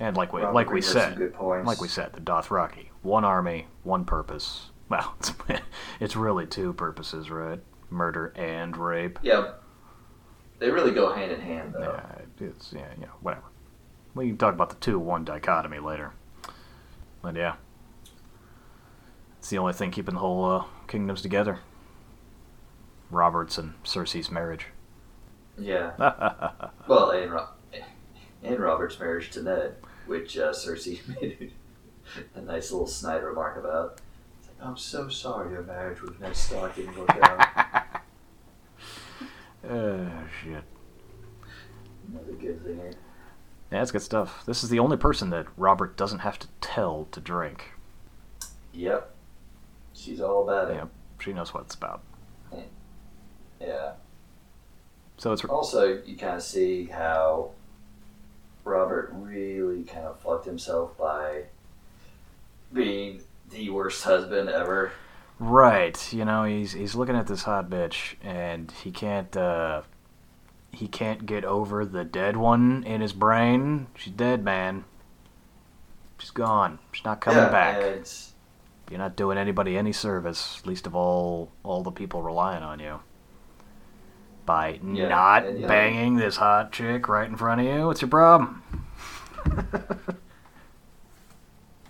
And 0.00 0.16
like 0.16 0.32
we 0.32 0.40
Robert 0.40 0.54
like 0.54 0.66
we 0.68 0.80
brings 0.80 0.96
up 0.96 1.14
some 1.14 1.32
said, 1.32 1.64
like 1.66 1.80
we 1.80 1.88
said, 1.88 2.12
the 2.12 2.20
Dothraki, 2.20 2.88
one 3.02 3.24
army, 3.24 3.66
one 3.82 4.04
purpose. 4.04 4.68
Well, 4.92 5.14
it's, 5.20 5.32
it's 6.00 6.16
really 6.16 6.46
two 6.46 6.74
purposes, 6.74 7.30
right? 7.30 7.60
Murder 7.88 8.26
and 8.36 8.76
rape. 8.76 9.18
Yeah. 9.22 9.52
They 10.58 10.70
really 10.70 10.90
go 10.90 11.14
hand 11.14 11.32
in 11.32 11.40
hand, 11.40 11.72
though. 11.72 11.98
Yeah, 12.38 12.46
it's 12.46 12.74
yeah, 12.74 12.88
you 12.96 13.06
know, 13.06 13.12
whatever. 13.22 13.46
We 14.14 14.28
can 14.28 14.36
talk 14.36 14.52
about 14.52 14.68
the 14.68 14.76
two-one 14.76 15.24
dichotomy 15.24 15.78
later. 15.78 16.12
But 17.22 17.36
yeah, 17.36 17.54
it's 19.38 19.48
the 19.48 19.56
only 19.56 19.72
thing 19.72 19.90
keeping 19.90 20.14
the 20.14 20.20
whole 20.20 20.44
uh, 20.44 20.64
kingdoms 20.88 21.22
together. 21.22 21.60
Robert's 23.10 23.56
and 23.56 23.82
Cersei's 23.82 24.30
marriage. 24.30 24.66
Yeah. 25.58 25.92
Well, 26.88 27.10
and, 27.12 27.30
Ro- 27.32 27.48
and 28.42 28.58
Robert's 28.58 28.98
marriage 28.98 29.30
to 29.32 29.42
Ned, 29.42 29.76
which 30.06 30.36
uh, 30.36 30.50
Cersei 30.52 31.00
made 31.20 31.52
a 32.34 32.40
nice 32.40 32.72
little 32.72 32.86
snide 32.88 33.22
remark 33.22 33.56
about. 33.56 34.00
Like, 34.42 34.66
I'm 34.68 34.76
so 34.76 35.08
sorry 35.08 35.52
your 35.52 35.62
marriage 35.62 36.02
with 36.02 36.20
Ned 36.20 36.36
Stark 36.36 36.74
didn't 36.74 36.98
work 36.98 37.10
out. 37.22 37.86
Oh 39.70 40.08
shit. 40.42 40.64
Another 42.10 42.32
good 42.32 42.64
thing. 42.64 42.78
Yeah, 43.70 43.78
that's 43.78 43.92
good 43.92 44.02
stuff. 44.02 44.44
This 44.44 44.64
is 44.64 44.70
the 44.70 44.80
only 44.80 44.96
person 44.96 45.30
that 45.30 45.46
Robert 45.56 45.96
doesn't 45.96 46.18
have 46.18 46.36
to 46.40 46.48
tell 46.60 47.06
to 47.12 47.20
drink. 47.20 47.70
Yep. 48.72 49.14
She's 49.94 50.20
all 50.20 50.42
about 50.42 50.70
it. 50.72 50.74
Yep, 50.74 50.88
she 51.20 51.32
knows 51.32 51.54
what 51.54 51.62
it's 51.62 51.76
about. 51.76 52.02
Yeah. 53.60 53.92
So 55.22 55.30
it's 55.30 55.44
Also, 55.44 56.02
you 56.04 56.16
kind 56.16 56.34
of 56.34 56.42
see 56.42 56.86
how 56.86 57.52
Robert 58.64 59.12
really 59.14 59.84
kind 59.84 60.04
of 60.04 60.18
fucked 60.18 60.46
himself 60.46 60.98
by 60.98 61.44
being 62.72 63.22
the 63.48 63.70
worst 63.70 64.02
husband 64.02 64.48
ever. 64.48 64.90
right. 65.38 66.12
You 66.12 66.24
know, 66.24 66.42
he's 66.42 66.72
he's 66.72 66.96
looking 66.96 67.14
at 67.14 67.28
this 67.28 67.44
hot 67.44 67.70
bitch, 67.70 68.16
and 68.20 68.72
he 68.82 68.90
can't 68.90 69.36
uh, 69.36 69.82
he 70.72 70.88
can't 70.88 71.24
get 71.24 71.44
over 71.44 71.84
the 71.84 72.02
dead 72.02 72.36
one 72.36 72.82
in 72.82 73.00
his 73.00 73.12
brain. 73.12 73.86
She's 73.94 74.14
dead, 74.14 74.42
man. 74.42 74.82
She's 76.18 76.32
gone. 76.32 76.80
She's 76.90 77.04
not 77.04 77.20
coming 77.20 77.44
yeah, 77.44 77.48
back. 77.48 78.06
You're 78.90 78.98
not 78.98 79.14
doing 79.14 79.38
anybody 79.38 79.78
any 79.78 79.92
service, 79.92 80.66
least 80.66 80.88
of 80.88 80.96
all 80.96 81.52
all 81.62 81.84
the 81.84 81.92
people 81.92 82.22
relying 82.22 82.64
on 82.64 82.80
you. 82.80 82.98
By 84.44 84.80
Yeah, 84.82 85.08
not 85.08 85.44
and, 85.46 85.60
know- 85.60 85.68
banging 85.68 86.16
this 86.16 86.36
hot 86.36 86.72
chick 86.72 87.08
right 87.08 87.28
in 87.28 87.36
front 87.36 87.60
of 87.60 87.66
you, 87.66 87.86
what's 87.86 88.00
your 88.02 88.08
problem? 88.08 88.62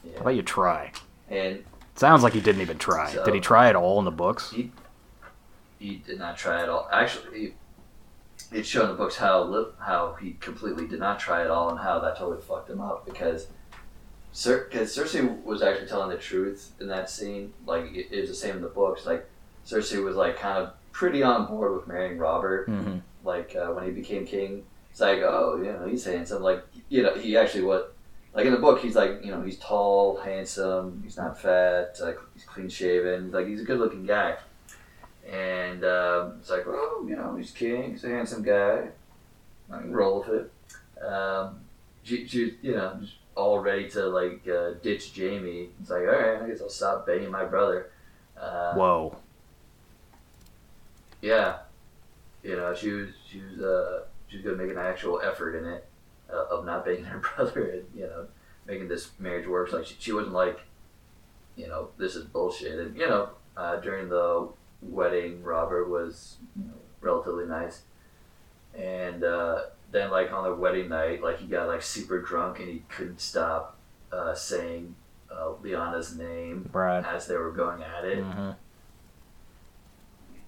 yeah. 0.05 0.13
How 0.15 0.21
about 0.21 0.31
you 0.37 0.43
try? 0.43 0.93
and 1.29 1.65
Sounds 1.95 2.23
like 2.23 2.33
he 2.33 2.41
didn't 2.41 2.63
even 2.63 2.79
try. 2.79 3.13
So- 3.13 3.25
Did 3.25 3.35
he 3.35 3.41
try 3.41 3.69
at 3.69 3.77
all 3.77 3.99
in 3.99 4.05
the 4.05 4.11
books? 4.11 4.51
he 4.51 4.71
he 5.79 5.97
did 5.97 6.19
not 6.19 6.37
try 6.37 6.63
at 6.63 6.69
all. 6.69 6.89
Actually, 6.93 7.55
it's 8.53 8.69
shown 8.69 8.85
in 8.85 8.91
the 8.91 8.97
books 8.97 9.17
how 9.17 9.73
how 9.81 10.15
he 10.21 10.33
completely 10.35 10.87
did 10.87 11.01
not 11.01 11.19
try 11.19 11.43
at 11.43 11.51
all, 11.51 11.71
and 11.71 11.79
how 11.81 11.99
that 12.01 12.17
totally 12.17 12.41
fucked 12.43 12.71
him 12.71 12.81
up 12.81 13.05
because. 13.07 13.47
Cer- 14.35 14.65
Cause 14.73 14.97
Cersei 14.97 15.43
was 15.45 15.61
actually 15.61 15.89
telling 15.89 16.09
the 16.09 16.17
truth 16.17 16.73
in 16.81 16.89
that 16.89 17.11
scene. 17.11 17.53
Like 17.67 17.93
it, 17.93 18.07
it 18.11 18.21
was 18.23 18.31
the 18.31 18.35
same 18.35 18.57
in 18.57 18.63
the 18.63 18.69
books. 18.69 19.05
Like 19.05 19.29
Cersei 19.67 20.03
was 20.03 20.17
like 20.17 20.39
kind 20.39 20.57
of 20.57 20.73
pretty 20.93 21.23
on 21.23 21.47
board 21.47 21.75
with 21.75 21.87
marrying 21.87 22.19
Robert. 22.19 22.69
Mm-hmm. 22.69 22.99
Like 23.25 23.57
uh, 23.57 23.69
when 23.69 23.85
he 23.85 23.91
became 23.91 24.27
king, 24.27 24.65
it's 24.91 25.01
like, 25.01 25.19
oh, 25.19 25.57
you 25.57 25.73
know, 25.73 25.87
he's 25.87 26.05
handsome. 26.05 26.43
Like 26.43 26.65
you 26.89 27.03
know, 27.03 27.15
he 27.15 27.37
actually 27.37 27.65
what 27.65 27.95
like 28.35 28.47
in 28.47 28.53
the 28.53 28.59
book, 28.59 28.81
he's 28.81 28.97
like, 28.97 29.25
you 29.25 29.31
know, 29.31 29.43
he's 29.43 29.59
tall, 29.59 30.19
handsome, 30.19 31.03
he's 31.05 31.17
not 31.17 31.39
fat, 31.39 31.99
like 32.01 32.19
he's 32.35 32.45
clean 32.45 32.69
shaven, 32.69 33.31
like 33.31 33.47
he's 33.47 33.61
a 33.61 33.65
good 33.65 33.79
looking 33.79 34.07
guy. 34.07 34.37
And 35.31 35.85
um, 35.85 36.35
it's 36.41 36.51
like, 36.51 36.65
oh, 36.67 37.05
you 37.09 37.15
know, 37.15 37.37
he's 37.37 37.51
king, 37.51 37.93
he's 37.93 38.05
a 38.05 38.09
handsome 38.09 38.43
guy. 38.43 38.89
I 39.71 39.79
can 39.79 39.93
roll 39.93 40.21
with 40.21 40.29
it. 40.29 41.05
Um, 41.05 41.61
she, 42.03 42.27
she, 42.27 42.55
you 42.63 42.73
know, 42.73 43.01
all 43.35 43.59
ready 43.61 43.89
to 43.91 44.07
like 44.07 44.47
uh, 44.49 44.73
ditch 44.83 45.13
Jaime. 45.17 45.69
It's 45.81 45.91
like, 45.91 46.03
all 46.03 46.07
right, 46.07 46.43
I 46.43 46.49
guess 46.49 46.61
I'll 46.61 46.69
stop 46.69 47.07
banging 47.07 47.31
my 47.31 47.45
brother. 47.45 47.91
Uh, 48.39 48.75
Whoa. 48.75 49.17
Yeah, 51.23 51.59
you 52.43 52.57
know, 52.57 52.75
she 52.75 52.91
was 52.91 53.09
she 53.27 53.41
was 53.41 53.61
uh, 53.63 54.03
she 54.29 54.37
was 54.37 54.45
gonna 54.45 54.57
make 54.57 54.71
an 54.71 54.79
actual 54.79 55.21
effort 55.23 55.57
in 55.57 55.65
it 55.65 55.87
uh, 56.31 56.47
of 56.51 56.65
not 56.67 56.85
being 56.85 57.05
her 57.13 57.19
brother 57.19 57.71
and 57.71 57.85
you 57.95 58.03
know 58.07 58.27
making 58.67 58.89
this 58.89 59.11
marriage 59.19 59.47
work. 59.47 59.73
Like 59.73 59.87
she, 59.87 59.95
she 59.99 60.13
wasn't 60.13 60.35
like, 60.35 60.61
you 61.57 61.67
know, 61.69 61.89
this 61.99 62.15
is 62.17 62.25
bullshit. 62.27 62.79
And 62.79 62.97
you 62.97 63.09
know, 63.09 63.31
uh, 63.57 63.77
during 63.77 64.09
the 64.09 64.49
wedding, 64.83 65.43
Robert 65.43 65.89
was 65.89 66.37
you 66.57 66.65
know, 66.65 66.75
relatively 67.01 67.47
nice, 67.47 67.83
and 68.77 69.23
uh, 69.25 69.63
then 69.93 70.11
like 70.11 70.33
on 70.33 70.45
the 70.45 70.55
wedding 70.55 70.89
night, 70.89 71.23
like 71.23 71.39
he 71.39 71.47
got 71.47 71.69
like 71.69 71.83
super 71.83 72.21
drunk 72.21 72.59
and 72.59 72.69
he 72.69 72.83
couldn't 72.89 73.21
stop 73.21 73.79
uh, 74.13 74.35
saying 74.35 74.95
uh, 75.31 75.53
Lyanna's 75.63 76.17
name 76.17 76.69
Right. 76.73 77.05
as 77.05 77.27
they 77.27 77.37
were 77.37 77.53
going 77.53 77.83
at 77.83 78.05
it 78.05 78.19
Mm-hmm. 78.19 78.51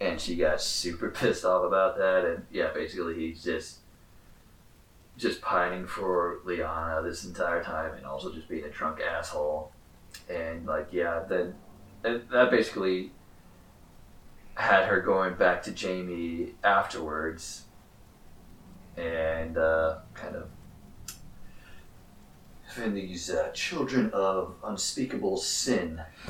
And 0.01 0.20
she 0.20 0.36
got 0.36 0.61
super 0.61 1.11
pissed 1.18 1.45
off 1.45 1.64
about 1.64 1.97
that. 1.99 2.24
And 2.24 2.47
yeah 2.51 2.72
basically 2.72 3.14
he's 3.14 3.42
just 3.42 3.78
just 5.16 5.40
pining 5.40 5.86
for 5.86 6.40
Lyanna 6.45 7.05
this 7.05 7.24
entire 7.24 7.62
time 7.62 7.95
and 7.95 8.05
also 8.05 8.32
just 8.32 8.49
being 8.49 8.64
a 8.64 8.70
drunk 8.70 9.01
asshole. 9.01 9.72
And 10.28 10.66
like 10.66 10.88
yeah 10.92 11.24
then 11.28 11.55
that 12.03 12.51
basically 12.51 13.12
had 14.55 14.86
her 14.86 15.01
going 15.01 15.34
back 15.34 15.62
to 15.64 15.74
Jaime 15.74 16.55
afterwards. 16.62 17.64
And 18.97 19.59
uh, 19.59 19.99
kind 20.14 20.36
of 20.36 20.49
having 22.66 22.95
these 22.95 23.30
uh, 23.30 23.51
children 23.53 24.11
of 24.12 24.55
unspeakable 24.64 25.36
sin 25.36 26.01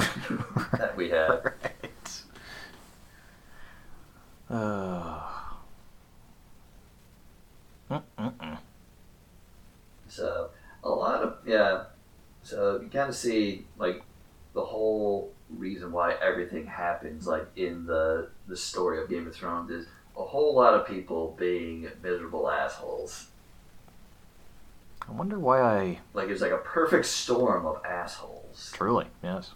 that 0.79 0.95
we 0.97 1.11
have. 1.11 1.45
Right. 1.45 2.23
Uh. 4.55 5.21
Mm-mm-mm. 7.91 8.59
So 10.09 10.51
a 10.83 10.89
lot 10.89 11.23
of 11.23 11.37
yeah. 11.47 11.85
So 12.43 12.81
you 12.81 12.89
kind 12.89 13.09
of 13.09 13.17
see 13.17 13.67
like 13.79 14.03
the 14.55 14.65
whole 14.65 15.33
reason 15.51 15.93
why 15.93 16.15
everything 16.23 16.67
happens 16.67 17.27
like 17.27 17.47
in 17.57 17.85
the 17.87 18.29
the 18.47 18.57
story 18.57 19.03
of 19.03 19.11
Game 19.11 19.27
of 19.27 19.35
Thrones 19.35 19.71
is 19.71 19.87
a 20.17 20.23
whole 20.23 20.55
lot 20.55 20.75
of 20.75 20.87
people 20.87 21.35
being 21.39 21.89
miserable 22.03 22.49
assholes. 22.49 23.27
I 25.09 25.13
wonder 25.13 25.39
why 25.39 25.61
I. 25.61 25.99
Like 26.15 26.29
it's 26.29 26.41
like 26.41 26.53
a 26.53 26.59
perfect 26.59 27.07
storm 27.07 27.67
of 27.67 27.85
assholes. 27.85 28.71
Truly, 28.73 29.07
yes. 29.23 29.53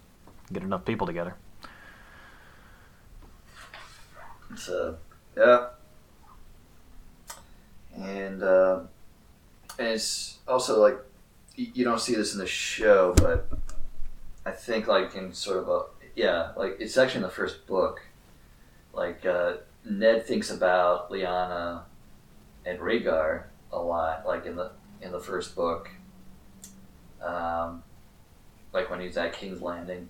Get 0.52 0.62
enough 0.62 0.84
people 0.84 1.06
together. 1.06 1.36
So 4.56 4.96
yeah, 5.36 5.66
and 7.96 8.42
uh, 8.42 8.80
and 9.78 9.88
it's 9.88 10.38
also 10.46 10.80
like 10.80 10.98
you 11.54 11.84
don't 11.84 12.00
see 12.00 12.14
this 12.14 12.32
in 12.32 12.38
the 12.38 12.46
show, 12.46 13.14
but 13.16 13.48
I 14.46 14.52
think 14.52 14.86
like 14.86 15.14
in 15.14 15.32
sort 15.32 15.58
of 15.58 15.68
a 15.68 15.82
yeah, 16.14 16.52
like 16.56 16.76
it's 16.80 16.96
actually 16.96 17.18
in 17.18 17.22
the 17.22 17.28
first 17.30 17.66
book. 17.66 18.00
Like 18.92 19.24
uh, 19.26 19.58
Ned 19.84 20.26
thinks 20.26 20.50
about 20.50 21.10
Lyanna 21.10 21.82
and 22.66 22.78
Rhaegar 22.78 23.44
a 23.72 23.78
lot, 23.78 24.26
like 24.26 24.46
in 24.46 24.56
the 24.56 24.72
in 25.00 25.12
the 25.12 25.20
first 25.20 25.54
book. 25.54 25.90
Um, 27.22 27.82
like 28.72 28.90
when 28.90 29.00
he's 29.00 29.16
at 29.16 29.32
King's 29.32 29.60
Landing. 29.60 30.08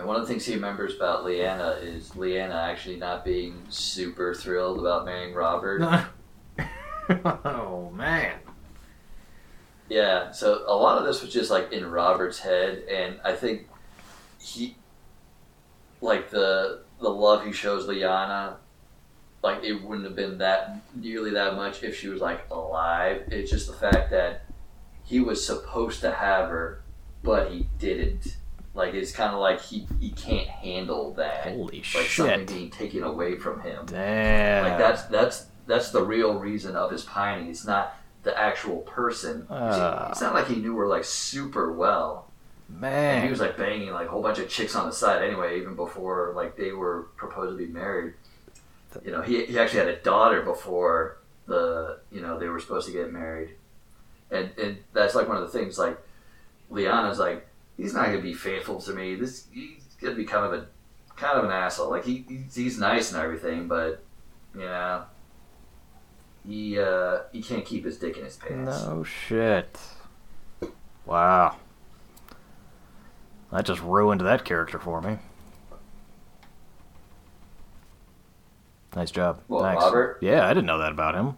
And 0.00 0.08
one 0.08 0.16
of 0.16 0.22
the 0.22 0.28
things 0.28 0.46
he 0.46 0.54
remembers 0.54 0.96
about 0.96 1.26
Lyanna 1.26 1.82
is 1.82 2.12
Lyanna 2.12 2.54
actually 2.54 2.96
not 2.96 3.22
being 3.22 3.66
super 3.68 4.32
thrilled 4.32 4.78
about 4.78 5.04
marrying 5.04 5.34
Robert. 5.34 5.82
oh 7.44 7.92
man. 7.94 8.38
Yeah, 9.90 10.30
so 10.30 10.64
a 10.66 10.74
lot 10.74 10.96
of 10.96 11.04
this 11.04 11.20
was 11.20 11.30
just 11.30 11.50
like 11.50 11.70
in 11.74 11.84
Robert's 11.84 12.38
head, 12.38 12.84
and 12.90 13.20
I 13.22 13.34
think 13.34 13.68
he, 14.40 14.78
like 16.00 16.30
the 16.30 16.80
the 16.98 17.10
love 17.10 17.44
he 17.44 17.52
shows 17.52 17.86
Lyanna, 17.86 18.54
like 19.42 19.62
it 19.62 19.82
wouldn't 19.82 20.06
have 20.06 20.16
been 20.16 20.38
that 20.38 20.80
nearly 20.94 21.32
that 21.32 21.56
much 21.56 21.82
if 21.82 21.94
she 21.94 22.08
was 22.08 22.22
like 22.22 22.48
alive. 22.50 23.24
It's 23.26 23.50
just 23.50 23.66
the 23.66 23.74
fact 23.74 24.10
that 24.12 24.46
he 25.04 25.20
was 25.20 25.44
supposed 25.44 26.00
to 26.00 26.10
have 26.10 26.48
her, 26.48 26.80
but 27.22 27.52
he 27.52 27.68
didn't. 27.78 28.38
Like 28.80 28.94
it's 28.94 29.12
kind 29.12 29.34
of 29.34 29.40
like 29.40 29.60
he 29.60 29.86
he 30.00 30.10
can't 30.10 30.48
handle 30.48 31.12
that. 31.14 31.48
Holy 31.48 31.76
like 31.76 31.84
shit. 31.84 32.10
something 32.10 32.46
being 32.46 32.70
taken 32.70 33.02
away 33.02 33.36
from 33.36 33.60
him. 33.60 33.84
Damn. 33.84 34.64
Like 34.64 34.78
that's 34.78 35.02
that's 35.02 35.46
that's 35.66 35.90
the 35.90 36.02
real 36.02 36.38
reason 36.38 36.76
of 36.76 36.90
his 36.90 37.04
pining. 37.04 37.50
It's 37.50 37.66
not 37.66 37.94
the 38.22 38.36
actual 38.38 38.78
person. 38.78 39.46
Ah. 39.50 40.10
it's 40.10 40.22
not 40.22 40.32
like 40.32 40.48
he 40.48 40.56
knew 40.56 40.74
her 40.78 40.86
like 40.86 41.04
super 41.04 41.70
well. 41.72 42.30
And 42.70 42.80
Man. 42.80 43.22
he 43.22 43.30
was 43.30 43.38
like 43.40 43.58
banging 43.58 43.90
like 43.90 44.06
a 44.06 44.10
whole 44.10 44.22
bunch 44.22 44.38
of 44.38 44.48
chicks 44.48 44.74
on 44.74 44.86
the 44.86 44.94
side 44.94 45.22
anyway, 45.22 45.60
even 45.60 45.76
before 45.76 46.32
like 46.34 46.56
they 46.56 46.72
were 46.72 47.08
proposed 47.16 47.58
to 47.58 47.66
be 47.66 47.70
married. 47.70 48.14
You 49.04 49.10
know, 49.10 49.20
he, 49.20 49.44
he 49.44 49.58
actually 49.58 49.80
had 49.80 49.88
a 49.88 49.96
daughter 49.96 50.40
before 50.40 51.18
the 51.46 51.98
you 52.10 52.22
know 52.22 52.38
they 52.38 52.48
were 52.48 52.60
supposed 52.60 52.86
to 52.86 52.94
get 52.94 53.12
married, 53.12 53.50
and 54.30 54.52
and 54.56 54.78
that's 54.94 55.14
like 55.14 55.28
one 55.28 55.36
of 55.36 55.42
the 55.42 55.58
things 55.58 55.78
like 55.78 56.00
Lyanna's 56.72 57.18
like 57.18 57.46
he's 57.80 57.94
not 57.94 58.06
gonna 58.06 58.20
be 58.20 58.34
faithful 58.34 58.80
to 58.80 58.92
me. 58.92 59.14
This 59.14 59.46
he's 59.52 59.82
gonna 60.00 60.14
be 60.14 60.24
kind 60.24 60.44
of 60.44 60.52
a 60.52 60.66
kind 61.16 61.38
of 61.38 61.44
an 61.44 61.50
asshole. 61.50 61.90
Like 61.90 62.04
he 62.04 62.24
he's, 62.52 62.78
nice 62.78 63.12
and 63.12 63.22
everything, 63.22 63.68
but 63.68 64.02
you 64.54 64.60
know 64.60 65.04
he 66.46 66.78
uh 66.78 67.20
he 67.32 67.42
can't 67.42 67.64
keep 67.64 67.84
his 67.84 67.98
dick 67.98 68.16
in 68.16 68.24
his 68.24 68.36
pants. 68.36 68.84
No 68.84 69.02
shit. 69.04 69.78
Wow. 71.06 71.56
That 73.50 73.64
just 73.64 73.82
ruined 73.82 74.20
that 74.20 74.44
character 74.44 74.78
for 74.78 75.00
me. 75.00 75.18
Nice 78.94 79.10
job. 79.10 79.40
What, 79.46 79.62
Thanks. 79.62 79.82
Robert? 79.84 80.18
Yeah, 80.20 80.46
I 80.46 80.50
didn't 80.50 80.66
know 80.66 80.78
that 80.78 80.92
about 80.92 81.14
him. 81.14 81.36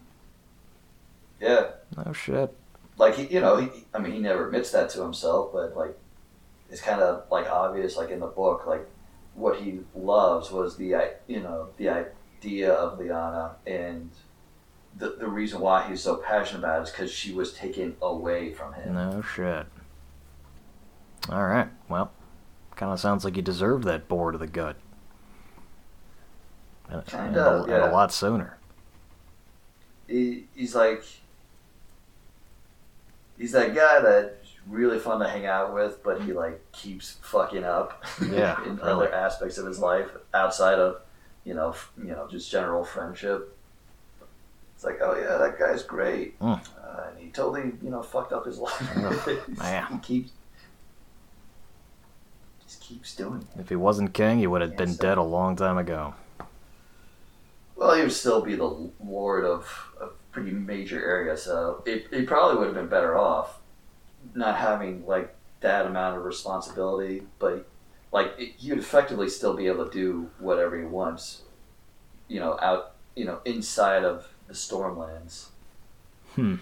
Yeah. 1.39 1.71
No 2.05 2.13
shit. 2.13 2.55
like 2.97 3.15
he, 3.15 3.25
you 3.33 3.41
know, 3.41 3.57
he, 3.57 3.69
I 3.93 3.99
mean, 3.99 4.13
he 4.13 4.19
never 4.19 4.47
admits 4.47 4.71
that 4.71 4.89
to 4.91 5.01
himself, 5.01 5.51
but 5.53 5.75
like, 5.75 5.97
it's 6.73 6.81
kind 6.81 7.01
of 7.01 7.25
like 7.29 7.47
obvious, 7.47 7.95
like 7.97 8.09
in 8.09 8.19
the 8.19 8.25
book, 8.25 8.65
like 8.65 8.89
what 9.35 9.59
he 9.59 9.81
loves 9.93 10.49
was 10.49 10.75
the, 10.75 10.95
you 11.27 11.39
know, 11.39 11.69
the 11.77 11.87
idea 11.87 12.73
of 12.73 12.97
Lyanna, 12.97 13.51
and 13.67 14.09
the 14.97 15.15
the 15.19 15.27
reason 15.27 15.61
why 15.61 15.87
he's 15.87 16.01
so 16.01 16.15
passionate 16.15 16.59
about 16.59 16.79
it 16.79 16.83
is 16.85 16.89
because 16.89 17.11
she 17.11 17.31
was 17.31 17.53
taken 17.53 17.95
away 18.01 18.53
from 18.53 18.73
him. 18.73 18.95
No 18.95 19.21
shit. 19.21 19.67
All 21.29 21.45
right. 21.45 21.67
Well, 21.89 22.11
kind 22.75 22.91
of 22.91 22.99
sounds 22.99 23.23
like 23.23 23.35
you 23.35 23.43
deserved 23.43 23.83
that 23.83 24.07
boar 24.07 24.31
to 24.31 24.39
the 24.39 24.47
gut. 24.47 24.75
And, 26.89 27.03
a, 27.37 27.63
and 27.63 27.71
a 27.83 27.91
lot 27.91 28.11
sooner. 28.11 28.57
He, 30.07 30.47
he's 30.55 30.73
like, 30.73 31.03
he's 33.37 33.51
that 33.51 33.75
guy 33.75 33.99
that's 33.99 34.42
really 34.67 34.99
fun 34.99 35.19
to 35.19 35.27
hang 35.27 35.45
out 35.45 35.73
with, 35.73 36.01
but 36.03 36.21
he 36.21 36.33
like 36.33 36.59
keeps 36.71 37.17
fucking 37.21 37.63
up. 37.63 38.03
Yeah, 38.21 38.57
in 38.65 38.77
really. 38.77 38.81
other 38.89 39.13
aspects 39.13 39.57
of 39.57 39.65
his 39.65 39.79
life 39.79 40.07
outside 40.33 40.79
of, 40.79 41.01
you 41.43 41.53
know, 41.53 41.69
f- 41.69 41.91
you 41.97 42.11
know, 42.11 42.27
just 42.29 42.49
general 42.51 42.83
friendship. 42.85 43.55
It's 44.75 44.83
like, 44.83 44.99
oh 45.01 45.15
yeah, 45.17 45.37
that 45.37 45.57
guy's 45.59 45.83
great, 45.83 46.39
Mm. 46.39 46.59
uh, 46.83 47.03
and 47.09 47.19
he 47.19 47.29
totally, 47.29 47.71
you 47.81 47.89
know, 47.89 48.01
fucked 48.01 48.33
up 48.33 48.45
his 48.45 48.57
life. 48.59 49.27
He 49.27 49.97
keeps, 49.99 50.31
just 52.65 52.81
keeps 52.81 53.15
doing 53.15 53.45
it. 53.55 53.59
If 53.61 53.69
he 53.69 53.75
wasn't 53.75 54.13
king, 54.13 54.39
he 54.39 54.47
would 54.47 54.61
have 54.61 54.75
been 54.77 54.95
dead 54.95 55.17
a 55.17 55.23
long 55.23 55.55
time 55.55 55.77
ago. 55.77 56.13
Well, 57.75 57.95
he 57.95 58.01
would 58.01 58.11
still 58.11 58.41
be 58.41 58.55
the 58.55 58.89
lord 59.03 59.45
of 59.45 59.67
a 59.99 60.07
pretty 60.31 60.51
major 60.51 61.03
area, 61.03 61.35
so 61.37 61.83
it, 61.85 62.07
it 62.11 62.27
probably 62.27 62.57
would 62.57 62.67
have 62.67 62.75
been 62.75 62.87
better 62.87 63.17
off 63.17 63.59
not 64.33 64.57
having 64.57 65.05
like 65.05 65.33
that 65.61 65.85
amount 65.85 66.17
of 66.17 66.23
responsibility. 66.23 67.23
But 67.39 67.67
like 68.11 68.33
it, 68.37 68.55
would 68.69 68.79
effectively 68.79 69.29
still 69.29 69.55
be 69.55 69.67
able 69.67 69.85
to 69.85 69.91
do 69.91 70.29
whatever 70.39 70.77
he 70.77 70.85
wants, 70.85 71.41
you 72.27 72.39
know, 72.39 72.57
out 72.61 72.93
you 73.15 73.25
know 73.25 73.39
inside 73.45 74.03
of 74.03 74.27
the 74.47 74.53
Stormlands. 74.53 75.47
Hmm. 76.35 76.55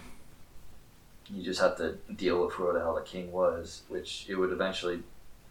You 1.30 1.42
just 1.42 1.60
have 1.60 1.76
to 1.78 1.96
deal 2.14 2.44
with 2.44 2.54
whoever 2.54 2.74
the 2.74 2.80
hell 2.80 2.94
the 2.94 3.00
king 3.02 3.32
was, 3.32 3.82
which 3.88 4.26
it 4.28 4.34
would 4.34 4.52
eventually 4.52 5.02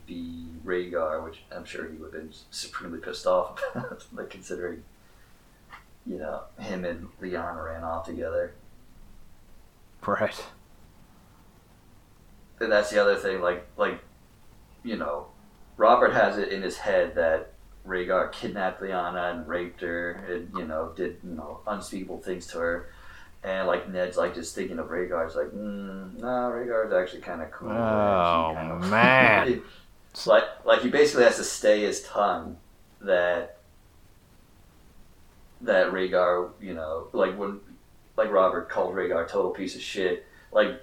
be 0.05 0.45
Rhaegar, 0.66 1.24
which 1.24 1.43
I'm 1.51 1.66
sure 1.66 1.88
he 1.88 1.95
would 1.97 2.14
have 2.14 2.22
been 2.22 2.34
supremely 2.51 2.99
pissed 2.99 3.26
off 3.26 3.59
about, 3.74 4.05
like 4.14 4.30
considering, 4.30 4.84
you 6.05 6.18
know, 6.18 6.41
him 6.59 6.86
and 6.86 7.07
Lyanna 7.22 7.66
ran 7.66 7.84
off 7.84 8.05
together. 8.05 8.53
Right. 10.05 10.43
And 12.62 12.72
that's 12.72 12.89
the 12.91 13.01
other 13.01 13.16
thing, 13.16 13.41
like, 13.41 13.66
like, 13.78 13.99
you 14.84 14.97
know, 14.97 15.28
Robert 15.78 16.14
has 16.14 16.38
it 16.38 16.49
in 16.49 16.62
his 16.62 16.78
head 16.78 17.16
that 17.16 17.53
Rhaegar 17.88 18.32
kidnapped 18.32 18.82
Lyanna 18.82 19.32
and 19.34 19.47
raped 19.47 19.82
her, 19.82 20.12
and 20.30 20.51
you 20.55 20.66
know, 20.66 20.93
did 20.95 21.18
you 21.24 21.32
know 21.32 21.62
unspeakable 21.68 22.20
things 22.20 22.45
to 22.47 22.59
her. 22.59 22.89
And 23.43 23.68
like 23.68 23.89
Ned's 23.89 24.18
like 24.18 24.36
just 24.36 24.53
thinking 24.53 24.78
of 24.78 24.88
Rhaegar, 24.89 25.26
it's 25.26 25.36
like, 25.36 25.47
mm, 25.47 26.20
no, 26.20 26.28
Rhaegar's 26.28 26.93
actually 26.93 27.22
kind 27.22 27.41
of 27.41 27.49
cool. 27.51 27.72
Oh, 27.72 28.51
kind 28.55 28.72
of- 28.72 28.89
man. 28.91 29.62
It's 30.12 30.28
like, 30.28 30.43
like 30.64 30.82
he 30.82 30.89
basically 30.89 31.24
has 31.24 31.38
to 31.38 31.43
stay 31.43 31.82
his 31.82 32.03
tongue 32.03 32.57
that 33.01 33.57
that 35.62 35.88
Rhaegar, 35.91 36.51
you 36.59 36.74
know, 36.76 37.07
like 37.14 37.36
when 37.38 37.59
like 38.18 38.32
Robert 38.32 38.70
called 38.70 38.93
Rhaegar 38.93 39.26
a 39.26 39.28
total 39.28 39.51
piece 39.51 39.76
of 39.76 39.82
shit. 39.82 40.26
Like 40.51 40.80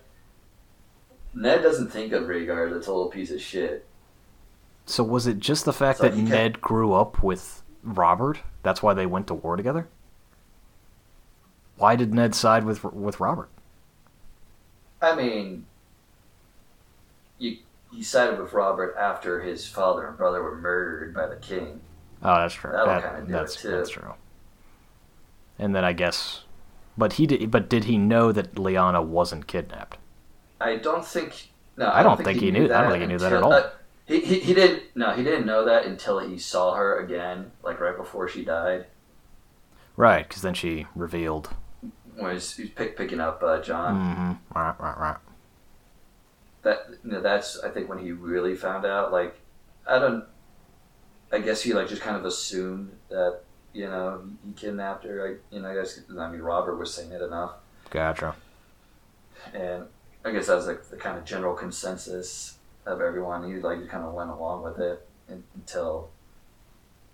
Ned 1.41 1.63
doesn't 1.63 1.91
think 1.91 2.13
of 2.13 2.25
Rhaegar 2.25 2.69
as 2.71 2.77
a 2.77 2.81
total 2.81 3.07
piece 3.09 3.31
of 3.31 3.41
shit. 3.41 3.87
So 4.87 5.05
was 5.05 5.27
it 5.27 5.39
just 5.39 5.65
the 5.65 5.73
fact 5.73 6.01
like 6.01 6.13
that 6.13 6.17
he 6.17 6.23
kept- 6.23 6.33
Ned 6.33 6.61
grew 6.61 6.93
up 6.95 7.23
with 7.23 7.63
Robert? 7.83 8.41
That's 8.63 8.83
why 8.83 8.95
they 8.95 9.07
went 9.07 9.27
to 9.29 9.35
war 9.35 9.57
together? 9.57 9.87
Why 11.77 11.95
did 11.95 12.13
Ned 12.13 12.35
side 12.35 12.65
with 12.65 12.83
with 12.83 13.21
Robert? 13.21 13.51
I 15.01 15.15
mean, 15.15 15.67
you, 17.39 17.59
he 17.93 18.03
sided 18.03 18.41
with 18.41 18.53
Robert 18.53 18.97
after 18.99 19.41
his 19.43 19.69
father 19.69 20.09
and 20.09 20.17
brother 20.17 20.43
were 20.43 20.57
murdered 20.57 21.15
by 21.15 21.27
the 21.29 21.37
king. 21.37 21.81
Oh, 22.21 22.35
that's 22.35 22.55
true. 22.55 22.73
That'll 22.73 22.87
That- 22.87 23.03
kinda 23.15 23.27
do 23.27 23.33
that's 23.33 23.55
it, 23.57 23.61
too. 23.61 23.71
that's 23.71 23.91
true. 23.91 24.15
And 25.57 25.73
then 25.75 25.85
I 25.85 25.93
guess, 25.93 26.43
but 26.97 27.13
he 27.15 27.27
did. 27.29 27.49
But 27.53 27.69
did 27.69 27.85
he 27.85 27.97
know 27.97 28.33
that 28.33 28.57
Lyanna 28.57 29.05
wasn't 29.05 29.47
kidnapped? 29.47 29.99
I 30.61 30.77
don't 30.77 31.05
think. 31.05 31.51
No, 31.77 31.91
I 31.91 32.03
don't 32.03 32.23
think 32.23 32.41
he 32.41 32.51
knew- 32.51 32.69
That 32.69 32.79
I 32.79 32.83
don't 32.83 32.91
think 32.93 33.03
he 33.03 33.07
knew 33.09 33.19
that 33.19 33.33
at 33.33 33.43
all. 33.43 33.53
uh, 33.53 33.71
he, 34.07 34.21
he, 34.21 34.41
he 34.41 34.55
didn't. 34.55 34.83
No, 34.97 35.13
he 35.13 35.23
didn't 35.23 35.47
know 35.47 35.65
that 35.67 35.85
until 35.87 36.19
he 36.19 36.39
saw 36.39 36.75
her 36.75 36.99
again, 36.99 37.53
like 37.63 37.79
right 37.81 37.97
before 37.97 38.29
she 38.29 38.45
died. 38.45 38.87
Right, 39.97 40.27
because 40.29 40.43
then 40.43 40.55
she 40.55 40.87
revealed. 40.95 41.51
When 42.17 42.33
he's, 42.33 42.57
he's 42.57 42.71
pick, 42.71 42.97
picking 42.97 43.21
up 43.21 43.43
uh, 43.43 43.61
Jon. 43.61 43.95
Mm-hmm. 43.97 44.59
Right, 44.59 44.75
right, 44.81 44.99
right. 44.99 45.17
That 46.63 46.87
you 47.05 47.13
know, 47.13 47.21
that's 47.21 47.61
I 47.61 47.69
think 47.71 47.89
when 47.89 47.99
he 47.99 48.11
really 48.13 48.57
found 48.57 48.85
out. 48.85 49.13
Like, 49.13 49.39
I 49.89 49.99
don't. 49.99 50.25
I 51.31 51.39
guess 51.41 51.63
he 51.63 51.73
like 51.75 51.89
just 51.89 52.03
kind 52.03 52.17
of 52.17 52.25
assumed 52.25 52.91
that 53.11 53.41
you 53.73 53.87
know 53.87 54.23
he 54.45 54.53
kidnapped 54.53 55.05
her. 55.05 55.29
Like, 55.29 55.41
you 55.53 55.61
know, 55.61 55.69
I 55.71 55.75
guess 55.75 56.01
I 56.19 56.29
mean 56.31 56.41
Robert 56.41 56.77
was 56.77 56.93
saying 56.93 57.13
it 57.13 57.23
enough. 57.23 57.53
Gotcha. 57.91 58.35
and 59.55 59.85
I 60.25 60.33
guess 60.33 60.47
that's 60.47 60.67
like 60.67 60.85
the 60.89 60.97
kind 60.97 61.17
of 61.17 61.25
general 61.25 61.55
consensus 61.55 62.59
of 62.87 63.01
everyone. 63.01 63.47
He 63.47 63.61
like 63.61 63.79
you 63.79 63.87
kind 63.87 64.05
of 64.05 64.15
went 64.15 64.31
along 64.31 64.63
with 64.63 64.79
it 64.79 65.07
until 65.29 66.11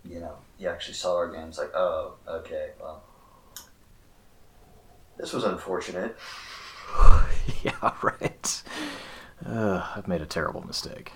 you 0.04 0.20
know 0.20 0.36
he 0.58 0.66
actually 0.66 0.94
saw 0.94 1.16
our. 1.16 1.34
It's 1.34 1.58
like, 1.58 1.74
oh, 1.74 2.14
okay, 2.28 2.70
well, 2.80 3.02
this 5.18 5.32
was 5.32 5.44
unfortunate. 5.44 6.16
yeah, 7.62 7.92
right. 8.02 8.62
Uh, 9.44 9.86
I've 9.96 10.08
made 10.08 10.22
a 10.22 10.26
terrible 10.26 10.66
mistake. 10.66 11.12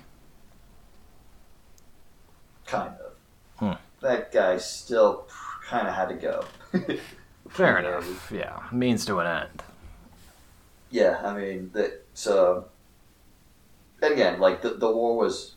Kind 2.67 2.95
of. 3.01 3.13
Hmm. 3.59 3.81
That 4.03 4.31
guy 4.31 4.59
still 4.59 5.27
kind 5.67 5.89
of 5.89 5.95
had 5.95 6.09
to 6.11 6.15
go. 6.15 6.45
Fair 7.49 7.79
enough. 7.79 8.31
Yeah, 8.31 8.63
means 8.71 9.07
to 9.07 9.19
an 9.21 9.27
end. 9.27 9.63
Yeah, 10.91 11.21
I 11.25 11.35
mean 11.37 11.71
that. 11.75 12.05
So, 12.15 12.67
and 14.03 14.13
again, 14.13 14.41
like 14.41 14.63
the 14.63 14.71
the 14.71 14.91
war 14.91 15.17
was, 15.17 15.55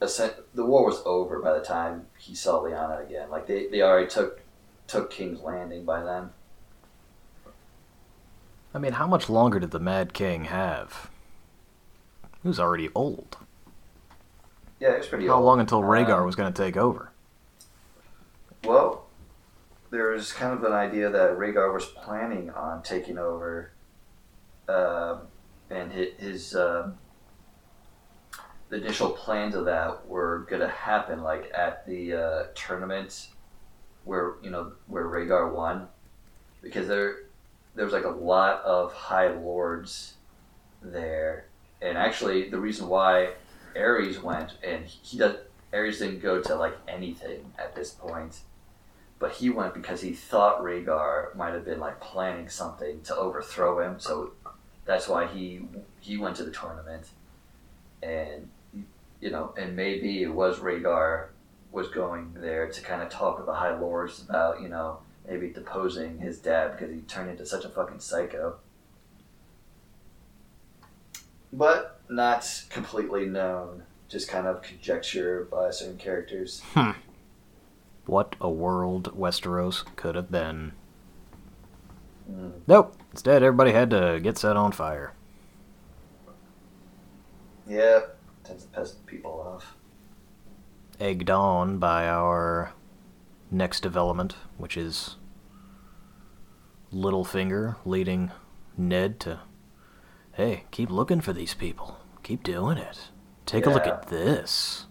the 0.00 0.64
war 0.64 0.86
was 0.86 1.02
over 1.04 1.40
by 1.40 1.52
the 1.58 1.64
time 1.64 2.06
he 2.18 2.34
saw 2.34 2.62
Lyanna 2.62 3.04
again. 3.04 3.30
Like 3.30 3.46
they, 3.46 3.66
they 3.66 3.82
already 3.82 4.08
took 4.08 4.40
took 4.86 5.10
King's 5.10 5.40
Landing 5.40 5.84
by 5.84 6.02
then. 6.02 6.30
I 8.74 8.78
mean, 8.78 8.92
how 8.92 9.06
much 9.06 9.28
longer 9.28 9.58
did 9.58 9.70
the 9.70 9.78
Mad 9.80 10.12
King 10.12 10.44
have? 10.44 11.10
He 12.42 12.48
was 12.48 12.60
already 12.60 12.88
old. 12.94 13.36
Yeah, 14.80 14.90
it 14.92 14.98
was 14.98 15.06
pretty. 15.08 15.26
How 15.26 15.34
old. 15.34 15.42
How 15.42 15.46
long 15.46 15.60
until 15.60 15.82
Rhaegar 15.82 16.20
Um, 16.20 16.26
was 16.26 16.36
going 16.36 16.52
to 16.52 16.62
take 16.62 16.76
over? 16.76 17.10
Well, 18.64 19.06
there's 19.90 20.32
kind 20.32 20.52
of 20.52 20.64
an 20.64 20.72
idea 20.72 21.10
that 21.10 21.36
Rhaegar 21.38 21.72
was 21.72 21.86
planning 21.86 22.50
on 22.50 22.82
taking 22.82 23.18
over, 23.18 23.70
um, 24.68 25.20
and 25.70 25.92
his, 25.92 26.54
um 26.54 26.98
the 28.68 28.76
initial 28.76 29.10
plans 29.10 29.54
of 29.54 29.64
that 29.64 30.06
were 30.06 30.46
going 30.50 30.60
to 30.60 30.68
happen 30.68 31.22
like 31.22 31.50
at 31.54 31.86
the 31.86 32.12
uh, 32.12 32.44
tournament 32.54 33.28
where 34.04 34.34
you 34.42 34.50
know 34.50 34.72
where 34.86 35.04
Rhaegar 35.04 35.52
won, 35.52 35.88
because 36.62 36.88
there 36.88 37.16
there 37.74 37.84
was 37.84 37.94
like 37.94 38.04
a 38.04 38.10
lot 38.10 38.62
of 38.62 38.92
high 38.92 39.28
lords 39.28 40.14
there, 40.82 41.46
and 41.80 41.96
actually 41.96 42.48
the 42.50 42.58
reason 42.58 42.88
why 42.88 43.30
Aerys 43.76 44.20
went 44.22 44.54
and 44.62 44.84
he 44.84 45.18
does 45.18 45.36
Aerys 45.72 45.98
didn't 45.98 46.20
go 46.20 46.42
to 46.42 46.54
like 46.54 46.76
anything 46.86 47.52
at 47.58 47.74
this 47.74 47.90
point, 47.90 48.40
but 49.18 49.32
he 49.32 49.50
went 49.50 49.74
because 49.74 50.00
he 50.00 50.12
thought 50.12 50.62
Rhaegar 50.62 51.34
might 51.34 51.54
have 51.54 51.64
been 51.64 51.80
like 51.80 52.00
planning 52.00 52.48
something 52.48 53.02
to 53.02 53.16
overthrow 53.16 53.80
him, 53.80 53.98
so 53.98 54.32
that's 54.88 55.06
why 55.06 55.26
he 55.26 55.60
he 56.00 56.16
went 56.16 56.34
to 56.36 56.44
the 56.44 56.50
tournament, 56.50 57.04
and 58.02 58.48
you 59.20 59.30
know, 59.30 59.52
and 59.56 59.76
maybe 59.76 60.22
it 60.22 60.32
was 60.32 60.60
Rhaegar 60.60 61.26
was 61.70 61.88
going 61.88 62.32
there 62.34 62.70
to 62.70 62.80
kind 62.80 63.02
of 63.02 63.10
talk 63.10 63.36
with 63.36 63.44
the 63.44 63.52
High 63.52 63.78
Lords 63.78 64.22
about 64.22 64.62
you 64.62 64.68
know 64.68 65.00
maybe 65.28 65.50
deposing 65.50 66.18
his 66.18 66.38
dad 66.38 66.72
because 66.72 66.92
he 66.92 67.02
turned 67.02 67.30
into 67.30 67.44
such 67.44 67.66
a 67.66 67.68
fucking 67.68 68.00
psycho. 68.00 68.56
But 71.52 72.00
not 72.08 72.64
completely 72.70 73.26
known, 73.26 73.82
just 74.08 74.26
kind 74.26 74.46
of 74.46 74.62
conjecture 74.62 75.46
by 75.50 75.70
certain 75.70 75.98
characters. 75.98 76.62
Hmm. 76.72 76.92
What 78.06 78.36
a 78.40 78.48
world 78.48 79.14
Westeros 79.14 79.84
could 79.96 80.14
have 80.14 80.30
been. 80.30 80.72
Nope. 82.66 82.96
Instead, 83.10 83.42
everybody 83.42 83.72
had 83.72 83.90
to 83.90 84.20
get 84.22 84.36
set 84.38 84.56
on 84.56 84.72
fire. 84.72 85.14
Yeah, 87.66 88.00
tends 88.44 88.64
to 88.64 88.70
piss 88.70 88.92
people 89.06 89.40
off. 89.40 89.74
Egged 91.00 91.30
on 91.30 91.78
by 91.78 92.08
our 92.08 92.72
next 93.50 93.80
development, 93.80 94.36
which 94.56 94.76
is 94.76 95.16
Littlefinger 96.92 97.76
leading 97.84 98.30
Ned 98.76 99.20
to, 99.20 99.40
hey, 100.32 100.64
keep 100.70 100.90
looking 100.90 101.20
for 101.20 101.32
these 101.32 101.54
people. 101.54 101.98
Keep 102.22 102.42
doing 102.42 102.78
it. 102.78 103.08
Take 103.46 103.66
a 103.66 103.70
look 103.70 103.86
at 103.86 104.08
this. 104.08 104.86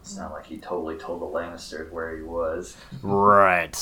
It's 0.00 0.16
not 0.16 0.32
like 0.32 0.46
he 0.46 0.56
totally 0.58 0.96
told 0.96 1.20
the 1.20 1.26
Lannisters 1.26 1.92
where 1.92 2.16
he 2.16 2.22
was. 2.22 2.76
Right. 3.02 3.76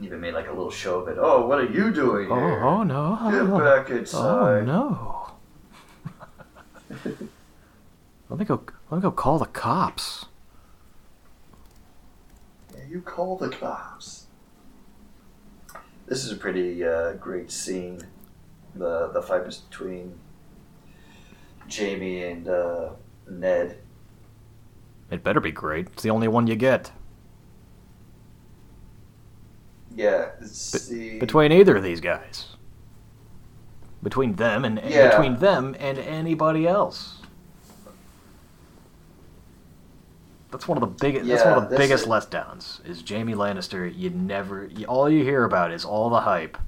Even 0.00 0.20
made 0.20 0.34
like 0.34 0.46
a 0.48 0.52
little 0.52 0.70
show 0.70 1.00
of 1.00 1.08
it. 1.08 1.18
Oh, 1.20 1.46
what 1.46 1.58
are 1.58 1.64
you 1.70 1.92
doing 1.92 2.30
Oh, 2.30 2.34
here? 2.36 2.64
oh 2.64 2.82
no. 2.82 3.18
Get 3.30 3.64
back 3.64 3.90
inside. 3.90 4.60
Oh 4.60 4.64
no. 4.64 5.26
let 8.28 8.38
me 8.38 8.44
go 8.44 8.62
let 8.90 8.98
me 8.98 9.02
go 9.02 9.10
call 9.10 9.38
the 9.38 9.46
cops. 9.46 10.26
Yeah, 12.74 12.84
you 12.88 13.00
call 13.02 13.36
the 13.36 13.50
cops. 13.50 14.26
This 16.06 16.24
is 16.24 16.32
a 16.32 16.36
pretty 16.36 16.82
uh, 16.84 17.12
great 17.14 17.50
scene. 17.50 18.00
The 18.74 19.08
the 19.12 19.20
fight 19.22 19.44
between 19.44 20.18
Jaime 21.70 22.22
and 22.24 22.48
uh, 22.48 22.90
Ned. 23.28 23.78
It 25.10 25.22
better 25.24 25.40
be 25.40 25.50
great. 25.52 25.88
It's 25.92 26.02
the 26.02 26.10
only 26.10 26.28
one 26.28 26.46
you 26.46 26.56
get. 26.56 26.92
Yeah, 29.94 30.30
Between 31.18 31.52
either 31.52 31.76
of 31.76 31.82
these 31.82 32.00
guys. 32.00 32.46
Between 34.02 34.34
them 34.36 34.64
and 34.64 34.80
Yeah. 34.84 35.10
between 35.10 35.36
them 35.36 35.74
and 35.78 35.98
anybody 35.98 36.66
else. 36.66 37.16
That's 40.50 40.66
one 40.66 40.76
of 40.78 40.80
the 40.80 40.86
biggest. 41.04 41.28
that's 41.28 41.44
one 41.44 41.62
of 41.62 41.70
the 41.70 41.76
biggest 41.76 42.04
is- 42.04 42.08
letdowns. 42.10 42.84
Is 42.86 43.04
Jaime 43.08 43.34
Lannister? 43.34 43.92
You 43.96 44.10
never. 44.10 44.66
You, 44.66 44.86
all 44.86 45.08
you 45.08 45.22
hear 45.22 45.44
about 45.44 45.70
is 45.70 45.84
all 45.84 46.10
the 46.10 46.20
hype, 46.22 46.58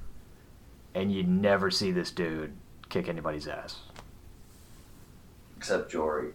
and 0.95 1.13
you 1.13 1.23
never 1.25 1.71
see 1.71 1.91
this 1.91 2.11
dude 2.13 2.53
kick 2.89 3.09
anybody's 3.09 3.49
ass. 3.49 3.81
except 5.57 5.91
Jory. 5.91 6.33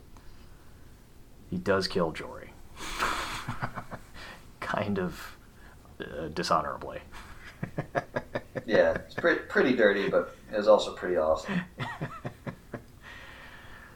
He 1.49 1.57
does 1.57 1.87
kill 1.87 2.11
Jory. 2.11 2.51
kind 4.61 4.97
of 4.99 5.36
uh, 5.99 6.27
dishonorably. 6.33 6.99
Yeah, 8.67 8.95
it's 8.95 9.15
pretty 9.15 9.39
pretty 9.47 9.75
dirty, 9.77 10.09
but 10.09 10.35
it 10.51 10.57
was 10.57 10.67
also 10.67 10.93
pretty 10.93 11.15
awesome. 11.15 11.61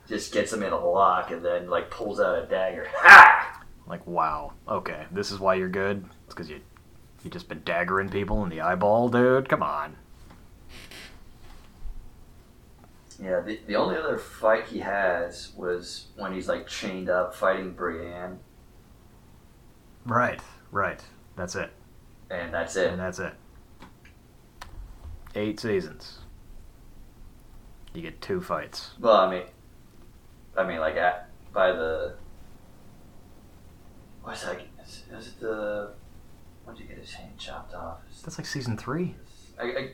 Just 0.07 0.31
gets 0.31 0.53
him 0.53 0.63
in 0.63 0.71
a 0.71 0.79
lock 0.79 1.31
and 1.31 1.43
then 1.43 1.69
like 1.69 1.91
pulls 1.91 2.21
out 2.21 2.41
a 2.41 2.47
dagger. 2.47 2.87
Ha! 2.95 3.63
like, 3.85 4.07
wow. 4.07 4.53
Okay, 4.67 5.05
this 5.11 5.29
is 5.29 5.39
why 5.39 5.55
you're 5.55 5.69
good. 5.69 6.05
It's 6.25 6.33
because 6.33 6.49
you 6.49 6.61
you 7.23 7.29
just 7.29 7.49
been 7.49 7.61
daggering 7.61 8.09
people 8.09 8.43
in 8.43 8.49
the 8.49 8.61
eyeball, 8.61 9.09
dude. 9.09 9.49
Come 9.49 9.61
on. 9.61 9.97
Yeah, 13.21 13.41
the, 13.41 13.59
the 13.67 13.75
only 13.75 13.97
other 13.97 14.17
fight 14.17 14.67
he 14.67 14.79
has 14.79 15.51
was 15.55 16.07
when 16.15 16.33
he's 16.33 16.47
like 16.47 16.65
chained 16.65 17.09
up 17.09 17.35
fighting 17.35 17.73
Brienne, 17.73 18.39
Right, 20.05 20.39
right. 20.71 20.99
That's 21.35 21.55
it. 21.55 21.71
And 22.31 22.53
that's 22.53 22.75
it. 22.75 22.91
And 22.91 22.99
that's 22.99 23.19
it. 23.19 23.33
Eight 25.35 25.59
seasons. 25.59 26.19
You 27.93 28.01
get 28.01 28.21
two 28.21 28.41
fights. 28.41 28.91
Well, 28.99 29.17
I 29.17 29.29
mean, 29.29 29.43
I 30.57 30.65
mean, 30.65 30.79
like 30.79 30.95
at 30.95 31.29
by 31.53 31.71
the 31.71 32.15
what's 34.23 34.43
that? 34.45 34.61
Is, 34.83 35.03
is 35.11 35.27
it 35.27 35.39
the 35.41 35.91
when 36.63 36.75
did 36.75 36.83
you 36.83 36.89
get 36.89 36.99
his 36.99 37.13
hand 37.13 37.37
chopped 37.37 37.73
off? 37.73 37.99
Is 38.09 38.21
That's 38.21 38.37
like 38.37 38.47
season 38.47 38.77
three. 38.77 39.15
I, 39.59 39.63
I, 39.63 39.89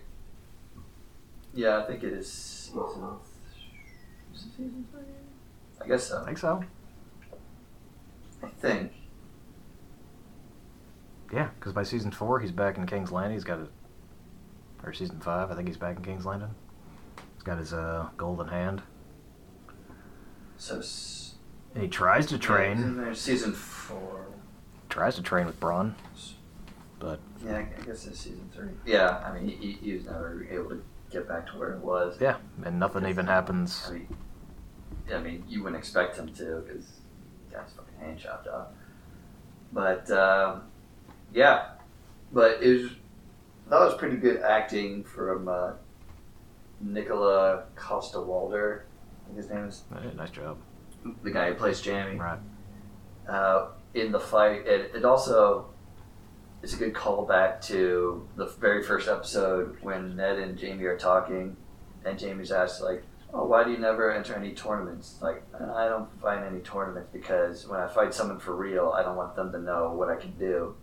yeah, 1.54 1.80
I 1.80 1.84
think 1.88 2.04
it 2.04 2.14
is 2.14 2.32
season. 2.32 3.04
Is 4.34 4.44
it 4.44 4.52
season 4.52 4.88
three? 4.92 5.02
I 5.82 5.88
guess 5.88 6.04
so. 6.06 6.22
I 6.22 6.26
think 6.26 6.38
so. 6.38 6.64
I 8.44 8.48
think. 8.48 8.92
Yeah, 11.34 11.50
because 11.60 11.74
by 11.74 11.84
season 11.84 12.12
four, 12.12 12.40
he's 12.40 12.52
back 12.52 12.78
in 12.78 12.86
King's 12.86 13.12
Landing. 13.12 13.34
He's 13.34 13.44
got 13.44 13.60
a. 13.60 13.68
Or 14.84 14.94
season 14.94 15.20
five, 15.20 15.52
I 15.52 15.56
think 15.56 15.68
he's 15.68 15.78
back 15.78 15.98
in 15.98 16.04
King's 16.04 16.26
Landing. 16.26 16.54
He's 17.34 17.44
got 17.44 17.58
his 17.58 17.74
uh, 17.74 18.08
golden 18.18 18.48
hand. 18.48 18.82
So. 20.58 20.80
s- 20.80 21.36
And 21.74 21.84
he 21.84 21.90
tries 21.90 22.26
to 22.28 22.38
train. 22.38 22.98
there 22.98 23.14
season 23.14 23.54
four. 23.54 24.26
Tries 24.90 25.16
to 25.16 25.22
train 25.22 25.46
with 25.46 25.60
Bronn. 25.60 25.94
But 27.00 27.20
Yeah, 27.46 27.58
I 27.58 27.86
guess 27.86 28.08
it's 28.08 28.20
season 28.20 28.50
three. 28.54 28.70
Yeah, 28.86 29.22
I 29.26 29.38
mean, 29.38 29.48
he, 29.50 29.74
he 29.74 29.94
was 29.94 30.06
never 30.06 30.48
able 30.50 30.70
to 30.70 30.84
get 31.12 31.28
back 31.28 31.46
to 31.52 31.58
where 31.58 31.74
it 31.74 31.80
was. 31.80 32.18
yeah, 32.20 32.38
and 32.66 32.80
nothing 32.80 33.06
even 33.06 33.28
happens. 33.28 33.86
I 33.88 33.94
mean, 33.94 34.08
I 35.14 35.20
mean, 35.20 35.44
you 35.48 35.62
wouldn't 35.64 35.78
expect 35.80 36.18
him 36.18 36.34
to 36.34 36.64
because 36.66 36.86
he 37.48 37.54
got 37.56 37.66
his 37.66 37.74
fucking 37.74 38.00
hand 38.00 38.18
chopped 38.18 38.48
off. 38.48 38.68
But 39.72 40.10
um, 40.10 40.64
yeah, 41.38 41.70
but 42.34 42.64
it 42.64 42.82
was 42.82 42.92
that 43.70 43.80
was 43.80 43.94
pretty 43.96 44.18
good 44.18 44.42
acting 44.42 45.04
from 45.04 45.48
uh, 45.48 45.74
Nicola 46.82 47.64
Costa 47.76 48.20
Walder. 48.20 48.86
I 49.24 49.26
think 49.28 49.38
his 49.38 49.50
name 49.50 49.66
is 49.66 49.84
nice 50.16 50.32
job. 50.32 50.58
the 51.24 51.32
guy 51.32 51.50
who 51.50 51.56
plays 51.56 51.84
Jaime 51.86 52.18
Right. 52.18 52.40
uh, 53.30 53.68
in 53.94 54.12
the 54.12 54.20
fight. 54.20 54.66
It, 54.66 54.92
it 54.96 55.06
also 55.06 55.68
is 56.64 56.74
a 56.74 56.78
good 56.78 56.94
callback 56.94 57.62
to 57.68 58.28
the 58.36 58.48
very 58.48 58.82
first 58.84 59.08
episode 59.08 59.78
when 59.82 60.16
Ned 60.16 60.40
and 60.40 60.60
Jaime 60.60 60.84
are 60.86 60.98
talking, 60.98 61.56
and 62.06 62.20
Jaime's 62.20 62.52
asked 62.52 62.82
like, 62.82 63.04
"Oh, 63.34 63.46
why 63.46 63.64
do 63.64 63.72
you 63.72 63.78
never 63.78 64.12
enter 64.12 64.34
any 64.34 64.54
tournaments?" 64.54 65.18
Like, 65.22 65.44
I 65.54 65.88
don't 65.88 66.10
find 66.22 66.44
any 66.46 66.62
tournaments 66.62 67.10
because 67.14 67.68
when 67.68 67.80
I 67.80 67.88
fight 67.88 68.14
someone 68.14 68.40
for 68.40 68.56
real, 68.56 68.92
I 68.98 69.04
don't 69.04 69.18
want 69.18 69.36
them 69.36 69.52
to 69.52 69.60
know 69.60 69.92
what 69.94 70.10
I 70.10 70.16
can 70.16 70.32
do. 70.40 70.76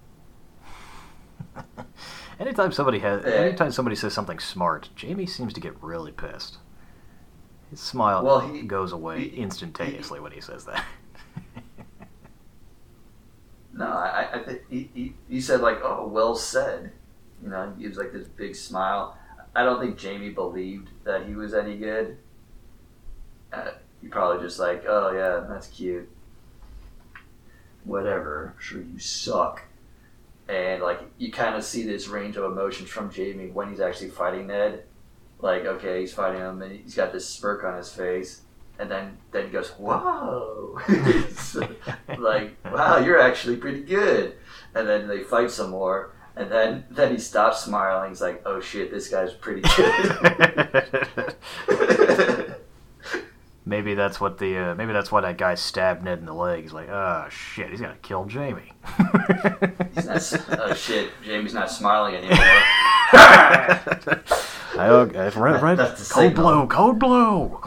anytime 2.40 2.72
somebody 2.72 2.98
has, 3.00 3.24
anytime 3.24 3.70
somebody 3.72 3.96
says 3.96 4.12
something 4.12 4.38
smart, 4.38 4.88
Jaime 5.00 5.26
seems 5.26 5.52
to 5.54 5.60
get 5.60 5.80
really 5.82 6.12
pissed. 6.12 6.58
His 7.70 7.80
smile 7.80 8.24
Well, 8.24 8.40
he- 8.40 8.62
goes 8.62 8.92
away 8.92 9.28
he- 9.28 9.36
instantaneously 9.42 10.20
when 10.20 10.32
he 10.32 10.40
says 10.40 10.64
that. 10.66 10.84
No, 13.76 13.86
I, 13.86 14.28
I 14.34 14.38
think 14.44 14.62
he, 14.70 14.88
he, 14.94 15.14
he 15.28 15.40
said 15.40 15.60
like, 15.60 15.80
"Oh, 15.82 16.06
well 16.06 16.36
said." 16.36 16.92
You 17.42 17.48
know, 17.50 17.72
he 17.76 17.82
gives 17.82 17.98
like 17.98 18.12
this 18.12 18.28
big 18.28 18.54
smile. 18.54 19.18
I 19.56 19.64
don't 19.64 19.80
think 19.80 20.00
Jaime 20.00 20.30
believed 20.30 20.90
that 21.02 21.26
he 21.26 21.34
was 21.34 21.54
any 21.54 21.76
good. 21.76 22.16
Uh, 23.52 23.72
he 24.00 24.06
probably 24.06 24.40
just 24.46 24.60
like, 24.60 24.84
"Oh 24.86 25.10
yeah, 25.12 25.44
that's 25.52 25.66
cute." 25.66 26.08
Whatever. 27.82 28.54
I'm 28.56 28.62
sure 28.62 28.80
you 28.80 28.98
suck. 29.00 29.63
And 30.48 30.82
like 30.82 31.00
you 31.18 31.32
kind 31.32 31.54
of 31.54 31.64
see 31.64 31.84
this 31.84 32.08
range 32.08 32.36
of 32.36 32.44
emotions 32.44 32.90
from 32.90 33.10
Jaime 33.10 33.48
when 33.50 33.70
he's 33.70 33.80
actually 33.80 34.10
fighting 34.10 34.48
Ned. 34.48 34.84
Like, 35.40 35.64
okay, 35.64 36.00
he's 36.00 36.12
fighting 36.12 36.40
him, 36.40 36.62
and 36.62 36.72
he's 36.72 36.94
got 36.94 37.12
this 37.12 37.28
smirk 37.28 37.64
on 37.64 37.76
his 37.76 37.92
face, 37.92 38.42
and 38.78 38.90
then 38.90 39.18
then 39.30 39.46
he 39.46 39.50
goes, 39.50 39.68
"Whoa!" 39.70 40.78
Like, 42.18 42.56
"Wow, 42.64 42.98
you're 42.98 43.20
actually 43.20 43.56
pretty 43.56 43.82
good." 43.82 44.36
And 44.74 44.88
then 44.88 45.08
they 45.08 45.20
fight 45.20 45.50
some 45.50 45.70
more, 45.70 46.14
and 46.36 46.50
then 46.50 46.84
then 46.90 47.12
he 47.12 47.18
stops 47.18 47.60
smiling. 47.62 48.10
He's 48.10 48.22
like, 48.22 48.42
"Oh 48.46 48.60
shit, 48.60 48.90
this 48.90 49.08
guy's 49.08 49.32
pretty 49.32 49.62
good." 49.76 51.34
maybe 53.66 53.94
that's 53.94 54.20
what 54.20 54.38
the 54.38 54.56
uh, 54.56 54.74
maybe 54.74 54.92
that's 54.92 55.10
why 55.10 55.20
that 55.20 55.38
guy 55.38 55.54
stabbed 55.54 56.04
Ned 56.04 56.18
in 56.18 56.26
the 56.26 56.34
leg. 56.34 56.62
He's 56.62 56.72
like, 56.72 56.88
oh 56.88 57.26
shit, 57.30 57.70
he's 57.70 57.80
gonna 57.80 57.96
kill 58.02 58.28
Jaime. 58.28 58.72
he's 59.94 60.06
not. 60.06 60.60
Oh 60.60 60.74
shit, 60.74 61.10
Jaime's 61.24 61.54
not 61.54 61.70
smiling 61.70 62.16
anymore. 62.16 62.36
I, 64.76 64.88
okay, 64.88 65.28
right, 65.38 65.62
right. 65.62 65.76
That's 65.76 66.02
signal. 66.02 66.32
blue, 66.32 66.66
code 66.66 66.98
blue. 66.98 67.60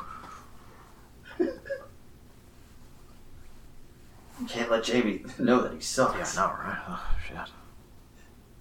Can't 4.47 4.71
let 4.71 4.87
Jaime 4.87 5.23
know 5.39 5.61
that 5.61 5.73
he 5.73 5.81
sucks. 5.81 6.35
Yeah, 6.35 6.41
no, 6.41 6.47
right? 6.49 6.79
Oh, 6.87 7.09
shit. 7.27 7.37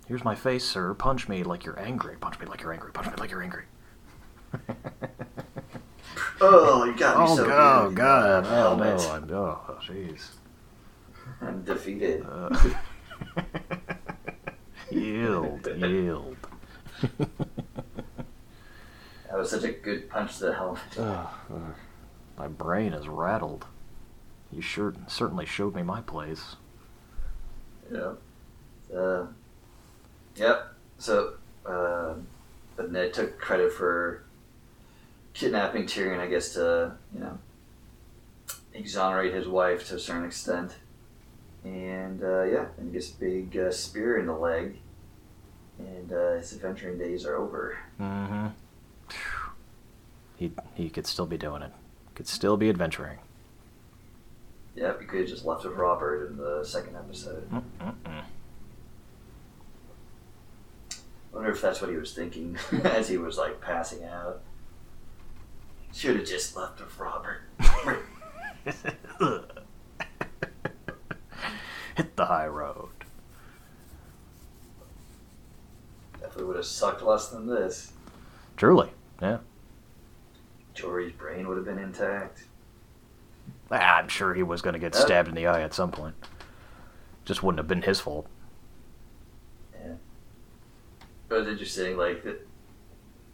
Here's 0.09 0.25
my 0.25 0.35
face, 0.35 0.65
sir. 0.65 0.95
Punch 0.95 1.29
me 1.29 1.43
like 1.43 1.65
you're 1.65 1.79
angry. 1.79 2.17
Punch 2.17 2.39
me 2.41 2.47
like 2.47 2.63
you're 2.63 2.73
angry. 2.73 2.93
Punch 2.93 3.09
me 3.09 3.15
like 3.19 3.31
you're 3.31 3.43
angry. 3.43 3.65
Oh, 6.41 6.85
you 6.85 6.97
got 6.97 7.19
me 7.19 7.25
oh, 7.27 7.37
so 7.37 7.47
God, 7.47 7.89
good. 7.89 7.97
God. 7.97 8.45
Oh, 8.47 8.49
Helmet. 8.49 9.01
no. 9.01 9.11
I'm, 9.11 9.31
oh, 9.33 9.79
jeez. 9.83 10.29
I'm 11.41 11.63
defeated. 11.63 12.27
Uh, 12.29 12.71
yield, 14.91 15.67
yield. 15.77 16.37
That 19.29 19.39
was 19.39 19.51
such 19.51 19.65
a 19.65 19.73
good 19.73 20.11
punch 20.11 20.39
to 20.39 20.47
the 20.47 20.55
helmet. 20.55 20.83
My 22.39 22.49
brain 22.49 22.93
is 22.93 23.09
rattled. 23.09 23.67
You 24.53 24.61
sure 24.61 24.95
certainly 25.07 25.47
showed 25.47 25.75
me 25.75 25.83
my 25.83 26.03
place. 26.03 26.57
Yep. 27.91 28.19
Uh, 28.95 29.27
yep. 30.37 30.75
So, 30.99 31.35
uh, 31.65 32.15
but 32.77 32.93
Ned 32.93 33.15
took 33.15 33.39
credit 33.39 33.73
for 33.73 34.26
kidnapping 35.37 35.85
Tyrion, 35.85 36.19
I 36.19 36.27
guess, 36.27 36.55
to 36.55 36.95
you 37.15 37.21
know 37.21 37.39
exonerate 38.75 39.35
his 39.35 39.47
wife 39.47 39.87
to 39.89 39.97
a 39.97 39.99
certain 39.99 40.25
extent. 40.25 40.73
And 41.65 42.23
uh, 42.23 42.45
yeah, 42.45 42.67
and 42.79 42.89
he 42.89 42.93
gets 42.93 43.11
a 43.11 43.15
big 43.15 43.57
uh, 43.57 43.71
spear 43.71 44.19
in 44.19 44.27
the 44.27 44.35
leg, 44.35 44.79
and 45.79 46.13
uh, 46.13 46.35
his 46.35 46.53
adventuring 46.53 46.99
days 46.99 47.27
are 47.27 47.37
over. 47.37 47.77
Mm-hmm. 48.01 48.47
He 50.37 50.53
he 50.75 50.89
could 50.89 51.07
still 51.07 51.27
be 51.27 51.39
doing 51.39 51.63
it. 51.63 51.73
Could 52.15 52.29
still 52.29 52.57
be 52.57 52.69
adventuring. 52.69 53.19
Yeah, 54.75 54.93
you 55.01 55.07
could 55.07 55.21
have 55.21 55.29
just 55.29 55.45
left 55.45 55.65
with 55.65 55.75
Robert 55.75 56.31
in 56.31 56.37
the 56.37 56.63
second 56.65 56.97
episode. 56.97 57.51
Mm-mm-mm. 57.51 58.25
wonder 61.33 61.51
if 61.51 61.61
that's 61.61 61.83
what 61.83 61.91
he 61.91 61.97
was 61.97 62.15
thinking 62.15 62.57
as 62.85 63.09
he 63.09 63.19
was 63.19 63.37
like 63.37 63.61
passing 63.61 64.05
out. 64.05 64.41
Should 65.97 66.17
have 66.17 66.27
just 66.27 66.55
left 66.55 66.79
with 66.79 66.99
Robert. 66.99 67.41
Hit 71.97 72.17
the 72.17 72.27
high 72.27 72.49
road. 72.49 72.91
Definitely 76.21 76.45
would 76.45 76.57
have 76.57 76.67
sucked 76.67 77.01
less 77.01 77.29
than 77.29 77.47
this. 77.47 77.93
Truly, 78.59 78.91
yeah. 79.23 79.39
Jory's 80.75 81.13
brain 81.13 81.49
would 81.49 81.57
have 81.57 81.65
been 81.65 81.79
intact. 81.79 82.45
Ah, 83.71 83.97
I'm 83.97 84.09
sure 84.09 84.35
he 84.35 84.43
was 84.43 84.61
going 84.61 84.75
to 84.75 84.79
get 84.79 84.95
stabbed 84.95 85.31
in 85.31 85.35
the 85.35 85.47
eye 85.47 85.63
at 85.63 85.73
some 85.73 85.91
point. 85.91 86.15
Just 87.25 87.43
wouldn't 87.43 87.59
have 87.59 87.69
been 87.69 87.81
his 87.81 88.01
fault. 88.01 88.27
Yeah. 89.73 89.95
It 91.31 91.35
was 91.35 91.49
interesting, 91.49 91.97
like 91.97 92.23
the, 92.23 92.37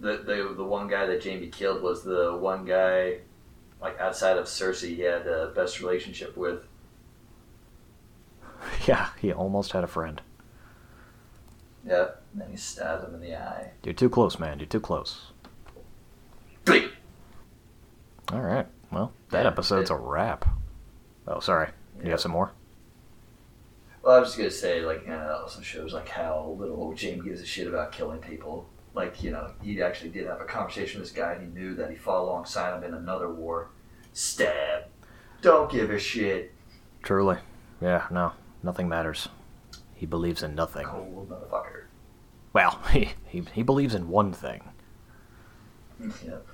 the 0.02 0.18
the 0.18 0.52
the 0.56 0.64
one 0.64 0.88
guy 0.88 1.06
that 1.06 1.24
Jaime 1.24 1.46
killed 1.48 1.80
was 1.82 2.02
the 2.04 2.36
one 2.36 2.64
guy, 2.66 3.18
like 3.80 3.98
outside 3.98 4.36
of 4.36 4.44
Cersei, 4.46 4.94
he 4.96 5.00
had 5.02 5.24
the 5.24 5.52
best 5.54 5.80
relationship 5.80 6.36
with. 6.36 6.66
Yeah, 8.86 9.08
he 9.20 9.32
almost 9.32 9.72
had 9.72 9.82
a 9.84 9.88
friend. 9.88 10.20
Yep, 11.84 12.22
and 12.32 12.42
then 12.42 12.50
he 12.50 12.56
stabbed 12.56 13.04
him 13.08 13.14
in 13.14 13.20
the 13.20 13.34
eye. 13.36 13.72
You're 13.84 13.92
too 13.94 14.08
close, 14.08 14.38
man. 14.38 14.58
You're 14.60 14.66
too 14.68 14.78
close. 14.80 15.32
Bleep. 16.64 16.90
All 18.32 18.40
right. 18.40 18.66
Well, 18.92 19.12
that 19.30 19.42
Yeah, 19.42 19.48
episode's 19.50 19.90
it- 19.90 19.94
a 19.94 19.96
wrap. 19.96 20.44
Oh, 21.26 21.40
sorry. 21.40 21.68
You 21.98 22.04
Yeah. 22.04 22.10
have 22.10 22.20
some 22.20 22.30
more? 22.32 22.52
Well, 24.02 24.16
I 24.16 24.20
was 24.20 24.28
just 24.28 24.38
gonna 24.38 24.50
say, 24.50 24.84
like, 24.84 25.02
you 25.02 25.08
know, 25.10 25.18
that 25.18 25.30
also 25.40 25.60
shows 25.60 25.92
like 25.92 26.08
how 26.08 26.54
little 26.58 26.94
Jaime 26.96 27.20
gives 27.20 27.40
a 27.40 27.46
shit 27.46 27.66
about 27.66 27.90
killing 27.92 28.18
people. 28.20 28.68
Like, 28.94 29.22
you 29.22 29.30
know, 29.30 29.52
he 29.62 29.80
actually 29.82 30.10
did 30.10 30.26
have 30.26 30.40
a 30.40 30.44
conversation 30.44 31.00
with 31.00 31.08
this 31.08 31.16
guy, 31.16 31.32
and 31.32 31.42
he 31.42 31.60
knew 31.60 31.74
that 31.76 31.90
he 31.90 31.96
fought 31.96 32.22
alongside 32.22 32.76
him 32.76 32.84
in 32.84 32.94
another 32.94 33.32
war. 33.32 33.70
Stab. 34.12 34.84
Don't 35.40 35.70
give 35.70 35.90
a 35.90 35.98
shit. 35.98 36.52
Truly. 37.02 37.38
Yeah, 37.80 38.06
no. 38.10 38.32
Nothing 38.62 38.88
matters. 38.88 39.28
He 39.94 40.06
believes 40.06 40.42
in 40.42 40.54
nothing. 40.54 40.86
Cold 40.86 41.30
motherfucker. 41.30 41.84
Well, 42.52 42.80
he, 42.92 43.10
he, 43.26 43.42
he 43.54 43.62
believes 43.62 43.94
in 43.94 44.08
one 44.08 44.32
thing. 44.32 44.62
Yep. 45.98 46.46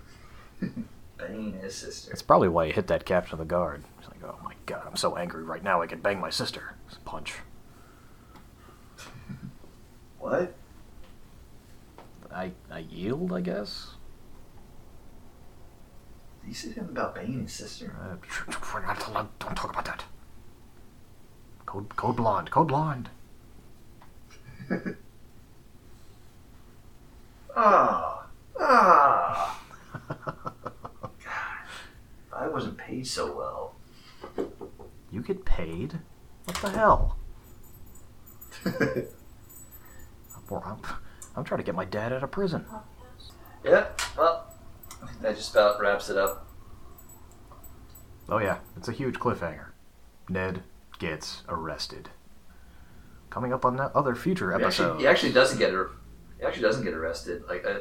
Bane 1.18 1.59
his 1.61 1.74
sister. 1.74 2.12
It's 2.12 2.22
probably 2.22 2.49
why 2.49 2.66
he 2.66 2.72
hit 2.72 2.86
that 2.86 3.05
captain 3.05 3.32
of 3.32 3.39
the 3.41 3.45
guard. 3.45 3.82
He's 3.99 4.09
like, 4.09 4.22
oh 4.22 4.39
my 4.45 4.55
god, 4.66 4.84
I'm 4.86 4.97
so 4.97 5.16
angry 5.16 5.43
right 5.43 5.64
now 5.64 5.82
I 5.82 5.86
could 5.86 6.03
bang 6.03 6.20
my 6.20 6.30
sister. 6.30 6.74
Punch. 7.05 7.34
What? 10.18 10.55
I, 12.33 12.53
I 12.70 12.81
yield, 12.81 13.33
I 13.33 13.41
guess? 13.41 13.95
Did 16.43 16.49
you 16.49 16.55
say 16.55 16.68
something 16.68 16.97
about 16.97 17.14
Bane 17.14 17.43
his 17.43 17.53
sister? 17.53 17.95
Uh, 18.01 18.16
we're 18.72 18.87
not 18.87 19.07
allowed, 19.09 19.39
don't 19.39 19.57
talk 19.57 19.70
about 19.70 19.85
that. 19.87 20.05
Code, 21.66 21.95
code 21.97 22.16
blonde, 22.16 22.51
code 22.51 22.68
blonde. 22.68 23.11
Ah. 27.61 28.26
Ah. 28.61 29.61
God, 30.09 30.53
I 32.33 32.47
wasn't 32.47 32.79
paid 32.79 33.05
so 33.05 33.37
well. 33.37 33.74
You 35.11 35.22
get 35.22 35.45
paid? 35.45 35.99
What 36.45 36.57
the 36.59 36.70
hell? 36.70 37.16
I'm, 40.64 40.81
I'm 41.39 41.45
trying 41.45 41.59
to 41.59 41.64
get 41.64 41.76
my 41.76 41.84
dad 41.84 42.12
out 42.12 42.24
of 42.24 42.32
prison. 42.32 42.66
yeah, 43.64 43.86
well, 44.16 44.53
that 45.22 45.36
just 45.36 45.53
about 45.53 45.80
wraps 45.80 46.11
it 46.11 46.16
up. 46.16 46.49
Oh 48.28 48.39
yeah, 48.39 48.59
it's 48.76 48.89
a 48.89 48.93
huge 48.93 49.14
cliffhanger. 49.20 49.66
Ned 50.28 50.64
gets 50.99 51.45
arrested. 51.49 52.11
Coming 53.30 53.53
up 53.53 53.64
on 53.64 53.76
that 53.76 53.93
other 53.95 54.16
future 54.16 54.51
He 54.51 54.62
episode. 54.62 54.84
actually, 54.95 55.03
he 55.03 55.07
actually 55.07 55.32
doesn't 55.32 55.59
get 55.59 55.70
he 55.70 56.45
actually 56.45 56.62
doesn't 56.62 56.84
get 56.84 56.93
arrested. 56.95 57.45
Like, 57.49 57.64
uh, 57.64 57.78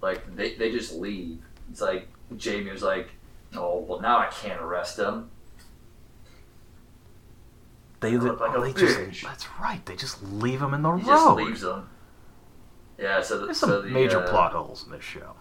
like 0.00 0.34
they, 0.34 0.54
they 0.54 0.70
just 0.72 0.94
leave. 0.94 1.40
It's 1.70 1.82
like 1.82 2.08
Jaime 2.42 2.70
was 2.70 2.82
like, 2.82 3.10
"Oh, 3.54 3.80
well 3.80 4.00
now 4.00 4.18
I 4.18 4.26
can't 4.26 4.62
arrest 4.62 4.98
him." 4.98 5.30
They, 8.00 8.16
look 8.16 8.40
like 8.40 8.52
oh, 8.54 8.60
they 8.60 8.72
just, 8.72 9.22
that's 9.22 9.46
right. 9.60 9.84
They 9.86 9.96
just 9.96 10.22
leave 10.22 10.60
him 10.60 10.74
in 10.74 10.82
the 10.82 10.92
He 10.96 11.08
road. 11.10 11.16
just 11.16 11.36
leaves 11.36 11.60
them. 11.62 11.88
Yeah, 12.98 13.20
so 13.22 13.38
the, 13.38 13.46
There's 13.46 13.58
so 13.58 13.66
some 13.68 13.82
the, 13.82 13.88
major 13.90 14.20
uh, 14.20 14.28
plot 14.30 14.52
holes 14.52 14.84
in 14.86 14.92
this 14.92 15.02
show. 15.04 15.34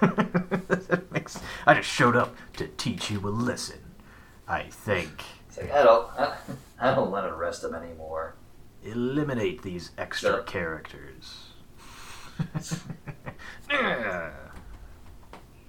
Makes- 1.10 1.40
I 1.66 1.74
just 1.74 1.88
showed 1.88 2.14
up 2.16 2.34
to 2.56 2.68
teach 2.68 3.10
you 3.10 3.18
a 3.20 3.30
lesson. 3.30 3.78
I 4.46 4.64
think. 4.64 5.24
It's 5.48 5.56
like 5.58 5.72
I 5.72 5.82
don't 5.82 6.08
I, 6.18 6.36
I 6.78 6.94
don't 6.94 7.10
want 7.10 7.26
to 7.26 7.32
arrest 7.32 7.64
him 7.64 7.74
anymore. 7.74 8.34
Eliminate 8.84 9.62
these 9.62 9.90
extra 9.98 10.42
characters. 10.44 11.46
Yeah. 13.70 14.30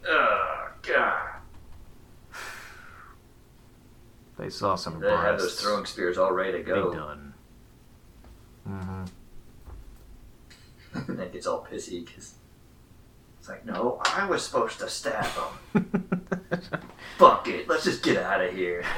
Oh 0.07 0.69
God! 0.83 1.29
They 4.37 4.49
saw 4.49 4.75
some 4.75 4.99
They 4.99 5.09
have 5.09 5.39
those 5.39 5.59
throwing 5.61 5.85
spears 5.85 6.17
all 6.17 6.31
ready 6.31 6.51
to 6.51 6.57
Be 6.59 6.65
go. 6.65 6.93
done. 6.93 7.33
Mm-hmm. 8.67 9.03
And 10.95 11.19
then 11.19 11.31
gets 11.31 11.47
all 11.47 11.65
pissy 11.65 12.05
because 12.05 12.35
it's 13.39 13.49
like, 13.49 13.65
no, 13.65 14.01
I 14.05 14.27
was 14.27 14.43
supposed 14.43 14.79
to 14.79 14.89
stab 14.89 15.25
him. 15.73 16.19
Fuck 17.17 17.47
it, 17.47 17.67
let's 17.67 17.83
just 17.83 18.03
get 18.03 18.17
out 18.17 18.41
of 18.41 18.53
here. 18.53 18.83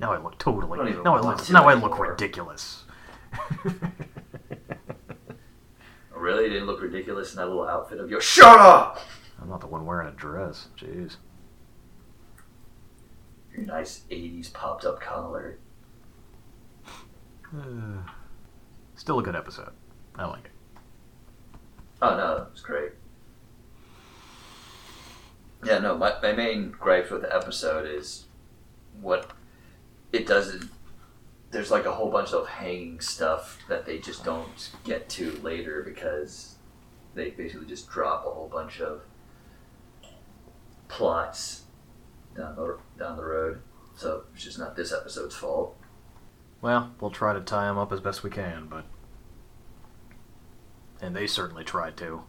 Now 0.00 0.12
I 0.12 0.18
look 0.20 0.38
totally. 0.38 0.78
I 0.80 1.02
Now 1.02 1.16
I 1.16 1.20
look. 1.20 1.50
Now 1.50 1.68
I 1.68 1.74
look 1.74 1.98
ridiculous. 1.98 2.84
Really? 6.24 6.48
Didn't 6.48 6.66
look 6.66 6.80
ridiculous 6.80 7.34
in 7.34 7.36
that 7.36 7.48
little 7.48 7.68
outfit 7.68 8.00
of 8.00 8.10
yours? 8.10 8.24
Shut 8.24 8.58
up! 8.58 8.98
I'm 9.40 9.50
not 9.50 9.60
the 9.60 9.66
one 9.66 9.84
wearing 9.84 10.08
a 10.08 10.12
dress. 10.12 10.68
Jeez. 10.74 11.16
Your 13.54 13.66
nice 13.66 14.04
80s 14.10 14.50
popped 14.50 14.86
up 14.86 15.02
collar. 15.02 15.58
Uh, 17.54 18.08
still 18.94 19.18
a 19.18 19.22
good 19.22 19.36
episode. 19.36 19.72
I 20.16 20.26
like 20.26 20.44
it. 20.44 20.50
Oh 22.02 22.16
no, 22.16 22.46
it's 22.52 22.60
great. 22.60 22.92
Yeah, 25.64 25.78
no, 25.78 25.96
my, 25.96 26.14
my 26.22 26.32
main 26.32 26.70
gripe 26.70 27.10
with 27.10 27.22
the 27.22 27.34
episode 27.34 27.86
is 27.86 28.26
what 29.00 29.30
it 30.12 30.26
doesn't. 30.26 30.70
There's 31.50 31.70
like 31.70 31.86
a 31.86 31.92
whole 31.92 32.10
bunch 32.10 32.32
of 32.32 32.46
hanging 32.46 33.00
stuff 33.00 33.58
that 33.68 33.86
they 33.86 33.98
just 33.98 34.24
don't 34.24 34.70
get 34.84 35.08
to 35.10 35.32
later 35.42 35.82
because 35.82 36.56
they 37.14 37.30
basically 37.30 37.66
just 37.66 37.88
drop 37.88 38.26
a 38.26 38.30
whole 38.30 38.48
bunch 38.48 38.80
of 38.80 39.02
plots 40.88 41.62
down 42.36 42.56
the 42.56 42.78
down 42.98 43.16
the 43.16 43.24
road. 43.24 43.60
So 43.96 44.24
it's 44.34 44.44
just 44.44 44.58
not 44.58 44.76
this 44.76 44.92
episode's 44.92 45.36
fault. 45.36 45.76
Well, 46.60 46.92
we'll 47.00 47.10
try 47.10 47.32
to 47.32 47.40
tie 47.40 47.66
them 47.66 47.78
up 47.78 47.92
as 47.92 48.00
best 48.00 48.22
we 48.22 48.30
can, 48.30 48.66
but. 48.68 48.84
And 51.00 51.14
they 51.14 51.26
certainly 51.26 51.64
tried 51.64 51.96
to. 51.98 52.22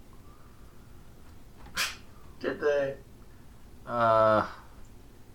Did 2.39 2.59
they? 2.59 2.95
Uh. 3.87 4.45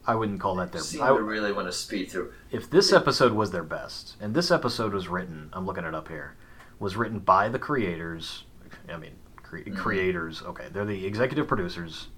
I 0.07 0.15
wouldn't 0.15 0.41
call 0.41 0.57
that 0.57 0.73
their. 0.73 0.81
Seem 0.81 1.03
I- 1.03 1.09
to 1.09 1.23
really 1.23 1.53
want 1.53 1.69
to 1.69 1.73
speed 1.73 2.11
through. 2.11 2.33
if 2.51 2.69
this 2.71 2.93
episode 2.93 3.33
was 3.33 3.51
their 3.51 3.63
best, 3.63 4.17
and 4.21 4.35
this 4.35 4.51
episode 4.51 4.93
was 4.93 5.09
written, 5.09 5.51
I'm 5.53 5.67
looking 5.67 5.85
it 5.85 5.95
up 5.95 6.09
here, 6.09 6.37
was 6.79 6.97
written 6.97 7.19
by 7.21 7.49
the 7.49 7.59
creators. 7.59 8.45
I 8.93 8.97
mean, 8.97 9.13
cre- 9.37 9.59
Mhm. 9.59 9.77
creators. 9.77 10.43
Okay, 10.43 10.69
they're 10.73 10.85
the 10.87 11.07
executive 11.07 11.47
producers. 11.47 12.09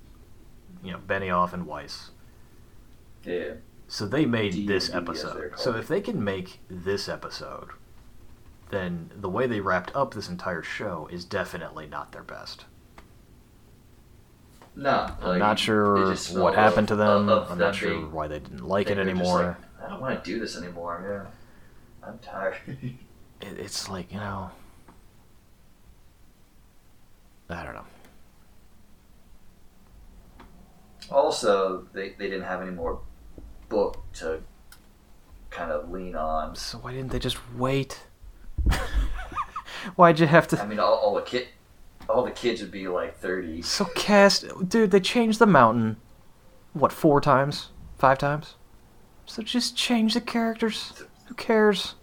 You 0.82 0.92
know, 0.92 0.98
Benioff 0.98 1.52
and 1.52 1.66
Weiss. 1.66 2.10
Yeah. 3.24 3.54
So 3.88 4.06
they 4.06 4.24
made 4.26 4.52
D- 4.52 4.66
this 4.66 4.88
D, 4.88 4.94
episode. 4.94 5.52
So 5.56 5.74
if 5.76 5.86
they 5.88 6.00
can 6.00 6.22
make 6.24 6.60
this 6.70 7.08
episode, 7.08 7.70
then 8.72 9.10
the 9.14 9.28
way 9.28 9.46
they 9.46 9.60
wrapped 9.60 9.94
up 9.94 10.14
this 10.14 10.28
entire 10.28 10.62
show 10.62 11.06
is 11.12 11.24
definitely 11.26 11.86
not 11.86 12.10
their 12.10 12.22
best. 12.22 12.64
No, 14.74 15.14
I'm 15.20 15.38
not 15.38 15.58
sure 15.58 16.14
what 16.32 16.54
happened 16.54 16.88
to 16.88 16.96
them. 16.96 17.28
of- 17.28 17.42
of 17.44 17.50
I'm 17.52 17.58
not 17.58 17.74
sure 17.74 18.00
why 18.08 18.26
they 18.26 18.38
didn't 18.38 18.66
like 18.66 18.90
it 18.90 18.94
they 18.94 19.04
were 19.04 19.10
just 19.10 19.20
anymore. 19.20 19.58
like, 19.78 19.84
I 19.86 19.90
don't 19.90 20.00
want 20.00 20.24
to 20.24 20.30
do 20.30 20.40
this 20.40 20.56
anymore. 20.56 21.30
Yeah, 22.02 22.08
I'm 22.08 22.18
tired. 22.20 22.56
it, 22.66 22.96
it's 23.40 23.90
like 23.90 24.10
you 24.10 24.18
know, 24.18 24.50
I 27.50 27.62
don't 27.62 27.74
know. 27.74 27.84
also, 31.10 31.86
they, 31.92 32.10
they 32.10 32.28
didn't 32.30 32.44
have 32.44 32.62
any 32.62 32.70
more 32.70 33.00
book 33.68 34.02
to 34.14 34.40
kind 35.50 35.70
of 35.70 35.90
lean 35.90 36.16
on. 36.16 36.56
So 36.56 36.78
why 36.78 36.92
didn't 36.92 37.10
they 37.10 37.18
just 37.18 37.36
wait? 37.54 38.04
Why'd 39.96 40.20
you 40.20 40.26
have 40.26 40.48
to? 40.48 40.62
I 40.62 40.66
mean, 40.66 40.78
all, 40.78 40.94
all 40.94 41.14
the 41.14 41.22
kid, 41.22 41.48
all 42.08 42.24
the 42.24 42.30
kids 42.30 42.60
would 42.60 42.70
be 42.70 42.88
like 42.88 43.16
thirty. 43.16 43.62
So 43.62 43.84
cast, 43.84 44.44
dude. 44.68 44.90
They 44.90 45.00
changed 45.00 45.38
the 45.38 45.46
mountain. 45.46 45.96
What 46.72 46.92
four 46.92 47.20
times? 47.20 47.70
Five 47.98 48.18
times? 48.18 48.56
So 49.26 49.42
just 49.42 49.76
change 49.76 50.14
the 50.14 50.20
characters. 50.20 51.04
Who 51.26 51.34
cares? 51.34 51.94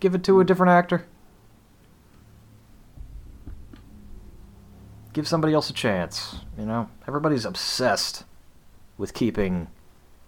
Give 0.00 0.14
it 0.14 0.24
to 0.24 0.40
a 0.40 0.44
different 0.44 0.70
actor. 0.70 1.06
Give 5.12 5.26
somebody 5.26 5.52
else 5.52 5.68
a 5.70 5.72
chance. 5.72 6.36
You 6.58 6.66
know, 6.66 6.88
everybody's 7.06 7.44
obsessed 7.44 8.24
with 8.96 9.14
keeping 9.14 9.68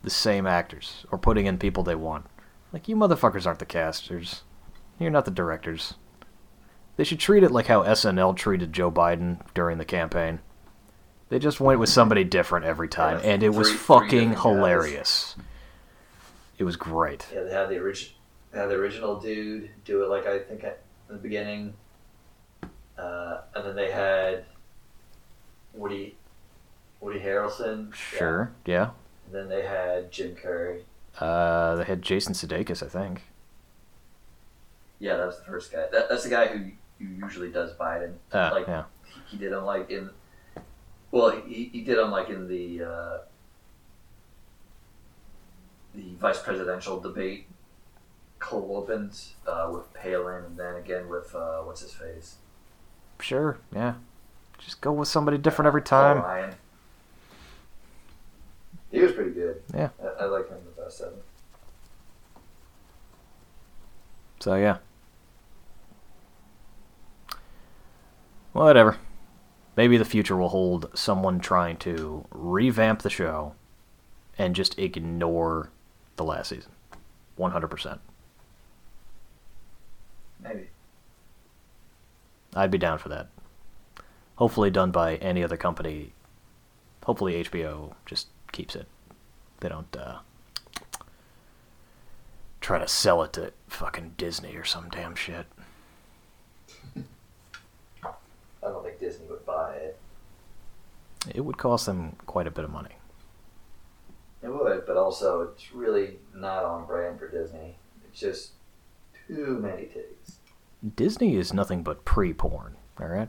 the 0.02 0.10
same 0.10 0.46
actors 0.46 1.04
or 1.10 1.18
putting 1.18 1.46
in 1.46 1.58
people 1.58 1.82
they 1.82 1.94
want. 1.94 2.26
Like 2.72 2.88
you 2.88 2.96
motherfuckers 2.96 3.46
aren't 3.46 3.58
the 3.58 3.66
casters. 3.66 4.42
You're 5.00 5.10
not 5.10 5.24
the 5.24 5.30
directors. 5.32 5.94
They 6.96 7.04
should 7.04 7.18
treat 7.18 7.42
it 7.42 7.50
like 7.50 7.66
how 7.66 7.82
SNL 7.82 8.36
treated 8.36 8.72
Joe 8.72 8.90
Biden 8.90 9.40
during 9.54 9.78
the 9.78 9.84
campaign. 9.84 10.40
They 11.30 11.38
just 11.38 11.60
went 11.60 11.80
with 11.80 11.88
somebody 11.88 12.22
different 12.24 12.66
every 12.66 12.88
time, 12.88 13.18
Yeah, 13.24 13.30
and 13.30 13.42
it 13.42 13.48
was 13.50 13.68
three- 13.68 13.76
three 13.78 13.84
fucking 13.86 14.10
different 14.10 14.34
guys. 14.34 14.42
hilarious. 14.42 15.36
It 16.58 16.64
was 16.64 16.76
great. 16.76 17.26
Yeah, 17.32 17.44
they 17.44 17.50
had 17.52 17.68
the 17.70 17.78
original, 17.78 18.14
had 18.52 18.66
the 18.68 18.74
original 18.74 19.18
dude 19.18 19.70
do 19.84 20.02
it 20.04 20.08
like 20.10 20.26
I 20.26 20.40
think 20.40 20.62
at 20.64 20.80
the 21.08 21.14
beginning, 21.16 21.72
uh, 22.98 23.38
and 23.54 23.64
then 23.64 23.76
they 23.76 23.90
had 23.90 24.44
Woody, 25.72 26.16
Woody 27.00 27.20
Harrelson. 27.20 27.90
yeah. 27.90 27.94
Sure, 28.18 28.52
yeah. 28.66 28.90
And 29.26 29.34
then 29.34 29.48
they 29.48 29.62
had 29.66 30.10
Jim 30.12 30.34
Carrey. 30.36 30.82
Uh, 31.18 31.76
they 31.76 31.84
had 31.84 32.02
Jason 32.02 32.34
Sudeikis, 32.34 32.82
I 32.82 32.88
think. 32.88 33.22
Yeah, 35.00 35.16
that 35.16 35.26
was 35.26 35.38
the 35.38 35.44
first 35.44 35.72
guy. 35.72 35.86
That, 35.90 36.08
that's 36.08 36.22
the 36.24 36.30
guy 36.30 36.46
who, 36.48 36.58
who 36.98 37.04
usually 37.26 37.50
does 37.50 37.72
Biden. 37.74 38.14
Uh, 38.32 38.50
Like- 38.52 38.66
yeah. 38.68 38.84
He, 39.04 39.20
he 39.30 39.36
did 39.38 39.52
him 39.52 39.64
like 39.64 39.90
in, 39.90 40.10
well, 41.10 41.30
he, 41.30 41.64
he 41.72 41.80
did 41.80 41.98
him 41.98 42.10
like 42.12 42.28
in 42.28 42.46
the 42.46 42.84
uh, 42.84 43.18
the 45.94 46.14
vice 46.20 46.40
presidential 46.40 47.00
debate. 47.00 47.46
Cold 48.38 48.70
opens 48.84 49.34
uh, 49.46 49.68
with 49.72 49.92
Palin, 49.92 50.44
and 50.44 50.56
then 50.56 50.76
again 50.76 51.08
with 51.08 51.34
uh, 51.34 51.58
what's 51.62 51.80
his 51.82 51.92
face, 51.92 52.36
Sure, 53.20 53.58
yeah. 53.74 53.94
Just 54.58 54.80
go 54.80 54.92
with 54.92 55.08
somebody 55.08 55.36
different 55.36 55.66
every 55.66 55.82
time. 55.82 56.18
Ryan. 56.18 56.54
He 58.90 59.00
was 59.00 59.12
pretty 59.12 59.32
good. 59.32 59.62
Yeah. 59.74 59.90
I, 60.02 60.24
I 60.24 60.26
like 60.26 60.48
him 60.48 60.58
the 60.76 60.82
best 60.82 61.00
of 61.00 61.10
them. 61.10 61.20
So 64.40 64.54
yeah. 64.54 64.78
Whatever. 68.52 68.98
Maybe 69.76 69.96
the 69.96 70.04
future 70.04 70.36
will 70.36 70.48
hold 70.48 70.90
someone 70.94 71.40
trying 71.40 71.76
to 71.78 72.26
revamp 72.30 73.02
the 73.02 73.10
show 73.10 73.54
and 74.36 74.54
just 74.54 74.78
ignore 74.78 75.70
the 76.16 76.24
last 76.24 76.48
season. 76.48 76.72
100%. 77.38 77.98
Maybe. 80.42 80.68
I'd 82.54 82.70
be 82.70 82.78
down 82.78 82.98
for 82.98 83.08
that. 83.10 83.28
Hopefully 84.36 84.70
done 84.70 84.90
by 84.90 85.16
any 85.16 85.44
other 85.44 85.56
company. 85.56 86.12
Hopefully 87.04 87.44
HBO 87.44 87.92
just 88.06 88.28
keeps 88.52 88.74
it. 88.74 88.86
They 89.60 89.68
don't 89.68 89.94
uh, 89.96 90.18
try 92.60 92.78
to 92.78 92.88
sell 92.88 93.22
it 93.22 93.32
to 93.34 93.52
fucking 93.68 94.14
Disney 94.16 94.56
or 94.56 94.64
some 94.64 94.88
damn 94.88 95.14
shit. 95.14 95.46
I 98.62 98.68
don't 98.68 98.84
think 98.84 98.98
Disney 99.00 99.26
would 99.28 99.44
buy 99.46 99.74
it. 99.74 99.98
It 101.34 101.42
would 101.42 101.58
cost 101.58 101.86
them 101.86 102.16
quite 102.26 102.46
a 102.46 102.50
bit 102.50 102.64
of 102.64 102.70
money. 102.70 102.96
It 104.42 104.48
would, 104.48 104.86
but 104.86 104.96
also 104.96 105.42
it's 105.42 105.72
really 105.72 106.16
not 106.34 106.64
on 106.64 106.86
brand 106.86 107.18
for 107.18 107.28
Disney. 107.30 107.76
It's 108.08 108.18
just 108.18 108.52
too 109.28 109.58
many 109.60 109.82
titties. 109.82 110.36
Disney 110.96 111.36
is 111.36 111.52
nothing 111.52 111.82
but 111.82 112.06
pre-porn, 112.06 112.76
all 112.98 113.06
right? 113.08 113.28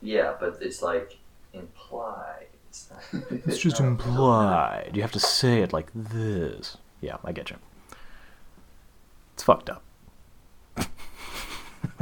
Yeah, 0.00 0.34
but 0.38 0.58
it's 0.60 0.82
like 0.82 1.18
implied. 1.52 2.46
It's, 2.68 2.88
not, 3.12 3.22
It's 3.46 3.58
just 3.58 3.80
not- 3.80 3.88
implied. 3.88 4.90
You 4.94 5.02
have 5.02 5.10
to 5.12 5.20
say 5.20 5.62
it 5.62 5.72
like 5.72 5.88
this. 5.94 6.76
Yeah, 7.00 7.16
I 7.24 7.32
get 7.32 7.50
you. 7.50 7.56
It's 9.34 9.42
fucked 9.42 9.68
up. 9.70 9.82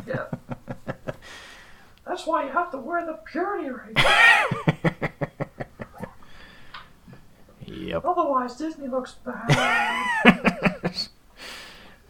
Yeah. 0.06 0.26
That's 2.16 2.26
why 2.26 2.44
you 2.46 2.52
have 2.52 2.70
to 2.70 2.78
wear 2.78 3.04
the 3.04 3.18
purity 3.30 3.68
ring. 3.68 3.94
Yep. 7.66 8.04
Otherwise, 8.04 8.56
Disney 8.56 8.88
looks 8.88 9.16
bad. 9.24 9.50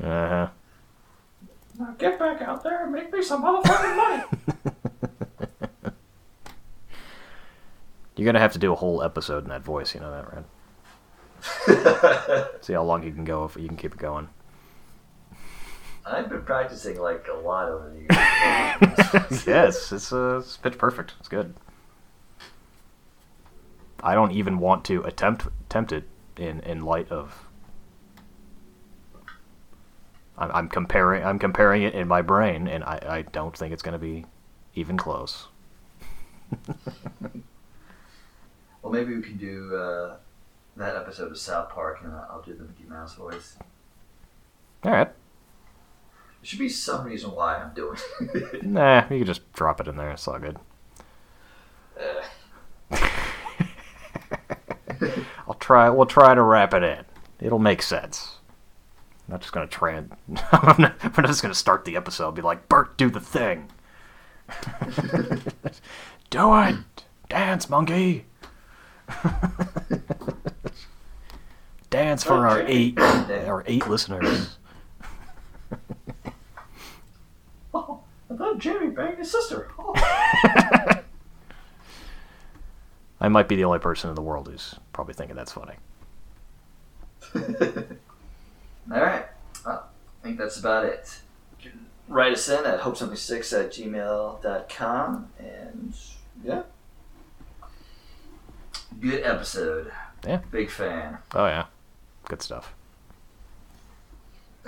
uh-huh. 0.00 0.48
now 1.78 1.94
get 1.98 2.18
back 2.18 2.40
out 2.40 2.62
there 2.62 2.84
and 2.84 2.92
make 2.92 3.12
me 3.12 3.20
some 3.20 3.42
motherfucking 3.42 3.96
money. 3.96 4.22
You're 8.16 8.26
gonna 8.26 8.38
have 8.38 8.52
to 8.52 8.58
do 8.58 8.72
a 8.72 8.76
whole 8.76 9.02
episode 9.02 9.42
in 9.44 9.50
that 9.50 9.64
voice, 9.64 9.94
you 9.94 10.00
know 10.00 10.10
that, 10.12 10.32
right? 11.66 12.46
See 12.62 12.72
how 12.72 12.84
long 12.84 13.02
you 13.02 13.12
can 13.12 13.24
go 13.24 13.44
if 13.44 13.56
you 13.56 13.66
can 13.66 13.76
keep 13.76 13.94
it 13.94 13.98
going. 13.98 14.28
I've 16.06 16.28
been 16.28 16.42
practicing 16.42 17.00
like 17.00 17.26
a 17.28 17.36
lot 17.36 17.68
over 17.68 17.90
the 17.90 17.98
years. 17.98 18.85
yes, 19.46 19.92
it's 19.92 20.12
uh, 20.12 20.38
it's 20.38 20.56
pitch 20.56 20.78
perfect. 20.78 21.14
It's 21.18 21.28
good. 21.28 21.54
I 24.02 24.14
don't 24.14 24.32
even 24.32 24.58
want 24.58 24.84
to 24.86 25.02
attempt 25.02 25.46
attempt 25.68 25.92
it 25.92 26.04
in 26.36 26.60
in 26.60 26.84
light 26.84 27.10
of. 27.10 27.46
I'm, 30.38 30.50
I'm 30.52 30.68
comparing. 30.68 31.24
I'm 31.24 31.38
comparing 31.38 31.82
it 31.82 31.94
in 31.94 32.06
my 32.08 32.22
brain, 32.22 32.68
and 32.68 32.84
I, 32.84 33.00
I 33.08 33.22
don't 33.22 33.56
think 33.56 33.72
it's 33.72 33.82
going 33.82 33.94
to 33.94 33.98
be 33.98 34.26
even 34.74 34.96
close. 34.96 35.48
Well, 38.86 38.92
maybe 38.92 39.16
we 39.16 39.20
can 39.22 39.36
do 39.36 39.74
uh, 39.74 40.14
that 40.76 40.94
episode 40.94 41.32
of 41.32 41.38
South 41.38 41.70
Park, 41.70 42.02
and 42.04 42.12
I'll 42.12 42.40
do 42.46 42.54
the 42.54 42.62
Mickey 42.62 42.84
Mouse 42.88 43.16
voice. 43.16 43.56
All 44.84 44.92
right. 44.92 45.08
There 46.46 46.50
should 46.50 46.58
be 46.60 46.68
some 46.68 47.04
reason 47.04 47.32
why 47.32 47.56
I'm 47.56 47.74
doing 47.74 47.98
it. 48.20 48.62
Nah, 48.64 49.02
you 49.10 49.18
can 49.18 49.26
just 49.26 49.52
drop 49.52 49.80
it 49.80 49.88
in 49.88 49.96
there. 49.96 50.12
It's 50.12 50.28
all 50.28 50.38
good. 50.38 50.56
Uh, 52.88 52.98
I'll 55.48 55.54
try. 55.54 55.90
We'll 55.90 56.06
try 56.06 56.36
to 56.36 56.42
wrap 56.42 56.72
it 56.72 56.84
in. 56.84 57.04
It'll 57.40 57.58
make 57.58 57.82
sense. 57.82 58.36
I'm 59.26 59.32
not 59.32 59.40
just 59.40 59.52
gonna 59.52 59.66
try 59.66 59.94
and. 59.94 60.12
I'm 60.52 60.80
not, 60.82 60.94
I'm 61.02 61.12
not 61.16 61.26
just 61.26 61.42
gonna 61.42 61.52
start 61.52 61.84
the 61.84 61.96
episode. 61.96 62.28
And 62.28 62.36
be 62.36 62.42
like, 62.42 62.68
Bert, 62.68 62.96
do 62.96 63.10
the 63.10 63.18
thing. 63.18 63.68
do 66.30 66.54
it, 66.60 66.76
dance, 67.28 67.68
monkey. 67.68 68.24
dance 71.90 72.22
for 72.22 72.46
our 72.46 72.62
eight, 72.62 72.96
our 73.00 73.64
eight 73.66 73.88
listeners. 73.88 74.58
Oh, 77.76 78.00
I 78.30 78.36
thought 78.36 78.62
Jaime 78.62 78.88
banged 78.88 79.18
his 79.18 79.30
sister. 79.30 79.70
Oh. 79.78 79.94
I 83.18 83.28
might 83.28 83.48
be 83.48 83.56
the 83.56 83.64
only 83.64 83.78
person 83.78 84.10
in 84.10 84.14
the 84.14 84.22
world 84.22 84.46
who's 84.48 84.74
probably 84.92 85.14
thinking 85.14 85.36
that's 85.36 85.52
funny. 85.52 85.74
All 87.34 89.00
right. 89.00 89.24
Well, 89.64 89.88
I 89.88 90.22
think 90.22 90.38
that's 90.38 90.58
about 90.58 90.84
it. 90.84 91.18
You 91.62 91.70
can 91.70 91.86
write 92.08 92.32
us 92.34 92.48
in 92.48 92.64
at 92.66 92.80
hopesomething6 92.80 93.58
at 93.58 93.72
gmail.com. 93.72 95.28
And 95.38 95.94
yeah. 96.44 96.62
Good 99.00 99.22
episode. 99.22 99.90
Yeah. 100.26 100.40
Big 100.50 100.70
fan. 100.70 101.18
Oh 101.34 101.46
yeah, 101.46 101.66
good 102.28 102.42
stuff. 102.42 102.74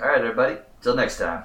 All 0.01 0.07
right, 0.07 0.19
everybody. 0.19 0.57
Till 0.81 0.95
next 0.95 1.17
time. 1.17 1.43